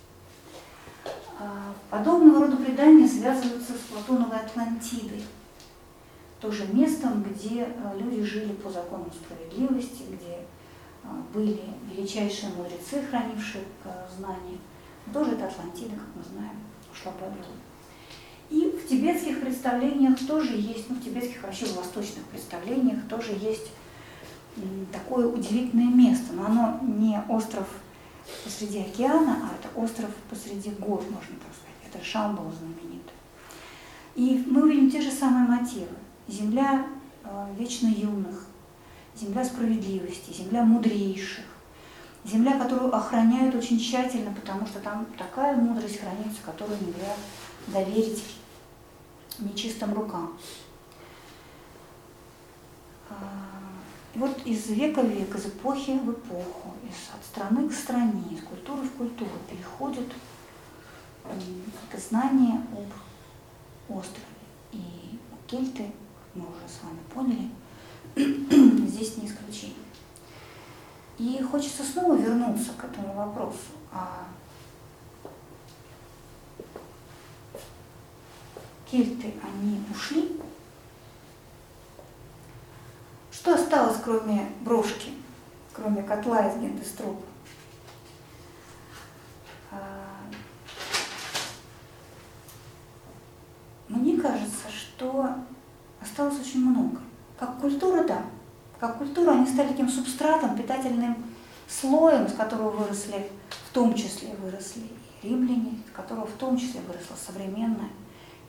А 1.38 1.74
подобного 1.90 2.46
рода 2.46 2.56
предания 2.56 3.08
связываются 3.08 3.72
с 3.72 3.92
Платоновой 3.92 4.38
Атлантидой, 4.38 5.22
тоже 6.40 6.66
местом, 6.72 7.22
где 7.22 7.64
э, 7.64 7.98
люди 7.98 8.22
жили 8.22 8.52
по 8.52 8.70
законам 8.70 9.10
справедливости, 9.12 10.04
где 10.10 10.34
э, 10.34 11.06
были 11.32 11.60
величайшие 11.92 12.52
мудрецы, 12.52 13.02
хранившие 13.10 13.64
знания– 14.16 14.58
тоже 15.12 15.32
это 15.32 15.46
Атлантида, 15.46 15.96
как 15.96 16.08
мы 16.16 16.22
знаем, 16.22 16.56
ушла 16.92 17.12
под 17.12 17.28
воду. 17.28 17.48
И 18.50 18.70
в 18.70 18.88
тибетских 18.88 19.40
представлениях 19.40 20.18
тоже 20.26 20.56
есть, 20.56 20.88
ну 20.88 20.96
в 20.96 21.02
тибетских 21.02 21.42
вообще 21.42 21.66
в 21.66 21.76
восточных 21.76 22.24
представлениях 22.26 22.98
тоже 23.08 23.32
есть 23.32 23.70
такое 24.92 25.26
удивительное 25.26 25.92
место, 25.92 26.32
но 26.32 26.46
оно 26.46 26.78
не 26.82 27.20
остров 27.28 27.68
посреди 28.42 28.80
океана, 28.80 29.50
а 29.50 29.54
это 29.54 29.78
остров 29.78 30.10
посреди 30.30 30.70
гор, 30.70 31.00
можно 31.02 31.36
так 31.36 31.52
сказать. 31.54 31.92
Это 31.92 32.04
Шамбал 32.04 32.50
знаменитый. 32.52 33.12
И 34.14 34.44
мы 34.46 34.62
увидим 34.62 34.90
те 34.90 35.00
же 35.00 35.10
самые 35.10 35.48
мотивы. 35.48 35.88
Земля 36.28 36.86
э, 37.24 37.46
вечно 37.58 37.88
юных, 37.88 38.46
земля 39.14 39.44
справедливости, 39.44 40.32
земля 40.32 40.62
мудрейших, 40.62 41.44
Земля, 42.24 42.58
которую 42.58 42.94
охраняют 42.94 43.54
очень 43.54 43.78
тщательно, 43.78 44.32
потому 44.32 44.66
что 44.66 44.80
там 44.80 45.06
такая 45.18 45.56
мудрость 45.56 46.00
хранится, 46.00 46.40
которую 46.42 46.78
нельзя 46.80 47.14
доверить 47.66 48.24
нечистым 49.38 49.92
рукам. 49.92 50.38
А, 53.10 53.14
и 54.14 54.18
вот 54.18 54.40
из 54.46 54.68
века 54.68 55.02
в 55.02 55.08
век, 55.08 55.34
из 55.36 55.46
эпохи 55.46 55.98
в 56.02 56.12
эпоху, 56.12 56.73
от 57.14 57.24
страны 57.24 57.68
к 57.68 57.72
стране, 57.72 58.22
из 58.30 58.42
культуры 58.42 58.82
в 58.82 58.92
культуру 58.92 59.30
переходит 59.50 60.12
это 61.24 62.00
знание 62.00 62.60
об 62.72 63.96
острове. 63.96 64.26
И 64.72 65.18
кельты, 65.46 65.92
мы 66.34 66.42
уже 66.42 66.68
с 66.68 66.82
вами 66.82 67.00
поняли, 67.12 67.50
здесь 68.88 69.16
не 69.16 69.26
исключение. 69.26 69.76
И 71.18 71.40
хочется 71.42 71.84
снова 71.84 72.16
вернуться 72.16 72.72
к 72.72 72.84
этому 72.84 73.14
вопросу. 73.14 73.58
А 73.92 74.26
кельты, 78.90 79.34
они 79.42 79.80
ушли? 79.94 80.40
Что 83.30 83.54
осталось, 83.54 83.98
кроме 84.02 84.50
брошки, 84.62 85.12
кроме 85.74 86.02
котла 86.02 86.48
из 86.48 86.56
гендестропа? 86.56 87.22
А, 89.70 89.76
мне 93.88 94.20
кажется, 94.20 94.70
что 94.70 95.28
осталось 96.00 96.40
очень 96.40 96.64
много. 96.64 97.00
Как 97.38 97.60
культура, 97.60 98.04
да, 98.04 98.22
как 98.78 98.98
культура, 98.98 99.32
они 99.32 99.46
стали 99.46 99.68
таким 99.68 99.88
субстратом, 99.88 100.56
питательным 100.56 101.16
слоем, 101.68 102.28
с 102.28 102.34
которого 102.34 102.70
выросли, 102.70 103.28
в 103.68 103.72
том 103.72 103.94
числе 103.94 104.34
выросли 104.36 104.84
и 105.22 105.28
римляне, 105.28 105.80
с 105.90 105.96
которого 105.96 106.26
в 106.26 106.32
том 106.32 106.56
числе 106.56 106.80
выросла 106.82 107.16
современная 107.16 107.88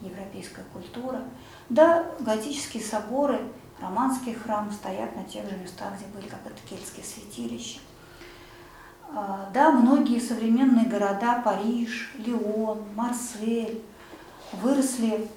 европейская 0.02 0.66
культура. 0.74 1.22
Да, 1.70 2.06
готические 2.20 2.84
соборы, 2.84 3.40
романские 3.86 4.36
храмы 4.36 4.72
стоят 4.72 5.16
на 5.16 5.24
тех 5.24 5.48
же 5.50 5.56
местах, 5.58 5.94
где 5.98 6.06
были 6.08 6.28
когда-то 6.28 6.60
кельтские 6.68 7.06
святилища. 7.06 7.80
А, 9.14 9.50
да, 9.54 9.72
многие 9.72 10.20
современные 10.20 10.88
города, 10.88 11.42
Париж, 11.44 12.14
Лион, 12.18 12.84
Марсель, 12.96 13.82
выросли, 14.54 15.28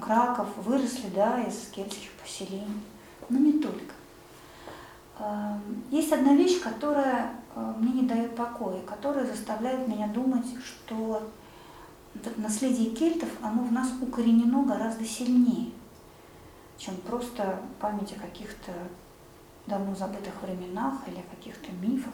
Краков, 0.00 0.48
выросли, 0.56 1.08
да, 1.14 1.40
из 1.40 1.68
кельтских 1.70 2.10
поселений, 2.22 2.82
но 3.28 3.38
не 3.38 3.52
только. 3.54 3.94
Эм, 5.18 5.84
есть 5.90 6.12
одна 6.12 6.34
вещь, 6.34 6.60
которая 6.60 7.32
э, 7.54 7.74
мне 7.78 8.02
не 8.02 8.02
дает 8.02 8.34
покоя, 8.34 8.80
которая 8.82 9.26
заставляет 9.26 9.86
меня 9.86 10.08
думать, 10.08 10.46
что 10.64 11.30
наследие 12.36 12.90
кельтов, 12.90 13.28
оно 13.40 13.62
в 13.62 13.72
нас 13.72 13.88
укоренено 14.00 14.64
гораздо 14.64 15.04
сильнее, 15.04 15.70
чем 16.78 16.96
просто 16.98 17.60
память 17.80 18.12
о 18.12 18.20
каких-то 18.20 18.72
давно 19.66 19.94
забытых 19.94 20.42
временах 20.42 20.94
или 21.06 21.18
о 21.18 21.36
каких-то 21.36 21.72
мифах. 21.72 22.12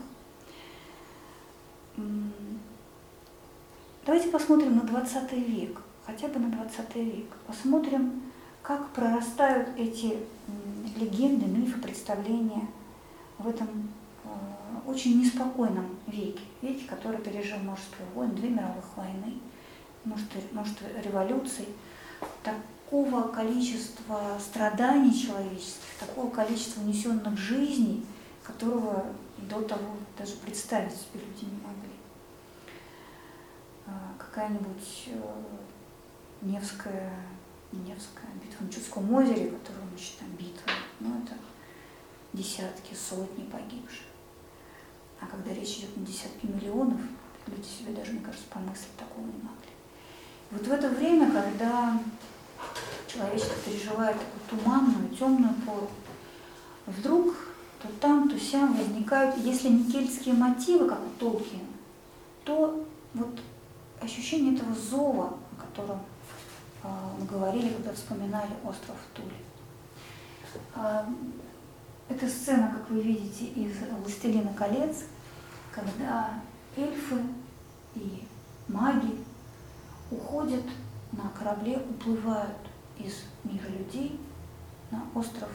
Давайте 4.07 4.29
посмотрим 4.29 4.77
на 4.77 4.83
20 4.83 5.33
век, 5.33 5.81
хотя 6.07 6.29
бы 6.29 6.39
на 6.39 6.51
20 6.51 6.95
век. 6.97 7.27
Посмотрим, 7.47 8.23
как 8.63 8.89
прорастают 8.91 9.69
эти 9.77 10.19
легенды, 10.97 11.47
мифы, 11.47 11.81
представления– 11.81 12.69
в 13.41 13.49
этом 13.49 13.89
э, 14.25 14.29
очень 14.87 15.21
неспокойном 15.21 15.97
веке, 16.07 16.41
веке, 16.61 16.87
который 16.87 17.19
пережил 17.19 17.59
множество 17.59 18.05
войн, 18.15 18.35
две 18.35 18.51
мировых 18.51 18.85
войны, 18.97 19.39
множество, 20.05 20.41
множество 20.53 20.87
революций, 21.03 21.67
такого 22.91 23.29
количества 23.29 24.37
страданий 24.41 25.17
человеческих, 25.17 25.85
такого 26.01 26.29
количества 26.31 26.83
унесенных 26.83 27.39
жизней, 27.39 28.05
которого 28.43 29.07
до 29.39 29.63
того 29.63 29.97
даже 30.19 30.35
представить 30.37 30.93
себе 30.93 31.21
люди 31.25 31.45
не 31.45 31.61
могли. 31.63 31.93
Э, 33.87 33.91
какая-нибудь 34.19 35.05
э, 35.07 35.43
Невская, 36.43 37.13
Невская 37.71 38.31
битва 38.43 38.65
на 38.65 38.73
Чудском 38.73 39.15
озере, 39.15 39.51
которую 39.51 39.85
мы 39.93 39.97
считаем 39.97 40.33
битвой, 40.33 40.75
ну 40.99 41.23
это 41.23 41.35
десятки, 42.33 42.95
сотни 42.95 43.45
погибших. 43.45 44.07
А 45.21 45.27
когда 45.27 45.53
речь 45.53 45.79
идет 45.79 45.97
на 45.97 46.05
десятки 46.05 46.47
миллионов, 46.47 47.01
люди 47.47 47.67
себе 47.67 47.95
даже, 47.95 48.13
мне 48.13 48.21
кажется, 48.21 48.47
помыслить 48.49 48.97
такого 48.97 49.27
не 49.27 49.43
могли. 49.43 49.71
вот 50.51 50.67
в 50.67 50.73
это 50.73 50.89
время, 50.89 51.31
когда 51.31 52.01
человечество 53.07 53.57
переживает 53.65 54.17
такую 54.19 54.63
туманную, 54.63 55.09
темную 55.11 55.55
пору. 55.67 55.91
Вдруг 56.87 57.35
то 57.83 57.89
там, 58.01 58.29
то 58.29 58.39
сям 58.39 58.77
возникают, 58.77 59.37
если 59.39 59.69
не 59.69 59.91
кельтские 59.91 60.35
мотивы, 60.35 60.89
как 60.89 61.01
у 61.01 61.11
Толкина, 61.19 61.63
то 62.45 62.87
вот 63.15 63.41
ощущение 64.01 64.55
этого 64.55 64.75
зова, 64.75 65.35
о 65.57 65.61
котором 65.61 66.01
э, 66.83 66.89
мы 67.19 67.27
говорили, 67.27 67.73
когда 67.73 67.93
вспоминали 67.93 68.51
остров 68.65 68.97
Тули. 69.15 69.35
Э, 70.75 71.05
эта 72.09 72.29
сцена, 72.29 72.75
как 72.77 72.91
вы 72.91 73.01
видите, 73.01 73.47
из 73.47 73.77
«Властелина 74.03 74.53
колец», 74.55 75.05
когда 75.73 76.35
эльфы 76.77 77.23
и 77.95 78.25
маги 78.69 79.25
уходят 80.11 80.65
на 81.13 81.29
корабле, 81.31 81.79
уплывают 81.79 82.59
из 82.99 83.25
мира 83.45 83.69
людей 83.69 84.21
на 84.91 85.03
остров, 85.15 85.51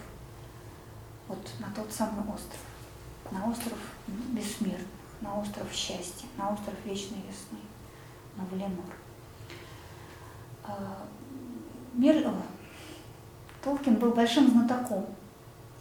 вот 1.28 1.50
на 1.60 1.68
тот 1.76 1.92
самый 1.92 2.22
остров, 2.22 2.60
на 3.32 3.50
остров 3.50 3.78
бессмертных, 4.08 4.88
на 5.22 5.40
остров 5.40 5.72
счастья, 5.72 6.28
на 6.38 6.54
остров 6.54 6.76
вечной 6.84 7.20
весны, 7.28 7.60
на 8.36 8.46
Валенор. 8.46 8.86
А, 10.64 11.06
Мир... 11.94 12.30
Толкин 13.64 13.96
был 13.96 14.12
большим 14.12 14.52
знатоком 14.52 15.08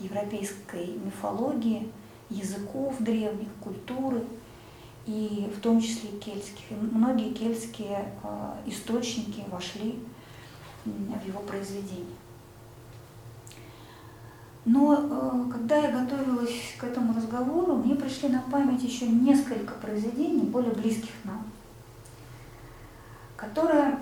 европейской 0.01 0.87
мифологии, 1.05 1.93
языков 2.31 2.95
древних, 2.99 3.49
культуры, 3.63 4.25
и 5.07 5.53
в 5.55 5.61
том 5.61 5.81
числе 5.81 6.11
кельтских. 6.19 6.71
И 6.71 6.75
многие 6.75 7.33
кельтские 7.33 8.13
э, 8.23 8.53
источники 8.67 9.45
вошли 9.51 9.99
в 10.85 11.27
его 11.27 11.41
произведение. 11.41 12.17
Но 14.65 14.95
э, 14.95 15.53
когда 15.53 15.77
я 15.77 15.91
готовилась 15.91 16.75
к 16.79 16.85
этому 16.85 17.15
разговору, 17.15 17.77
мне 17.77 17.95
пришли 17.95 18.31
на 18.31 18.41
память 18.41 18.83
еще 18.83 19.07
несколько 19.07 19.75
произведений, 19.75 20.45
более 20.45 20.73
близких 20.73 21.13
нам, 21.25 21.43
которые, 23.37 23.99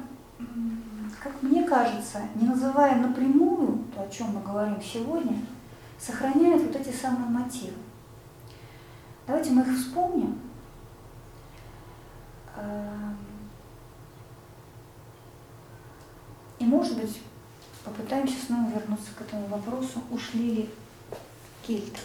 как 1.21 1.43
мне 1.43 1.65
кажется, 1.65 2.21
не 2.37 2.47
называя 2.47 2.97
напрямую 3.01 3.85
то, 3.95 4.03
о 4.03 4.09
чем 4.09 4.29
мы 4.29 4.43
говорим 4.43 4.81
сегодня, 4.81 5.37
сохраняют 5.99 6.63
вот 6.63 6.77
эти 6.77 6.95
самые 6.95 7.29
мотивы. 7.29 7.75
Давайте 9.27 9.51
мы 9.51 9.63
их 9.63 9.77
вспомним. 9.77 10.39
Эм, 12.63 13.19
и, 16.61 16.65
может 16.65 16.97
быть, 16.97 17.21
попытаемся 17.85 18.37
снова 18.47 18.71
вернуться 18.71 19.11
к 19.17 19.21
этому 19.23 19.47
вопросу, 19.49 20.03
ушли 20.11 20.55
ли 20.55 20.71
кельты 21.67 21.99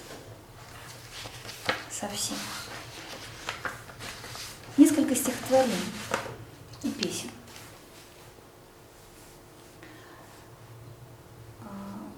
совсем. 1.92 2.38
Несколько 4.78 5.16
стихотворений 5.16 5.76
и 6.84 6.90
песен. 6.90 7.30
А, 11.62 11.68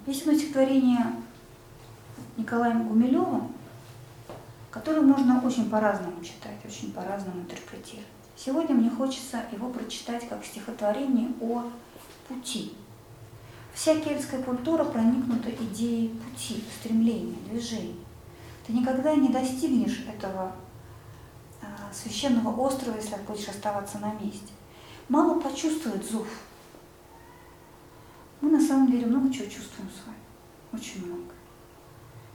есть 0.05 0.21
одно 0.21 0.33
стихотворение 0.33 1.05
Николаем 2.37 2.87
Гумилевым, 2.87 3.53
который 4.71 5.01
можно 5.01 5.41
очень 5.45 5.69
по-разному 5.69 6.23
читать, 6.23 6.57
очень 6.65 6.91
по-разному 6.91 7.41
интерпретировать. 7.41 8.18
Сегодня 8.45 8.73
мне 8.73 8.89
хочется 8.89 9.43
его 9.51 9.69
прочитать 9.69 10.29
как 10.29 10.45
стихотворение 10.45 11.29
о 11.41 11.69
пути. 12.29 12.73
Вся 13.73 13.99
кельтская 13.99 14.41
культура 14.41 14.85
проникнута 14.85 15.51
идеей 15.51 16.07
пути, 16.09 16.63
стремления, 16.79 17.35
движения. 17.49 17.99
Ты 18.65 18.71
никогда 18.71 19.13
не 19.13 19.27
достигнешь 19.27 20.05
этого 20.07 20.55
а, 21.61 21.91
священного 21.93 22.55
острова, 22.61 22.95
если 22.95 23.17
будешь 23.27 23.49
оставаться 23.49 23.99
на 23.99 24.13
месте. 24.13 24.53
Мало 25.09 25.41
почувствовать 25.41 26.09
зов. 26.09 26.27
Мы 28.39 28.51
на 28.51 28.61
самом 28.65 28.89
деле 28.89 29.05
много 29.05 29.33
чего 29.33 29.47
чувствуем 29.47 29.89
с 29.89 30.07
вами. 30.07 30.17
Очень 30.71 31.05
много. 31.05 31.33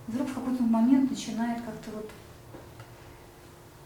вдруг 0.06 0.28
в 0.28 0.34
какой-то 0.34 0.62
момент 0.64 1.10
начинает 1.10 1.62
как-то 1.62 1.92
вот 1.92 2.10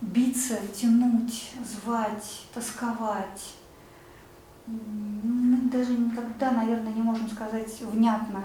биться, 0.00 0.58
тянуть, 0.74 1.52
звать, 1.64 2.46
тосковать. 2.52 3.54
Мы 4.66 5.56
даже 5.70 5.92
никогда, 5.92 6.50
наверное, 6.50 6.92
не 6.92 7.02
можем 7.02 7.30
сказать 7.30 7.80
внятно, 7.80 8.44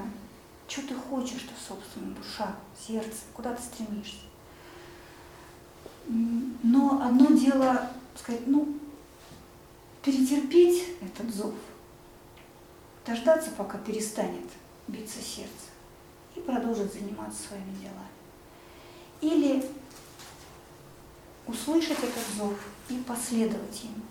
что 0.67 0.87
ты 0.87 0.95
хочешь-то, 0.95 1.53
собственно, 1.67 2.15
душа, 2.15 2.55
сердце, 2.79 3.17
куда 3.33 3.53
ты 3.53 3.61
стремишься. 3.61 4.25
Но 6.07 7.01
одно 7.01 7.27
дело 7.27 7.89
сказать, 8.15 8.47
ну, 8.47 8.77
перетерпеть 10.01 10.83
этот 11.01 11.33
зов, 11.33 11.53
дождаться, 13.05 13.51
пока 13.51 13.77
перестанет 13.77 14.49
биться 14.87 15.21
сердце, 15.21 15.71
и 16.35 16.39
продолжить 16.39 16.93
заниматься 16.93 17.47
своими 17.47 17.73
делами. 17.75 18.07
Или 19.21 19.65
услышать 21.47 21.99
этот 21.99 22.23
зов 22.37 22.55
и 22.89 22.97
последовать 22.99 23.83
ему, 23.83 24.03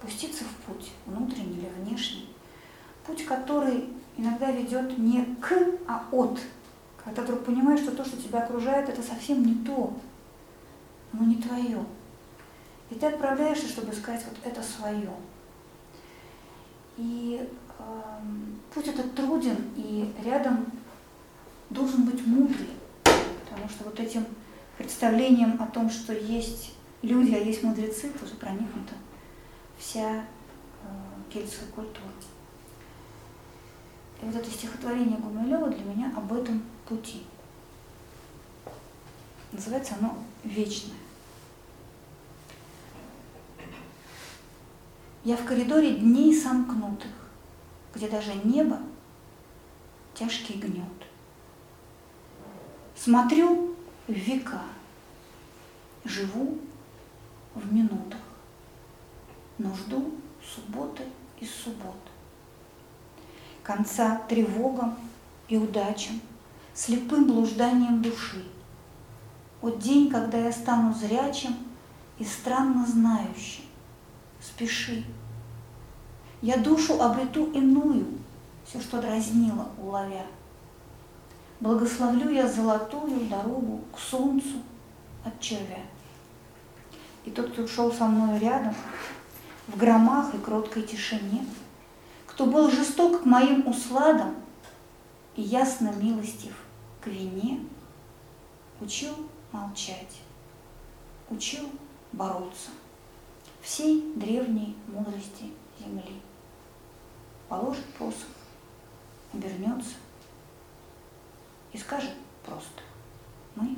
пуститься 0.00 0.44
в 0.44 0.54
путь, 0.66 0.90
внутренний 1.06 1.58
или 1.58 1.68
внешний, 1.78 2.28
путь, 3.06 3.24
который 3.24 3.88
иногда 4.16 4.50
ведет 4.50 4.98
не 4.98 5.24
к, 5.40 5.52
а 5.86 6.06
от, 6.10 6.38
когда 7.04 7.22
вдруг 7.22 7.44
понимаешь, 7.44 7.80
что 7.80 7.92
то, 7.92 8.04
что 8.04 8.16
тебя 8.16 8.40
окружает, 8.40 8.88
это 8.88 9.02
совсем 9.02 9.44
не 9.44 9.64
то, 9.64 9.94
оно 11.12 11.24
не 11.24 11.36
твое. 11.36 11.84
И 12.90 12.94
ты 12.94 13.06
отправляешься, 13.06 13.68
чтобы 13.68 13.92
искать 13.92 14.24
вот 14.24 14.36
это 14.44 14.62
свое. 14.62 15.10
И 16.96 17.48
э, 17.78 17.82
путь 18.74 18.88
этот 18.88 19.14
труден, 19.14 19.56
и 19.76 20.12
рядом 20.24 20.66
должен 21.70 22.04
быть 22.04 22.26
мудрый, 22.26 22.70
потому 23.04 23.68
что 23.68 23.84
вот 23.84 23.98
этим 23.98 24.26
представлением 24.80 25.60
о 25.60 25.66
том, 25.66 25.90
что 25.90 26.14
есть 26.14 26.72
люди, 27.02 27.34
а 27.34 27.38
есть 27.38 27.62
мудрецы, 27.62 28.08
тоже 28.08 28.34
проникнута 28.36 28.94
вся 29.78 30.20
э, 30.20 30.86
кельтская 31.30 31.68
культура. 31.68 32.08
И 34.22 34.24
вот 34.24 34.34
это 34.34 34.50
стихотворение 34.50 35.18
Гумилева 35.18 35.68
для 35.68 35.84
меня 35.84 36.12
об 36.16 36.32
этом 36.32 36.62
пути. 36.88 37.24
Называется 39.52 39.96
оно 39.98 40.16
«Вечное». 40.44 40.96
Я 45.24 45.36
в 45.36 45.44
коридоре 45.44 45.96
дней 45.96 46.34
сомкнутых, 46.34 47.10
где 47.94 48.08
даже 48.08 48.32
небо 48.44 48.78
тяжкий 50.14 50.54
гнет. 50.54 50.86
Смотрю 52.96 53.76
века. 54.12 54.62
Живу 56.04 56.58
в 57.54 57.72
минутах, 57.72 58.20
но 59.58 59.74
жду 59.74 60.14
субботы 60.42 61.02
и 61.38 61.44
суббот. 61.44 61.96
Конца 63.62 64.22
тревогам 64.28 64.96
и 65.48 65.58
удачам, 65.58 66.20
слепым 66.72 67.26
блужданием 67.26 68.00
души. 68.00 68.44
Вот 69.60 69.78
день, 69.78 70.10
когда 70.10 70.38
я 70.38 70.52
стану 70.52 70.94
зрячим 70.94 71.54
и 72.18 72.24
странно 72.24 72.86
знающим. 72.86 73.64
Спеши. 74.40 75.04
Я 76.40 76.56
душу 76.56 77.02
обрету 77.02 77.52
иную, 77.52 78.06
все, 78.64 78.80
что 78.80 79.02
дразнило, 79.02 79.68
уловя. 79.76 80.24
Благословлю 81.60 82.30
я 82.30 82.48
золотую 82.48 83.26
дорогу 83.26 83.84
к 83.94 83.98
солнцу 83.98 84.62
от 85.24 85.38
червя. 85.40 85.80
И 87.26 87.30
тот, 87.30 87.52
кто 87.52 87.66
шел 87.66 87.92
со 87.92 88.06
мной 88.06 88.38
рядом, 88.38 88.74
в 89.68 89.76
громах 89.76 90.34
и 90.34 90.38
кроткой 90.38 90.84
тишине, 90.84 91.44
кто 92.26 92.46
был 92.46 92.70
жесток 92.70 93.22
к 93.22 93.26
моим 93.26 93.66
усладам 93.68 94.36
и 95.36 95.42
ясно 95.42 95.92
милостив 96.00 96.56
к 97.02 97.08
вине, 97.08 97.60
учил 98.80 99.14
молчать, 99.52 100.22
учил 101.28 101.68
бороться 102.12 102.70
всей 103.60 104.14
древней 104.16 104.74
мудрости 104.88 105.52
земли. 105.78 106.22
Положит 107.50 107.84
посох, 107.98 108.28
обернется– 109.34 109.90
и 111.72 111.78
скажет 111.78 112.12
просто, 112.44 112.82
мы 113.54 113.76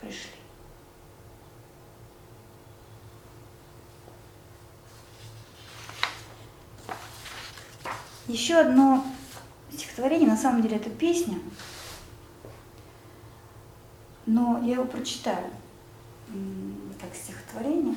пришли. 0.00 0.30
Еще 8.26 8.56
одно 8.56 9.04
стихотворение, 9.72 10.28
на 10.28 10.36
самом 10.36 10.62
деле 10.62 10.76
это 10.76 10.90
песня, 10.90 11.38
но 14.26 14.60
я 14.62 14.74
его 14.74 14.84
прочитаю 14.84 15.50
как 17.00 17.14
стихотворение. 17.14 17.96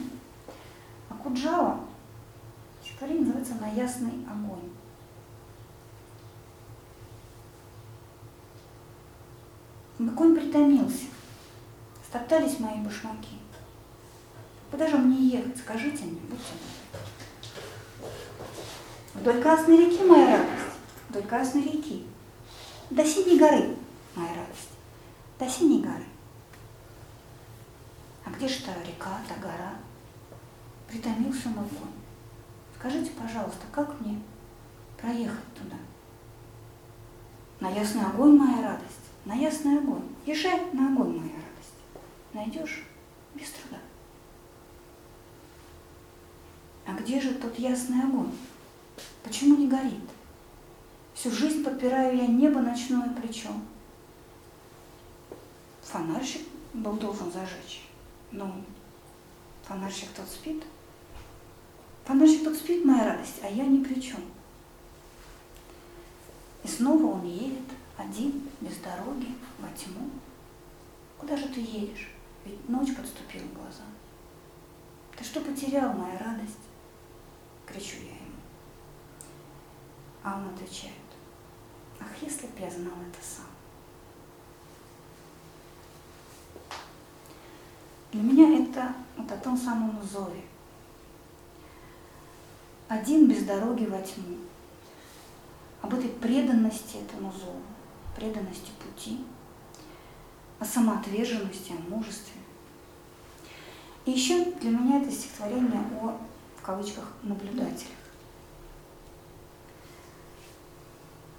А 1.10 1.16
Куджава, 1.16 1.80
стихотворение 2.82 3.26
называется 3.26 3.56
«На 3.56 3.68
ясный 3.68 4.26
огонь». 4.28 4.72
Огонь 10.10 10.36
притомился, 10.36 11.06
стоптались 12.08 12.60
мои 12.60 12.78
башмаки. 12.80 13.38
Куда 14.70 14.88
же 14.88 14.98
мне 14.98 15.38
ехать, 15.38 15.58
скажите 15.58 16.04
мне, 16.04 16.20
будьте 16.30 16.54
Вдоль 19.14 19.42
Красной 19.42 19.78
реки 19.78 20.04
моя 20.04 20.38
радость, 20.38 20.78
вдоль 21.10 21.24
Красной 21.24 21.64
реки. 21.64 22.06
До 22.90 23.06
синей 23.06 23.40
горы 23.40 23.76
моя 24.16 24.30
радость, 24.30 24.70
до 25.40 25.50
синей 25.50 25.82
горы. 25.82 26.06
А 28.26 28.30
где 28.32 28.48
же 28.48 28.64
та 28.64 28.74
река, 28.86 29.20
та 29.30 29.36
гора? 29.36 29.76
Притомился 30.88 31.50
мой 31.50 31.68
конь. 31.70 31.94
Скажите, 32.78 33.12
пожалуйста, 33.12 33.66
как 33.72 34.00
мне 34.02 34.20
проехать 34.98 35.54
туда? 35.54 35.78
На 37.60 37.70
ясный 37.70 38.06
огонь 38.06 38.36
моя 38.36 38.62
радость, 38.62 39.03
на 39.26 39.34
ясный 39.36 39.78
огонь. 39.78 40.08
Езжай 40.26 40.60
на 40.74 40.94
огонь 40.94 41.20
моя 41.20 41.34
радость. 41.34 41.74
Найдешь 42.34 42.84
без 43.36 43.50
труда. 43.52 43.80
А 46.86 46.94
где 46.94 47.22
же 47.22 47.34
тот 47.36 47.58
ясный 47.58 48.04
огонь? 48.04 48.32
Почему 49.24 49.56
не 49.56 49.68
горит? 49.68 50.10
Всю 51.14 51.32
жизнь 51.32 51.64
подпираю 51.64 52.18
я 52.18 52.28
небо 52.28 52.60
ночное 52.60 53.10
плечом. 53.10 53.64
Фонарщик 55.82 56.42
был 56.74 56.94
должен 56.94 57.32
зажечь. 57.32 57.84
Ну, 58.32 58.52
фонарщик 59.64 60.10
тот 60.16 60.28
спит. 60.28 60.64
Фонарщик 62.06 62.44
тот 62.44 62.56
спит, 62.56 62.84
моя 62.84 63.06
радость, 63.06 63.40
а 63.44 63.48
я 63.48 63.66
ни 63.66 63.84
при 63.84 64.02
чем. 64.02 64.20
И 66.64 66.68
снова 66.68 67.06
он 67.06 67.26
едет, 67.26 67.70
один, 67.98 68.50
без 68.62 68.78
дороги, 68.78 69.36
во 69.60 69.68
тьму. 69.70 70.10
Куда 71.18 71.38
же 71.38 71.48
ты 71.50 71.62
едешь? 71.62 72.10
Ведь 72.46 72.68
ночь 72.68 72.96
подступила 72.96 73.48
к 73.48 73.54
глазам. 73.54 73.88
Ты 75.16 75.24
что 75.24 75.42
потерял, 75.42 75.94
моя 75.94 76.18
радость? 76.20 76.58
Кричу 77.66 77.98
я 77.98 78.16
ему. 78.16 78.40
А 80.24 80.38
он 80.38 80.54
отвечает, 80.54 80.94
ах, 82.00 82.08
если 82.22 82.48
б 82.48 82.54
я 82.60 82.70
знал 82.70 82.94
это 82.94 83.26
сам. 83.26 83.46
Для 88.12 88.22
меня 88.22 88.64
это 88.64 88.94
вот 89.18 89.32
о 89.32 89.38
том 89.38 89.58
самом 89.58 90.02
зове. 90.04 90.44
Один 92.88 93.28
без 93.28 93.44
дороги 93.44 93.86
во 93.86 94.02
тьму. 94.02 94.38
Об 95.82 95.94
этой 95.96 96.10
преданности 96.10 96.98
этому 96.98 97.32
зову, 97.32 97.62
преданности 98.16 98.72
пути, 98.84 99.20
о 100.60 100.66
самоотверженности, 100.66 101.74
о 101.74 101.90
мужестве. 101.90 102.42
И 104.06 104.12
еще 104.12 104.46
для 104.46 104.72
меня 104.72 105.02
это 105.02 105.12
стихотворение 105.12 105.82
о, 106.02 106.18
в 106.58 106.62
кавычках, 106.62 107.12
наблюдателях. 107.24 107.92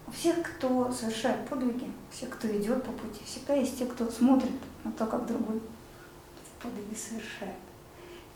У 0.06 0.10
всех, 0.10 0.42
кто 0.42 0.92
совершает 0.92 1.48
подвиги, 1.48 1.90
всех, 2.10 2.30
кто 2.30 2.48
идет 2.48 2.84
по 2.84 2.92
пути, 2.92 3.22
всегда 3.24 3.54
есть 3.54 3.78
те, 3.78 3.86
кто 3.86 4.10
смотрит 4.10 4.52
на 4.84 4.92
то, 4.92 5.06
как 5.06 5.26
другой 5.26 5.60
подвиги 6.62 6.94
совершает. 6.94 7.56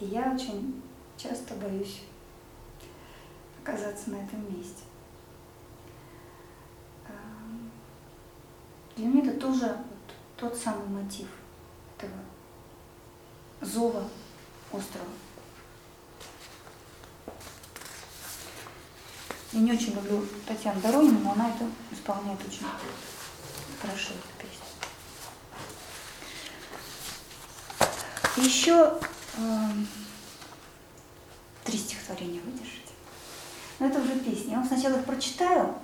И 0.01 0.07
я 0.07 0.33
очень 0.33 0.83
часто 1.17 1.55
боюсь 1.55 2.03
оказаться 3.63 4.11
на 4.11 4.17
этом 4.17 4.41
месте. 4.57 4.83
Для 8.99 9.07
меня 9.07 9.31
это 9.31 9.41
тоже 9.41 9.67
вот 9.69 10.17
тот 10.37 10.57
самый 10.57 10.89
мотив 10.89 11.29
этого 11.97 12.13
зова 13.61 14.03
острова. 14.73 15.07
Я 19.53 19.61
не 19.61 19.73
очень 19.73 19.95
люблю 19.95 20.27
Татьяну 20.47 20.81
Доронину, 20.81 21.21
но 21.21 21.33
она 21.33 21.49
это 21.49 21.65
исполняет 21.93 22.41
очень 22.41 22.67
хорошо, 23.81 24.15
эту 24.15 24.29
песню. 24.37 24.65
Еще 28.45 28.99
э, 29.37 29.71
три 31.65 31.79
стихотворения 31.79 32.41
выдержите. 32.41 32.93
Но 33.79 33.87
это 33.87 34.01
уже 34.01 34.19
песни. 34.19 34.51
Я 34.51 34.57
вам 34.57 34.67
сначала 34.67 34.99
их 34.99 35.05
прочитаю, 35.05 35.77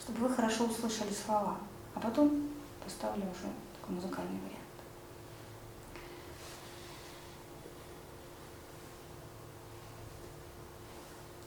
чтобы 0.00 0.28
вы 0.28 0.34
хорошо 0.34 0.66
услышали 0.66 1.12
слова, 1.12 1.58
а 1.94 2.00
потом 2.00 2.49
поставлю 2.90 3.22
уже 3.22 3.52
такой 3.80 3.94
музыкальный 3.94 4.40
вариант. 4.40 4.58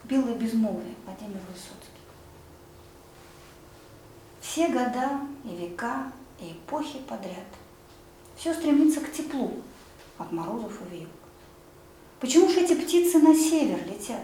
Белое 0.05 0.35
безмолвие 0.35 0.95
Владимир 1.05 1.39
Высоцкий. 1.49 1.89
Все 4.39 4.67
года 4.67 5.19
и 5.43 5.55
века, 5.55 6.11
и 6.39 6.51
эпохи 6.51 6.99
подряд. 6.99 7.47
Все 8.35 8.53
стремится 8.53 9.01
к 9.01 9.11
теплу, 9.11 9.53
от 10.17 10.31
морозов 10.31 10.81
и 10.81 10.95
вьюг. 10.95 11.09
Почему 12.19 12.47
же 12.49 12.61
эти 12.61 12.73
птицы 12.73 13.19
на 13.19 13.35
север 13.35 13.85
летят, 13.85 14.23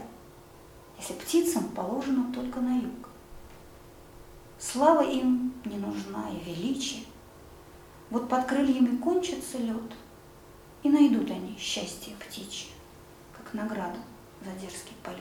если 0.98 1.14
птицам 1.14 1.68
положено 1.68 2.32
только 2.32 2.60
на 2.60 2.76
юг? 2.76 3.08
Слава 4.58 5.02
им 5.02 5.54
не 5.64 5.76
нужна 5.76 6.30
и 6.30 6.44
величие. 6.44 7.04
Вот 8.10 8.28
под 8.28 8.46
крыльями 8.46 8.96
кончится 8.96 9.58
лед, 9.58 9.92
и 10.82 10.88
найдут 10.88 11.30
они 11.30 11.56
счастье 11.56 12.14
птичье, 12.16 12.70
как 13.36 13.54
награду 13.54 13.98
за 14.44 14.50
дерзкий 14.52 14.96
полет. 15.04 15.20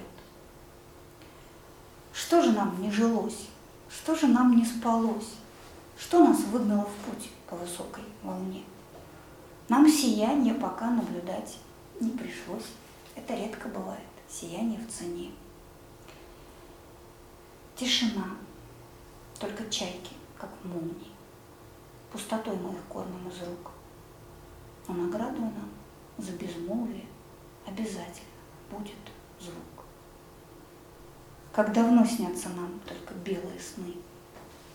Что 2.13 2.41
же 2.41 2.51
нам 2.51 2.81
не 2.81 2.91
жилось? 2.91 3.47
Что 3.89 4.15
же 4.15 4.27
нам 4.27 4.55
не 4.55 4.65
спалось? 4.65 5.35
Что 5.97 6.23
нас 6.23 6.39
выгнало 6.45 6.85
в 6.85 6.93
путь 7.05 7.29
по 7.47 7.55
высокой 7.55 8.03
волне? 8.23 8.63
Нам 9.67 9.87
сияние 9.87 10.55
пока 10.55 10.89
наблюдать 10.89 11.57
не 11.99 12.09
пришлось. 12.09 12.65
Это 13.15 13.35
редко 13.35 13.67
бывает, 13.67 14.01
сияние 14.27 14.79
в 14.79 14.91
цене. 14.91 15.31
Тишина, 17.75 18.25
только 19.39 19.69
чайки, 19.69 20.13
как 20.37 20.49
молнии. 20.63 21.08
Пустотой 22.11 22.55
мы 22.55 22.73
их 22.73 22.83
кормим 22.89 23.27
из 23.29 23.39
рук. 23.47 23.71
Но 24.87 24.95
награду 24.95 25.41
нам 25.41 25.69
за 26.17 26.31
безмолвие 26.31 27.05
обязательно 27.65 28.29
будет 28.71 28.95
звук. 29.39 29.85
Как 31.53 31.71
давно 31.73 32.05
снятся 32.05 32.49
нам 32.49 32.79
только 32.87 33.13
белые 33.13 33.59
сны, 33.59 33.95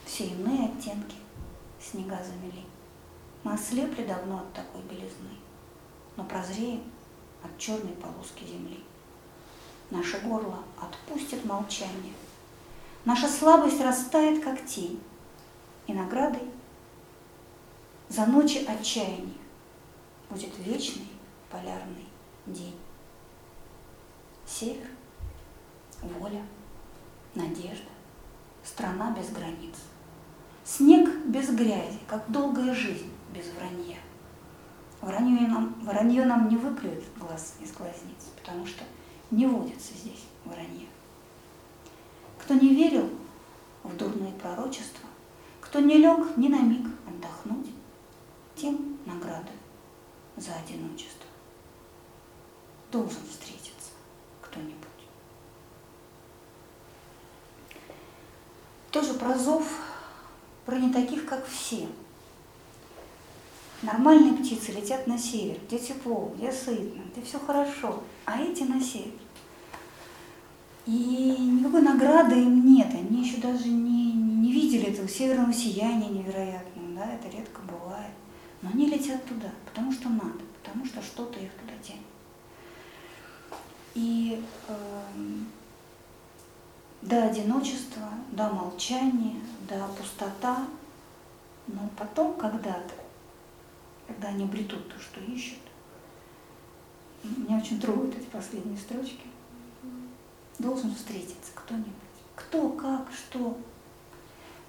Все 0.04 0.26
иные 0.26 0.68
оттенки 0.68 1.16
снега 1.80 2.18
замели. 2.22 2.64
Мы 3.42 3.54
ослепли 3.54 4.04
давно 4.04 4.38
от 4.38 4.52
такой 4.52 4.82
белизны, 4.82 5.36
но 6.16 6.24
прозреем 6.24 6.82
от 7.42 7.56
черной 7.58 7.92
полоски 7.94 8.44
земли. 8.44 8.82
Наше 9.90 10.18
горло 10.20 10.60
отпустит 10.80 11.44
молчание, 11.44 12.14
наша 13.04 13.28
слабость 13.28 13.80
растает, 13.80 14.42
как 14.42 14.64
тень, 14.64 15.02
и 15.86 15.92
наградой 15.92 16.42
за 18.14 18.26
ночи 18.26 18.58
отчаяния 18.58 19.34
будет 20.30 20.56
вечный 20.58 21.08
полярный 21.50 22.06
день. 22.46 22.76
Север, 24.46 24.86
воля, 26.00 26.42
надежда, 27.34 27.90
страна 28.62 29.10
без 29.18 29.30
границ. 29.30 29.74
Снег 30.64 31.10
без 31.26 31.50
грязи, 31.50 31.98
как 32.06 32.30
долгая 32.30 32.72
жизнь 32.72 33.10
без 33.34 33.46
вранья. 33.50 33.98
Вранье 35.00 35.48
нам, 35.48 35.74
вранье 35.82 36.24
нам 36.24 36.48
не 36.48 36.56
выплюет 36.56 37.02
глаз 37.18 37.56
из 37.60 37.72
глазниц, 37.72 38.30
потому 38.36 38.64
что 38.64 38.84
не 39.32 39.46
водится 39.46 39.92
здесь 39.92 40.24
вранье. 40.44 40.86
Кто 42.38 42.54
не 42.54 42.76
верил 42.76 43.10
в 43.82 43.96
дурные 43.96 44.32
пророчества, 44.34 45.08
кто 45.60 45.80
не 45.80 45.96
лег 45.96 46.36
ни 46.36 46.46
на 46.46 46.60
миг 46.60 46.86
отдохнуть, 47.08 47.73
хотим 48.64 48.98
награды 49.04 49.50
за 50.36 50.52
одиночество, 50.54 51.26
должен 52.90 53.20
встретиться 53.30 53.90
кто-нибудь. 54.40 54.74
Тоже 58.90 59.14
про 59.14 59.36
зов, 59.36 59.68
про 60.64 60.76
не 60.76 60.92
таких, 60.92 61.26
как 61.26 61.46
все. 61.46 61.88
Нормальные 63.82 64.38
птицы 64.38 64.72
летят 64.72 65.06
на 65.06 65.18
север, 65.18 65.58
где 65.66 65.78
тепло, 65.78 66.32
где 66.36 66.50
сытно, 66.50 67.02
где 67.12 67.22
все 67.22 67.38
хорошо, 67.38 68.02
а 68.24 68.40
эти 68.40 68.62
на 68.62 68.80
север. 68.80 69.12
И 70.86 70.92
никакой 70.92 71.82
награды 71.82 72.36
им 72.36 72.64
нет, 72.74 72.88
они 72.94 73.24
еще 73.26 73.38
даже 73.38 73.68
не, 73.68 74.12
не 74.12 74.52
видели 74.52 74.92
этого 74.92 75.08
северного 75.08 75.52
сияния 75.52 76.08
невероятного, 76.08 76.94
да, 76.94 77.12
это 77.12 77.28
редко 77.36 77.60
но 78.64 78.70
они 78.70 78.86
летят 78.86 79.22
туда, 79.26 79.50
потому 79.66 79.92
что 79.92 80.08
надо, 80.08 80.40
потому 80.62 80.86
что 80.86 81.02
что-то 81.02 81.38
их 81.38 81.50
туда 81.52 81.74
тянет. 81.82 82.00
И 83.94 84.42
эм, 84.68 85.46
э, 87.02 87.06
до 87.06 87.24
одиночества, 87.24 88.08
до 88.32 88.48
молчания, 88.48 89.38
до 89.68 89.86
пустота, 89.88 90.66
но 91.66 91.90
потом 91.98 92.38
когда-то, 92.38 92.94
когда 94.06 94.28
они 94.28 94.44
обретут 94.44 94.88
то, 94.88 94.98
что 94.98 95.20
ищут, 95.20 95.58
меня 97.22 97.58
очень 97.58 97.78
трогают 97.78 98.16
эти 98.16 98.26
последние 98.26 98.78
строчки, 98.78 99.26
должен 100.58 100.94
встретиться 100.94 101.52
кто-нибудь. 101.54 101.92
Кто, 102.34 102.70
как, 102.70 103.12
что, 103.12 103.58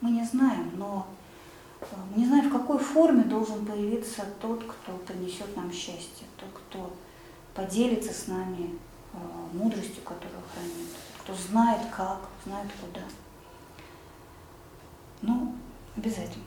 мы 0.01 0.11
не 0.11 0.25
знаем, 0.25 0.73
но 0.75 1.07
не 2.15 2.25
знаю, 2.25 2.49
в 2.49 2.51
какой 2.51 2.79
форме 2.79 3.23
должен 3.23 3.65
появиться 3.65 4.25
тот, 4.41 4.63
кто 4.63 4.97
принесет 5.05 5.55
нам 5.55 5.71
счастье, 5.71 6.25
тот, 6.37 6.49
кто 6.53 6.93
поделится 7.53 8.13
с 8.13 8.27
нами 8.27 8.77
э, 9.13 9.17
мудростью, 9.53 10.01
которую 10.03 10.41
хранит, 10.53 10.89
кто 11.21 11.33
знает 11.33 11.81
как, 11.95 12.19
знает 12.45 12.69
куда. 12.81 13.01
Ну, 15.21 15.55
обязательно. 15.97 16.45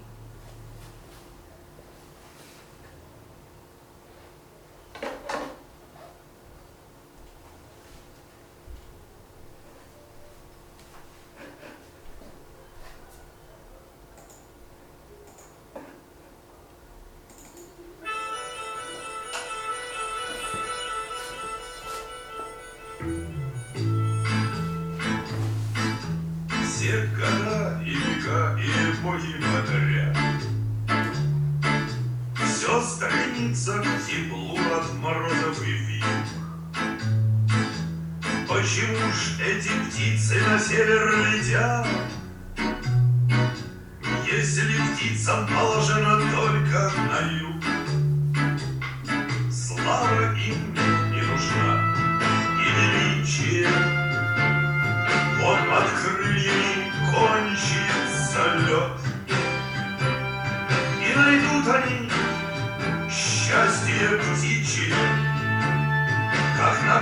все 26.88 27.06
года 27.08 27.82
и 27.84 27.90
века 27.90 28.58
и 28.58 28.66
эпохи 28.90 29.34
подряд. 29.42 30.16
Все 32.34 32.82
стремится 32.82 33.78
к 33.78 34.06
теплу 34.06 34.56
от 34.56 34.94
морозов 34.94 35.62
и 35.66 35.72
вьюг. 35.72 36.06
Почему 38.48 39.12
ж 39.12 39.38
эти 39.46 39.68
птицы 39.68 40.40
на 40.48 40.58
север 40.58 41.14
летят? 41.26 41.86
Если 44.26 44.72
птицам 44.94 45.46
положено 45.46 46.22
только 46.34 46.90
на 46.96 47.20
юг. 47.38 47.47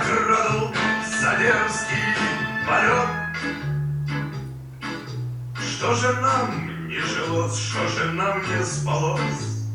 украл 0.07 0.73
за 1.21 1.37
дерзкий 1.37 2.15
полет. 2.65 3.09
Что 5.55 5.93
же 5.95 6.13
нам 6.21 6.87
не 6.87 6.99
жилось, 6.99 7.59
что 7.59 7.87
же 7.87 8.11
нам 8.13 8.41
не 8.41 8.63
спалось? 8.63 9.65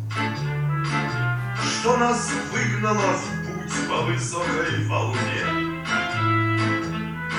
Что 1.63 1.97
нас 1.97 2.31
выгнало 2.53 3.13
в 3.13 3.25
путь 3.47 3.89
по 3.89 4.03
высокой 4.03 4.87
волне? 4.87 5.45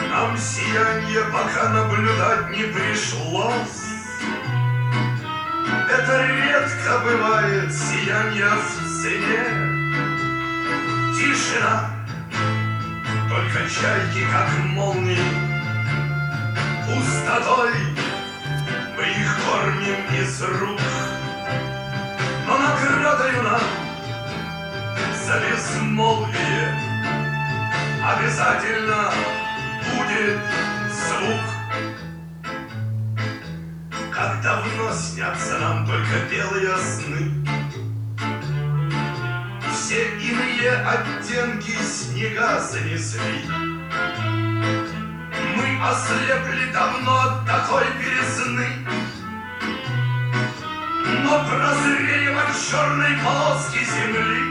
Нам 0.10 0.38
сияние 0.38 1.24
пока 1.32 1.70
наблюдать 1.70 2.50
не 2.52 2.64
пришлось. 2.66 3.84
Это 5.90 6.28
редко 6.28 7.00
бывает 7.04 7.74
сияние 7.74 8.50
в 8.50 9.02
цене. 9.02 9.74
Тишина 11.16 12.03
только 13.34 13.68
чайки, 13.68 14.28
как 14.32 14.48
молнии, 14.64 15.18
пустотой 16.86 17.74
Мы 18.96 19.04
их 19.04 19.40
кормим 19.44 20.22
из 20.22 20.42
рук, 20.44 20.80
но 22.46 22.58
наградою 22.60 23.42
нам 23.42 23.62
за 25.26 25.40
безмолвие 25.40 26.80
Обязательно 28.04 29.12
будет 29.82 30.40
звук. 30.94 31.46
Как 34.14 34.44
давно 34.44 34.94
снятся 34.94 35.58
нам 35.58 35.88
только 35.88 36.30
белые 36.30 36.78
сны 36.78 37.63
все 39.94 40.06
иные 40.18 40.72
оттенки 40.72 41.78
снега 41.84 42.60
занесли. 42.60 43.46
Мы 45.56 45.80
ослепли 45.88 46.72
давно 46.74 47.20
от 47.20 47.46
такой 47.46 47.84
березны, 48.00 48.68
Но 51.22 51.46
прозреем 51.48 52.38
от 52.40 52.56
черной 52.68 53.16
полоски 53.24 53.86
земли. 53.86 54.42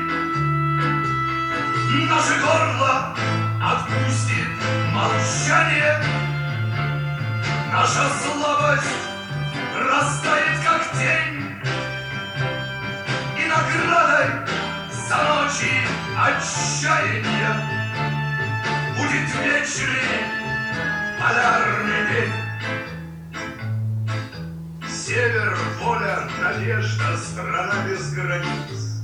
Наше 2.08 2.40
горло 2.40 3.16
отпустит 3.60 4.46
молчание, 4.92 6.04
Наша 7.72 8.08
слабость 8.22 9.02
растает, 9.74 10.60
как 10.64 10.82
тень, 10.92 11.58
И 13.36 13.46
наградой 13.48 14.52
за 15.12 15.18
ночи 15.18 15.70
отчаяния 16.16 17.52
Будет 18.96 19.28
вечный 19.44 20.22
полярный 21.20 22.02
день. 22.08 22.32
Север, 24.88 25.58
воля, 25.82 26.16
надежда, 26.40 27.18
страна 27.18 27.74
без 27.86 28.14
границ. 28.14 29.02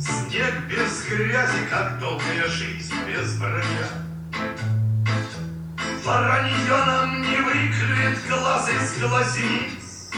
Снег 0.00 0.54
без 0.68 1.06
грязи, 1.06 1.64
как 1.70 2.00
долгая 2.00 2.48
жизнь 2.48 2.94
без 3.06 3.38
броня. 3.38 3.88
Воронье 6.04 6.84
нам 6.84 7.22
не 7.22 7.36
выкроет 7.36 8.28
глаз 8.28 8.68
из 8.70 9.00
глазниц, 9.00 10.10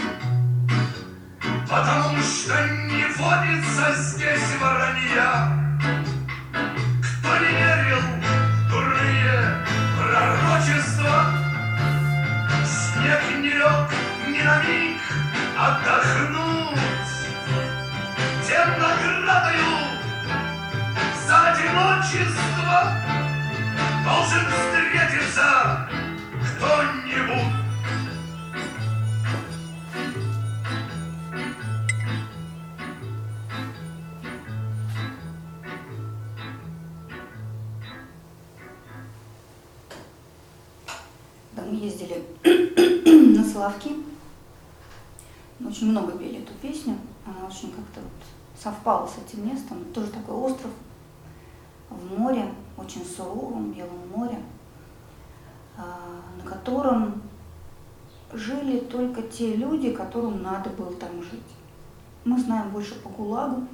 Потому 1.69 2.19
что 2.23 2.90
Приходится 3.21 3.95
здесь 4.03 4.57
воронья. 4.59 5.53
Кто 7.03 7.37
не 7.37 7.53
верил 7.53 8.01
в 8.01 8.71
дурные 8.71 9.59
пророчества, 9.99 11.27
Снег 12.65 13.21
не 13.43 13.51
лег 13.51 13.91
ни 14.27 14.41
на 14.43 14.63
миг 14.63 15.01
отдохнуть. 15.59 16.79
Тем 18.49 18.69
наградою 18.79 19.77
за 21.27 21.51
одиночество 21.51 22.95
Должен 24.03 24.47
встретиться 24.51 25.89
кто-нибудь. 26.57 27.60
Славки. 43.61 43.95
Очень 45.63 45.91
много 45.91 46.13
пели 46.13 46.39
эту 46.39 46.55
песню. 46.63 46.97
Она 47.27 47.47
очень 47.47 47.71
как-то 47.71 48.01
вот 48.01 48.59
совпала 48.59 49.07
с 49.07 49.19
этим 49.19 49.47
местом. 49.47 49.85
Тоже 49.93 50.11
такой 50.11 50.35
остров 50.35 50.71
в 51.91 52.19
море, 52.19 52.55
очень 52.79 53.05
суровом, 53.05 53.73
белом 53.73 54.09
море, 54.17 54.39
а, 55.77 56.23
на 56.43 56.51
котором 56.51 57.21
жили 58.33 58.79
только 58.79 59.21
те 59.25 59.55
люди, 59.55 59.93
которым 59.93 60.43
надо 60.43 60.71
было 60.71 60.95
там 60.95 61.23
жить. 61.23 61.53
Мы 62.25 62.41
знаем 62.41 62.71
больше 62.71 62.99
по 63.03 63.11
ГУЛАГу. 63.11 63.69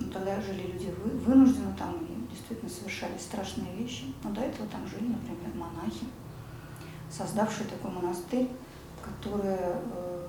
Ну, 0.00 0.08
тогда 0.08 0.40
жили 0.40 0.72
люди 0.72 0.94
вынужденно 1.26 1.76
там 1.78 1.96
и 2.06 2.30
действительно 2.30 2.70
совершали 2.70 3.18
страшные 3.18 3.76
вещи. 3.76 4.14
Но 4.24 4.30
до 4.30 4.40
этого 4.40 4.66
там 4.68 4.86
жили, 4.86 5.08
например, 5.08 5.54
монахи 5.56 6.06
создавшие 7.16 7.66
такой 7.66 7.90
монастырь, 7.90 8.48
который 9.02 9.56
э, 9.58 10.26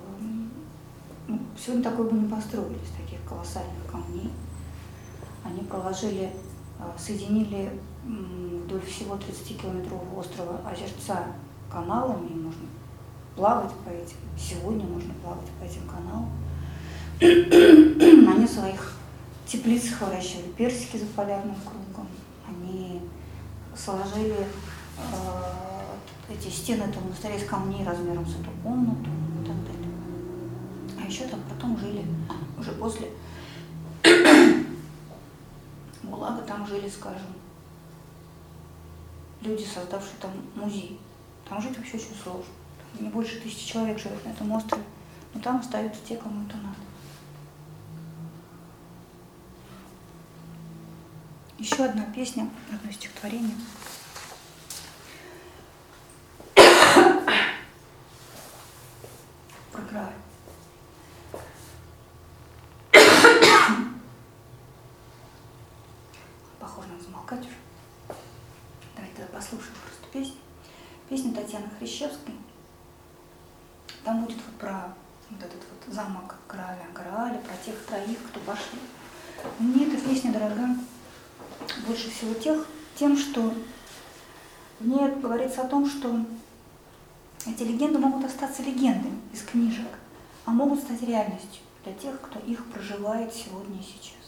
ну, 1.28 1.38
сегодня 1.58 1.82
такой 1.82 2.10
бы 2.10 2.16
не 2.16 2.28
построили 2.28 2.74
из 2.74 2.90
таких 2.90 3.26
колоссальных 3.26 3.86
камней. 3.90 4.30
Они 5.42 5.60
проложили, 5.60 6.30
э, 6.78 6.82
соединили 6.98 7.80
вдоль 8.04 8.82
всего 8.82 9.14
30-километрового 9.14 10.20
острова 10.20 10.60
Озерца 10.70 11.24
каналами, 11.70 12.28
и 12.28 12.34
можно 12.34 12.66
плавать 13.34 13.72
по 13.84 13.88
этим, 13.88 14.16
сегодня 14.38 14.84
можно 14.84 15.12
плавать 15.14 15.48
по 15.58 15.64
этим 15.64 15.82
каналам. 15.88 16.30
Они 17.20 18.46
в 18.46 18.50
своих 18.50 18.92
теплицах 19.46 20.02
выращивали 20.02 20.48
персики 20.56 20.98
за 20.98 21.06
полярным 21.06 21.56
кругом, 21.64 22.08
они 22.48 23.00
сложили 23.76 24.46
э, 24.98 25.73
эти 26.28 26.48
стены 26.48 26.84
этого 26.84 27.04
монастыря 27.04 27.36
из 27.36 27.46
камней 27.48 27.84
размером 27.84 28.26
с 28.26 28.34
эту 28.34 28.50
комнату 28.62 29.10
и 29.42 29.46
так 29.46 29.56
далее. 29.64 29.90
А 31.00 31.06
еще 31.06 31.26
там 31.26 31.40
потом 31.48 31.78
жили, 31.78 32.04
уже 32.58 32.72
после 32.72 33.10
Булага 36.02 36.42
там 36.42 36.66
жили, 36.66 36.88
скажем, 36.88 37.28
люди, 39.40 39.64
создавшие 39.64 40.16
там 40.20 40.30
музей. 40.54 41.00
Там 41.48 41.60
жить 41.60 41.76
вообще 41.76 41.96
очень 41.96 42.14
сложно. 42.22 42.44
Там 42.92 43.04
не 43.04 43.10
больше 43.10 43.40
тысячи 43.40 43.66
человек 43.72 43.98
живет 43.98 44.24
на 44.24 44.30
этом 44.30 44.50
острове. 44.52 44.84
Но 45.34 45.40
там 45.40 45.58
остаются 45.58 46.00
те, 46.06 46.16
кому 46.16 46.46
это 46.46 46.56
надо. 46.56 46.76
Еще 51.58 51.84
одна 51.84 52.04
песня, 52.14 52.48
одно 52.72 52.90
стихотворение. 52.92 53.54
Край. 59.94 60.10
Похоже, 66.58 66.88
надо 66.88 67.04
замолкать 67.04 67.42
уже. 67.42 67.54
Давайте 68.96 69.14
тогда 69.18 69.38
послушаем 69.38 69.76
просто 69.86 70.06
песню. 70.12 70.40
Песня 71.08 71.32
Татьяны 71.32 71.70
Хрящевской. 71.78 72.34
Там 74.02 74.24
будет 74.24 74.38
вот 74.38 74.56
про 74.56 74.92
вот 75.30 75.40
этот 75.40 75.62
вот 75.70 75.94
замок 75.94 76.34
Грааля, 76.48 76.88
Грааля, 76.92 77.38
про 77.38 77.56
тех 77.64 77.80
троих, 77.86 78.18
кто 78.30 78.40
пошли. 78.40 78.80
Мне 79.60 79.86
эта 79.86 80.04
песня 80.04 80.32
дорога 80.32 80.70
больше 81.86 82.10
всего 82.10 82.34
тех, 82.34 82.66
тем, 82.96 83.16
что 83.16 83.54
в 84.80 84.86
ней 84.88 85.08
говорится 85.20 85.62
о 85.62 85.68
том, 85.68 85.88
что 85.88 86.18
эти 87.46 87.62
легенды 87.62 87.98
могут 87.98 88.24
остаться 88.24 88.62
легендами 88.62 89.18
из 89.32 89.42
книжек, 89.42 89.86
а 90.44 90.50
могут 90.50 90.80
стать 90.80 91.02
реальностью 91.02 91.62
для 91.84 91.92
тех, 91.92 92.20
кто 92.20 92.38
их 92.40 92.64
проживает 92.66 93.32
сегодня 93.32 93.78
и 93.78 93.82
сейчас. 93.82 94.23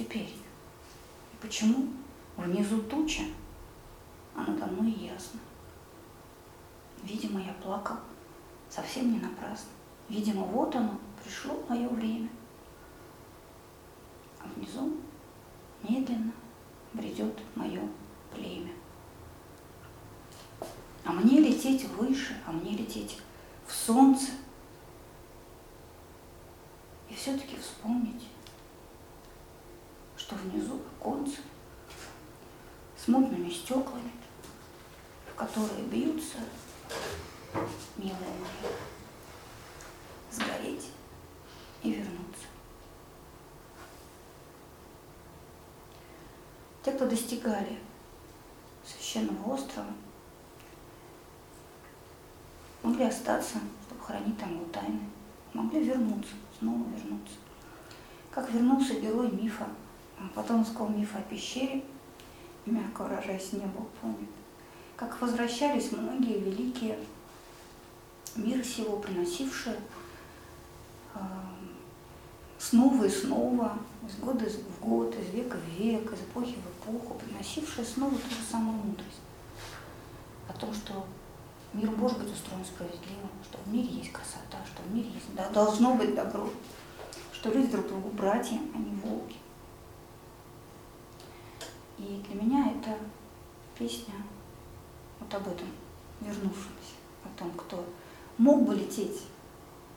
Теперь? 0.00 0.32
И 1.32 1.36
почему 1.40 1.88
внизу 2.36 2.80
туча, 2.82 3.22
а 4.34 4.40
надо 4.40 4.66
мной 4.66 4.92
ясно? 4.92 5.40
Видимо, 7.02 7.40
я 7.40 7.52
плакал 7.54 7.96
совсем 8.68 9.12
не 9.12 9.18
напрасно. 9.18 9.70
Видимо, 10.08 10.44
вот 10.44 10.74
оно, 10.74 10.98
пришло 11.22 11.62
мое 11.68 11.88
время. 11.88 12.28
А 14.40 14.48
внизу 14.54 14.96
медленно 15.82 16.32
бредет 16.94 17.38
мое 17.54 17.82
племя. 18.34 18.72
А 21.04 21.12
мне 21.12 21.40
лететь 21.40 21.84
выше, 21.90 22.36
а 22.46 22.52
мне 22.52 22.72
лететь 22.72 23.18
в 23.66 23.72
солнце. 23.72 24.32
И 27.08 27.14
все-таки 27.14 27.56
вспомнить, 27.56 28.28
что 30.30 30.36
внизу 30.36 30.80
оконце 31.00 31.38
с 32.96 33.08
мутными 33.08 33.50
стеклами, 33.50 34.12
в 35.32 35.34
которые 35.34 35.82
бьются, 35.86 36.36
милые 37.96 38.14
мои, 38.14 38.70
сгореть 40.30 40.86
и 41.82 41.90
вернуться. 41.90 42.46
Те, 46.84 46.92
кто 46.92 47.08
достигали 47.08 47.80
священного 48.86 49.54
острова, 49.54 49.92
могли 52.84 53.06
остаться, 53.06 53.58
чтобы 53.88 54.00
хранить 54.00 54.38
там 54.38 54.54
его 54.54 54.66
тайны, 54.66 55.00
могли 55.54 55.82
вернуться, 55.82 56.34
снова 56.56 56.84
вернуться. 56.88 57.34
Как 58.30 58.48
вернулся 58.52 58.94
герой 59.00 59.32
мифа, 59.32 59.66
потомского 60.34 60.88
мифа 60.88 61.18
о 61.18 61.22
пещере, 61.22 61.84
мягко 62.66 63.02
выражаясь, 63.02 63.52
не 63.52 63.60
был 63.60 63.88
помнит. 64.00 64.28
Как 64.96 65.20
возвращались 65.20 65.92
многие 65.92 66.38
великие 66.38 66.98
мир 68.36 68.64
сего, 68.64 68.98
приносившие 68.98 69.76
э, 71.14 71.18
снова 72.58 73.04
и 73.04 73.08
снова, 73.08 73.78
из 74.06 74.16
года 74.16 74.46
в 74.48 74.84
год, 74.84 75.14
из 75.16 75.34
века 75.34 75.56
в 75.56 75.80
век, 75.80 76.12
из 76.12 76.20
эпохи 76.20 76.56
в 76.56 76.88
эпоху, 76.88 77.14
приносившие 77.14 77.84
снова 77.84 78.12
ту 78.12 78.30
же 78.30 78.42
самую 78.50 78.76
мудрость 78.76 79.20
о 80.48 80.52
том, 80.52 80.72
что 80.74 81.06
мир 81.72 81.90
может 81.90 82.18
быть 82.18 82.32
устроен 82.32 82.64
справедливо, 82.64 83.28
что 83.44 83.58
в 83.64 83.72
мире 83.72 83.88
есть 83.88 84.12
красота, 84.12 84.58
что 84.66 84.82
в 84.82 84.94
мире 84.94 85.08
есть, 85.08 85.34
да, 85.34 85.48
должно 85.50 85.94
быть 85.94 86.14
добро, 86.14 86.48
что 87.32 87.50
люди 87.50 87.68
друг 87.68 87.88
другу 87.88 88.10
братья, 88.10 88.58
а 88.74 88.78
не 88.78 88.94
волки. 88.96 89.36
И 92.00 92.22
для 92.26 92.42
меня 92.42 92.72
это 92.72 92.96
песня 93.78 94.14
вот 95.20 95.34
об 95.34 95.46
этом 95.48 95.68
вернувшемся, 96.22 96.94
о 97.24 97.38
том, 97.38 97.50
кто 97.52 97.84
мог 98.38 98.62
бы 98.66 98.74
лететь 98.74 99.26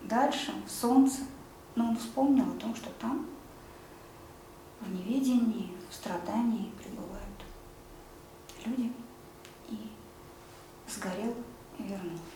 дальше, 0.01 0.51
в 0.67 0.69
солнце, 0.69 1.21
но 1.75 1.89
он 1.89 1.97
вспомнил 1.97 2.43
о 2.43 2.59
том, 2.59 2.75
что 2.75 2.89
там, 2.99 3.25
в 4.81 4.91
неведении, 4.93 5.71
в 5.89 5.93
страдании 5.93 6.71
пребывают 6.71 7.23
люди, 8.65 8.91
и 9.69 9.77
сгорел 10.89 11.33
и 11.79 11.83
вернулся. 11.83 12.32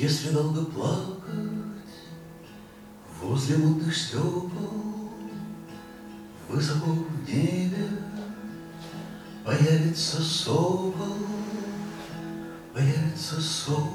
Если 0.00 0.30
долго 0.30 0.64
плакать 0.64 1.20
возле 3.20 3.58
мутных 3.58 3.94
стекол, 3.94 4.50
Высоко 6.48 6.92
в 6.92 7.28
небе 7.30 7.86
появится 9.44 10.22
сокол, 10.22 11.18
Появится 12.72 13.42
сокол 13.42 13.90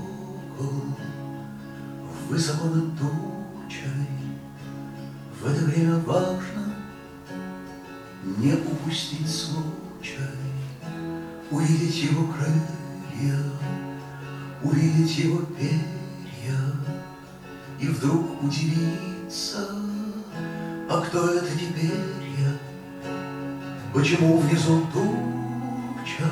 высоко 2.30 2.68
над 2.68 3.00
тучей. 3.00 4.08
В 5.42 5.48
это 5.48 5.66
время 5.66 5.98
важно 6.02 6.76
не 8.38 8.54
упустить 8.54 9.28
случай, 9.28 10.20
Увидеть 11.50 12.04
его 12.04 12.32
крылья, 12.32 13.40
увидеть 14.62 15.18
его 15.18 15.40
перья 15.40 15.95
И 17.80 17.88
вдруг 17.88 18.42
удивиться, 18.42 19.68
а 20.90 21.02
кто 21.02 21.34
это 21.34 21.48
теперь 21.52 21.92
я? 22.40 22.52
Почему 23.94 24.38
внизу 24.38 24.88
туча, 24.94 26.30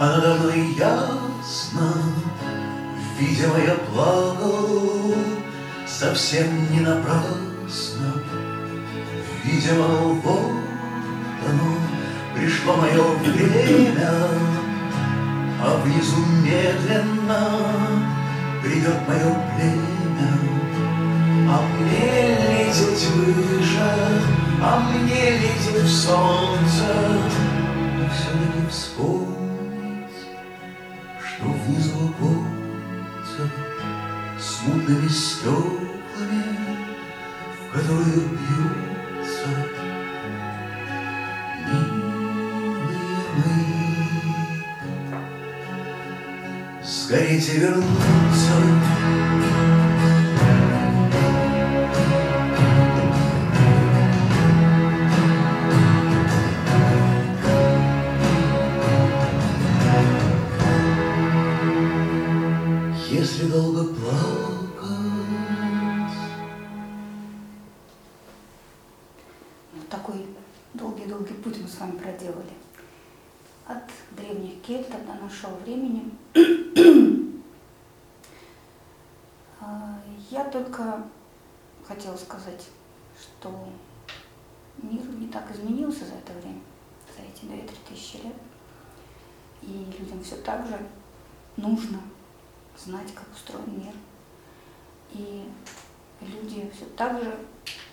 а 0.00 0.06
надо 0.06 0.34
мной 0.40 0.74
ясно? 0.76 1.92
Видимо, 3.18 3.58
я 3.58 3.74
плакал 3.92 5.14
совсем 5.86 6.72
не 6.72 6.80
напрасно. 6.80 8.14
Видимо, 9.44 9.86
вот 10.24 10.52
оно, 11.48 11.76
пришло 12.34 12.76
мое 12.76 13.02
время, 13.18 14.10
а 15.64 15.80
внизу 15.84 16.18
медленно 16.42 17.58
придет 18.60 19.08
мое 19.08 19.54
племя. 19.56 19.91
А 21.48 21.62
мне 21.78 22.36
лететь 22.50 23.06
выше, 23.10 23.90
а 24.62 24.80
мне 24.80 25.22
лететь 25.38 25.82
в 25.82 25.88
солнце. 25.88 26.88
Но 27.98 28.04
все-таки 28.08 28.62
вспомнить, 28.70 30.20
что 31.20 31.44
внизу 31.44 32.10
оконца 32.10 33.44
с 34.38 34.62
мутными 34.66 35.08
стеклами, 35.08 36.42
в 37.58 37.72
которые 37.72 38.22
бьются 38.28 39.50
милые 41.66 42.12
мои 43.36 43.82
сгореть 46.82 47.48
и 47.48 47.58
вернуться. 47.58 49.51
Люди 97.10 97.18
все 97.18 97.20
так 97.20 97.22
же 97.22 97.38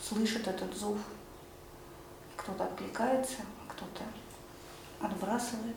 слышат 0.02 0.48
этот 0.48 0.76
зов. 0.76 0.98
Кто-то 2.36 2.66
откликается, 2.66 3.38
кто-то 3.68 4.04
отбрасывает. 5.00 5.76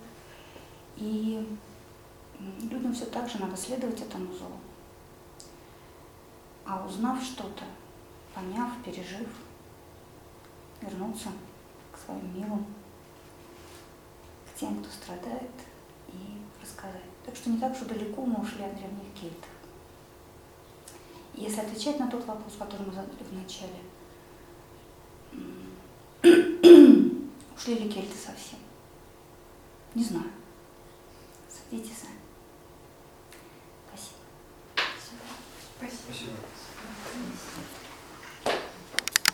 И 0.96 1.59
людям 2.60 2.94
все 2.94 3.06
так 3.06 3.28
же 3.28 3.38
надо 3.40 3.56
следовать 3.56 4.00
этому 4.00 4.32
зову. 4.34 4.59
А 6.64 6.84
узнав 6.86 7.22
что-то, 7.22 7.64
поняв, 8.34 8.70
пережив, 8.84 9.28
вернуться 10.80 11.28
к 11.92 11.98
своим 11.98 12.34
милым, 12.34 12.66
к 14.46 14.59
тем, 14.59 14.82
кто 14.82 14.90
страдает, 14.90 15.50
и 16.09 16.42
рассказать. 16.62 17.02
Так 17.24 17.34
что 17.34 17.50
не 17.50 17.59
так 17.59 17.72
уж 17.72 17.78
далеко 17.80 18.24
мы 18.24 18.40
ушли 18.42 18.62
от 18.64 18.76
древних 18.76 19.12
кельтов. 19.14 19.51
Если 21.34 21.60
отвечать 21.60 21.98
на 21.98 22.10
тот 22.10 22.24
вопрос, 22.26 22.54
который 22.59 22.86
мы 22.86 22.92
задали 22.92 23.22
в 23.22 23.32
начале, 23.32 23.80
ушли 27.56 27.74
ли 27.74 27.88
кельты 27.88 28.16
совсем? 28.16 28.59
Не 29.94 30.04
знаю. 30.04 30.30
Судите 31.48 31.92
сами. 31.94 32.18
Спасибо. 33.88 34.18
Спасибо. 35.78 36.02
Спасибо. 36.06 36.36